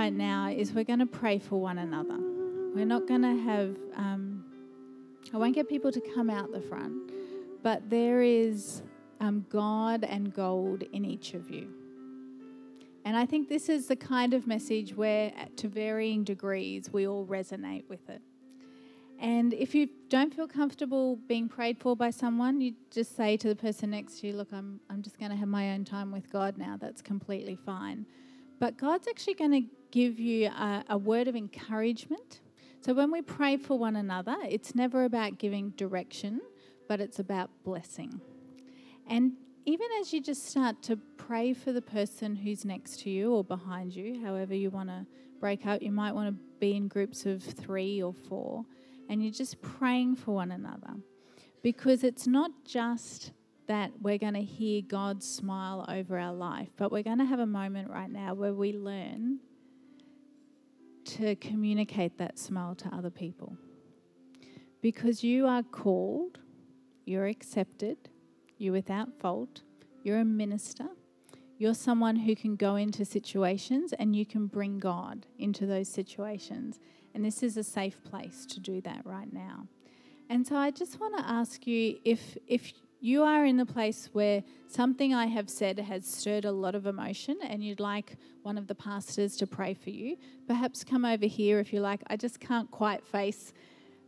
right 0.00 0.14
now 0.14 0.48
is 0.48 0.72
we're 0.72 0.82
going 0.82 0.98
to 0.98 1.04
pray 1.04 1.38
for 1.38 1.60
one 1.60 1.76
another. 1.76 2.16
We're 2.74 2.86
not 2.86 3.06
going 3.06 3.20
to 3.20 3.36
have, 3.42 3.76
um, 3.96 4.42
I 5.34 5.36
won't 5.36 5.54
get 5.54 5.68
people 5.68 5.92
to 5.92 6.00
come 6.14 6.30
out 6.30 6.50
the 6.52 6.62
front, 6.62 7.12
but 7.62 7.90
there 7.90 8.22
is 8.22 8.80
um, 9.20 9.44
God 9.50 10.04
and 10.04 10.32
gold 10.32 10.84
in 10.94 11.04
each 11.04 11.34
of 11.34 11.50
you. 11.50 11.68
And 13.04 13.14
I 13.14 13.26
think 13.26 13.50
this 13.50 13.68
is 13.68 13.88
the 13.88 13.96
kind 13.96 14.32
of 14.32 14.46
message 14.46 14.96
where, 14.96 15.32
to 15.56 15.68
varying 15.68 16.24
degrees, 16.24 16.90
we 16.90 17.06
all 17.06 17.26
resonate 17.26 17.84
with 17.90 18.08
it. 18.08 18.22
And 19.18 19.52
if 19.52 19.74
you 19.74 19.86
don't 20.08 20.32
feel 20.32 20.48
comfortable 20.48 21.16
being 21.28 21.46
prayed 21.46 21.78
for 21.78 21.94
by 21.94 22.08
someone, 22.08 22.62
you 22.62 22.72
just 22.90 23.14
say 23.14 23.36
to 23.36 23.48
the 23.48 23.54
person 23.54 23.90
next 23.90 24.20
to 24.20 24.28
you, 24.28 24.32
Look, 24.32 24.48
I'm, 24.50 24.80
I'm 24.88 25.02
just 25.02 25.18
going 25.18 25.30
to 25.30 25.36
have 25.36 25.48
my 25.48 25.72
own 25.72 25.84
time 25.84 26.10
with 26.10 26.32
God 26.32 26.56
now. 26.56 26.78
That's 26.80 27.02
completely 27.02 27.58
fine. 27.66 28.06
But 28.58 28.78
God's 28.78 29.08
actually 29.08 29.34
going 29.34 29.52
to 29.52 29.62
give 29.90 30.18
you 30.18 30.46
a, 30.48 30.84
a 30.90 30.98
word 30.98 31.28
of 31.28 31.36
encouragement. 31.36 32.40
So 32.80 32.94
when 32.94 33.10
we 33.10 33.22
pray 33.22 33.56
for 33.56 33.78
one 33.78 33.96
another, 33.96 34.36
it's 34.48 34.74
never 34.74 35.04
about 35.04 35.38
giving 35.38 35.70
direction, 35.70 36.40
but 36.88 37.00
it's 37.00 37.18
about 37.18 37.50
blessing. 37.64 38.20
And 39.06 39.32
even 39.66 39.86
as 40.00 40.12
you 40.12 40.22
just 40.22 40.46
start 40.46 40.82
to 40.84 40.96
pray 41.16 41.52
for 41.52 41.72
the 41.72 41.82
person 41.82 42.34
who's 42.36 42.64
next 42.64 43.00
to 43.00 43.10
you 43.10 43.34
or 43.34 43.44
behind 43.44 43.94
you, 43.94 44.20
however 44.24 44.54
you 44.54 44.70
want 44.70 44.88
to 44.88 45.06
break 45.38 45.66
up, 45.66 45.82
you 45.82 45.92
might 45.92 46.12
want 46.12 46.28
to 46.28 46.42
be 46.58 46.74
in 46.74 46.88
groups 46.88 47.26
of 47.26 47.42
three 47.42 48.02
or 48.02 48.12
four. 48.12 48.64
and 49.10 49.24
you're 49.24 49.32
just 49.32 49.60
praying 49.60 50.14
for 50.14 50.32
one 50.36 50.52
another. 50.52 50.94
Because 51.62 52.04
it's 52.04 52.28
not 52.28 52.52
just 52.64 53.32
that 53.66 53.90
we're 54.00 54.18
going 54.18 54.34
to 54.34 54.42
hear 54.42 54.80
God 54.82 55.22
smile 55.22 55.84
over 55.88 56.16
our 56.16 56.32
life, 56.32 56.68
but 56.76 56.92
we're 56.92 57.02
going 57.02 57.18
to 57.18 57.24
have 57.24 57.40
a 57.40 57.46
moment 57.46 57.90
right 57.90 58.10
now 58.10 58.34
where 58.34 58.54
we 58.54 58.72
learn 58.72 59.40
to 61.04 61.36
communicate 61.36 62.18
that 62.18 62.38
smile 62.38 62.74
to 62.76 62.94
other 62.94 63.10
people. 63.10 63.56
Because 64.80 65.22
you 65.22 65.46
are 65.46 65.62
called, 65.62 66.38
you're 67.04 67.26
accepted, 67.26 67.96
you're 68.58 68.72
without 68.72 69.12
fault, 69.18 69.62
you're 70.02 70.20
a 70.20 70.24
minister, 70.24 70.86
you're 71.58 71.74
someone 71.74 72.16
who 72.16 72.34
can 72.34 72.56
go 72.56 72.76
into 72.76 73.04
situations 73.04 73.92
and 73.98 74.16
you 74.16 74.24
can 74.24 74.46
bring 74.46 74.78
God 74.78 75.26
into 75.38 75.66
those 75.66 75.88
situations. 75.88 76.80
And 77.14 77.24
this 77.24 77.42
is 77.42 77.56
a 77.56 77.64
safe 77.64 78.02
place 78.02 78.46
to 78.46 78.60
do 78.60 78.80
that 78.82 79.04
right 79.04 79.30
now. 79.30 79.66
And 80.30 80.46
so 80.46 80.56
I 80.56 80.70
just 80.70 81.00
want 81.00 81.18
to 81.18 81.28
ask 81.28 81.66
you 81.66 81.98
if 82.04 82.38
if 82.46 82.72
you 83.00 83.22
are 83.22 83.46
in 83.46 83.56
the 83.56 83.66
place 83.66 84.10
where 84.12 84.42
something 84.68 85.14
I 85.14 85.26
have 85.26 85.48
said 85.48 85.78
has 85.78 86.06
stirred 86.06 86.44
a 86.44 86.52
lot 86.52 86.74
of 86.74 86.86
emotion 86.86 87.38
and 87.42 87.64
you'd 87.64 87.80
like 87.80 88.16
one 88.42 88.58
of 88.58 88.66
the 88.66 88.74
pastors 88.74 89.36
to 89.38 89.46
pray 89.46 89.74
for 89.74 89.90
you, 89.90 90.16
perhaps 90.46 90.84
come 90.84 91.04
over 91.04 91.26
here 91.26 91.58
if 91.58 91.72
you 91.72 91.80
like. 91.80 92.02
I 92.08 92.16
just 92.16 92.40
can't 92.40 92.70
quite 92.70 93.04
face 93.06 93.54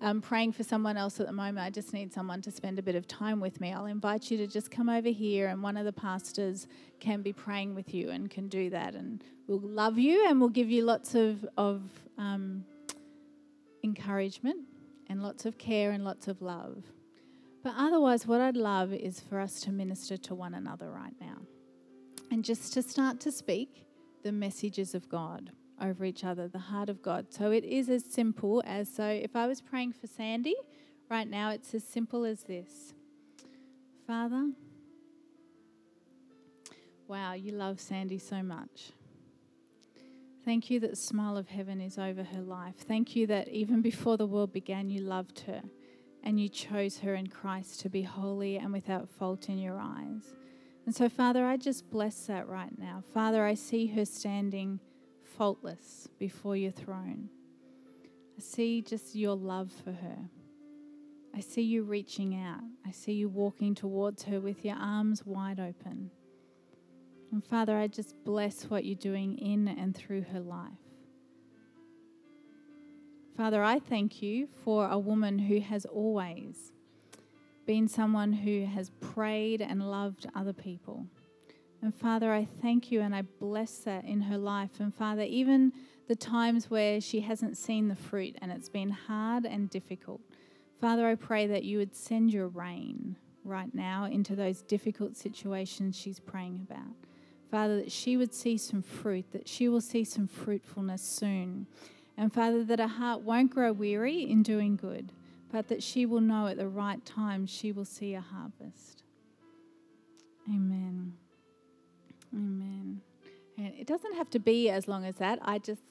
um, 0.02 0.20
praying 0.20 0.52
for 0.52 0.62
someone 0.62 0.96
else 0.96 1.20
at 1.20 1.26
the 1.26 1.32
moment. 1.32 1.60
I 1.60 1.70
just 1.70 1.94
need 1.94 2.12
someone 2.12 2.42
to 2.42 2.50
spend 2.50 2.78
a 2.78 2.82
bit 2.82 2.94
of 2.94 3.06
time 3.06 3.40
with 3.40 3.60
me. 3.60 3.72
I'll 3.72 3.86
invite 3.86 4.30
you 4.30 4.36
to 4.38 4.46
just 4.46 4.70
come 4.70 4.88
over 4.88 5.08
here 5.08 5.48
and 5.48 5.62
one 5.62 5.76
of 5.76 5.84
the 5.86 5.92
pastors 5.92 6.66
can 7.00 7.22
be 7.22 7.32
praying 7.32 7.74
with 7.74 7.94
you 7.94 8.10
and 8.10 8.28
can 8.28 8.48
do 8.48 8.68
that. 8.70 8.94
And 8.94 9.24
we'll 9.46 9.60
love 9.60 9.98
you 9.98 10.28
and 10.28 10.38
we'll 10.38 10.50
give 10.50 10.70
you 10.70 10.84
lots 10.84 11.14
of, 11.14 11.46
of 11.56 11.82
um, 12.18 12.64
encouragement 13.82 14.66
and 15.08 15.22
lots 15.22 15.46
of 15.46 15.56
care 15.56 15.92
and 15.92 16.04
lots 16.04 16.28
of 16.28 16.42
love. 16.42 16.84
But 17.62 17.74
otherwise, 17.76 18.26
what 18.26 18.40
I'd 18.40 18.56
love 18.56 18.92
is 18.92 19.20
for 19.20 19.38
us 19.38 19.60
to 19.60 19.70
minister 19.70 20.16
to 20.16 20.34
one 20.34 20.54
another 20.54 20.90
right 20.90 21.14
now 21.20 21.38
and 22.30 22.44
just 22.44 22.72
to 22.72 22.82
start 22.82 23.20
to 23.20 23.30
speak 23.30 23.86
the 24.24 24.32
messages 24.32 24.94
of 24.94 25.08
God 25.08 25.50
over 25.80 26.04
each 26.04 26.24
other, 26.24 26.48
the 26.48 26.58
heart 26.58 26.88
of 26.88 27.02
God. 27.02 27.26
So 27.32 27.50
it 27.50 27.64
is 27.64 27.88
as 27.88 28.04
simple 28.04 28.62
as 28.66 28.92
so 28.92 29.06
if 29.06 29.36
I 29.36 29.46
was 29.46 29.60
praying 29.60 29.92
for 29.92 30.06
Sandy 30.06 30.54
right 31.08 31.28
now, 31.28 31.50
it's 31.50 31.74
as 31.74 31.84
simple 31.84 32.24
as 32.24 32.42
this 32.44 32.94
Father, 34.06 34.50
wow, 37.06 37.34
you 37.34 37.52
love 37.52 37.80
Sandy 37.80 38.18
so 38.18 38.42
much. 38.42 38.90
Thank 40.44 40.70
you 40.70 40.80
that 40.80 40.90
the 40.90 40.96
smile 40.96 41.36
of 41.36 41.48
heaven 41.48 41.80
is 41.80 41.98
over 41.98 42.24
her 42.24 42.40
life. 42.40 42.74
Thank 42.76 43.14
you 43.14 43.28
that 43.28 43.46
even 43.48 43.80
before 43.80 44.16
the 44.16 44.26
world 44.26 44.52
began, 44.52 44.90
you 44.90 45.00
loved 45.00 45.40
her 45.40 45.62
and 46.22 46.40
you 46.40 46.48
chose 46.48 46.98
her 46.98 47.14
in 47.14 47.26
Christ 47.26 47.80
to 47.80 47.88
be 47.88 48.02
holy 48.02 48.56
and 48.56 48.72
without 48.72 49.08
fault 49.08 49.48
in 49.48 49.58
your 49.58 49.78
eyes. 49.80 50.34
And 50.86 50.94
so, 50.94 51.08
Father, 51.08 51.46
I 51.46 51.56
just 51.56 51.90
bless 51.90 52.26
that 52.26 52.48
right 52.48 52.76
now. 52.78 53.02
Father, 53.12 53.44
I 53.44 53.54
see 53.54 53.86
her 53.88 54.04
standing 54.04 54.80
faultless 55.36 56.08
before 56.18 56.56
your 56.56 56.72
throne. 56.72 57.28
I 58.36 58.40
see 58.40 58.82
just 58.82 59.14
your 59.14 59.36
love 59.36 59.70
for 59.84 59.92
her. 59.92 60.18
I 61.34 61.40
see 61.40 61.62
you 61.62 61.82
reaching 61.82 62.34
out. 62.34 62.60
I 62.86 62.90
see 62.90 63.12
you 63.12 63.28
walking 63.28 63.74
towards 63.74 64.24
her 64.24 64.40
with 64.40 64.64
your 64.64 64.76
arms 64.76 65.24
wide 65.24 65.60
open. 65.60 66.10
And 67.30 67.44
Father, 67.44 67.78
I 67.78 67.86
just 67.86 68.14
bless 68.24 68.64
what 68.64 68.84
you're 68.84 68.94
doing 68.94 69.38
in 69.38 69.68
and 69.68 69.96
through 69.96 70.22
her 70.32 70.40
life. 70.40 70.81
Father, 73.36 73.62
I 73.62 73.78
thank 73.78 74.20
you 74.20 74.46
for 74.62 74.88
a 74.88 74.98
woman 74.98 75.38
who 75.38 75.60
has 75.60 75.86
always 75.86 76.72
been 77.66 77.88
someone 77.88 78.32
who 78.32 78.66
has 78.66 78.90
prayed 79.00 79.62
and 79.62 79.90
loved 79.90 80.26
other 80.34 80.52
people. 80.52 81.06
And 81.80 81.94
Father, 81.94 82.32
I 82.32 82.44
thank 82.44 82.92
you 82.92 83.00
and 83.00 83.14
I 83.14 83.22
bless 83.22 83.78
that 83.78 84.04
in 84.04 84.20
her 84.22 84.36
life. 84.36 84.80
And 84.80 84.94
Father, 84.94 85.22
even 85.22 85.72
the 86.08 86.14
times 86.14 86.70
where 86.70 87.00
she 87.00 87.20
hasn't 87.20 87.56
seen 87.56 87.88
the 87.88 87.96
fruit 87.96 88.36
and 88.42 88.52
it's 88.52 88.68
been 88.68 88.90
hard 88.90 89.46
and 89.46 89.70
difficult, 89.70 90.20
Father, 90.78 91.06
I 91.06 91.14
pray 91.14 91.46
that 91.46 91.64
you 91.64 91.78
would 91.78 91.94
send 91.94 92.32
your 92.32 92.48
rain 92.48 93.16
right 93.44 93.74
now 93.74 94.04
into 94.04 94.36
those 94.36 94.60
difficult 94.62 95.16
situations 95.16 95.96
she's 95.96 96.20
praying 96.20 96.66
about. 96.68 96.94
Father, 97.50 97.76
that 97.76 97.92
she 97.92 98.16
would 98.16 98.34
see 98.34 98.58
some 98.58 98.82
fruit, 98.82 99.32
that 99.32 99.48
she 99.48 99.68
will 99.68 99.80
see 99.80 100.04
some 100.04 100.26
fruitfulness 100.26 101.02
soon. 101.02 101.66
And 102.16 102.32
Father, 102.32 102.64
that 102.64 102.78
her 102.78 102.86
heart 102.86 103.22
won't 103.22 103.50
grow 103.50 103.72
weary 103.72 104.22
in 104.22 104.42
doing 104.42 104.76
good, 104.76 105.12
but 105.50 105.68
that 105.68 105.82
she 105.82 106.06
will 106.06 106.20
know 106.20 106.46
at 106.46 106.56
the 106.56 106.68
right 106.68 107.04
time 107.04 107.46
she 107.46 107.72
will 107.72 107.84
see 107.84 108.14
a 108.14 108.20
harvest. 108.20 109.02
Amen. 110.48 111.14
Amen. 112.34 113.00
And 113.56 113.72
it 113.78 113.86
doesn't 113.86 114.16
have 114.16 114.30
to 114.30 114.38
be 114.38 114.70
as 114.70 114.88
long 114.88 115.04
as 115.04 115.16
that. 115.16 115.38
I 115.42 115.58
just 115.58 115.82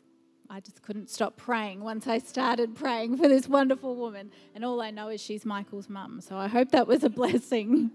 I 0.54 0.60
just 0.60 0.82
couldn't 0.82 1.10
stop 1.10 1.38
praying 1.38 1.80
once 1.80 2.08
I 2.08 2.18
started 2.18 2.76
praying 2.76 3.16
for 3.16 3.30
this 3.30 3.48
wonderful 3.48 3.96
woman. 3.96 4.32
And 4.54 4.66
all 4.66 4.82
I 4.82 4.92
know 4.92 5.08
is 5.08 5.22
she's 5.22 5.46
Michael's 5.46 5.88
mum. 5.88 6.20
So 6.20 6.36
I 6.36 6.50
hope 6.50 6.72
that 6.72 6.88
was 6.88 7.06
a 7.06 7.10
blessing. 7.22 7.92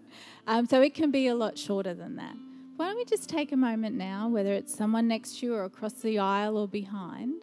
Um, 0.46 0.64
so 0.66 0.80
it 0.80 0.94
can 0.94 1.10
be 1.10 1.26
a 1.26 1.34
lot 1.34 1.58
shorter 1.58 1.92
than 1.92 2.16
that. 2.16 2.34
Why 2.76 2.86
don't 2.86 2.96
we 2.96 3.04
just 3.04 3.28
take 3.28 3.52
a 3.52 3.56
moment 3.58 3.96
now, 3.96 4.28
whether 4.28 4.54
it's 4.54 4.74
someone 4.74 5.06
next 5.06 5.40
to 5.40 5.46
you 5.46 5.54
or 5.54 5.64
across 5.64 5.92
the 5.94 6.18
aisle 6.18 6.56
or 6.56 6.66
behind, 6.66 7.42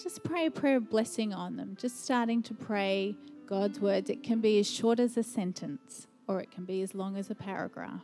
just 0.00 0.22
pray 0.22 0.46
a 0.46 0.50
prayer 0.50 0.76
of 0.76 0.90
blessing 0.90 1.32
on 1.32 1.56
them. 1.56 1.76
Just 1.80 2.04
starting 2.04 2.42
to 2.44 2.54
pray 2.54 3.16
God's 3.46 3.80
words. 3.80 4.10
It 4.10 4.22
can 4.22 4.40
be 4.40 4.58
as 4.58 4.70
short 4.70 5.00
as 5.00 5.16
a 5.16 5.22
sentence 5.22 6.06
or 6.26 6.40
it 6.40 6.50
can 6.50 6.64
be 6.64 6.82
as 6.82 6.94
long 6.94 7.16
as 7.16 7.30
a 7.30 7.34
paragraph. 7.34 8.02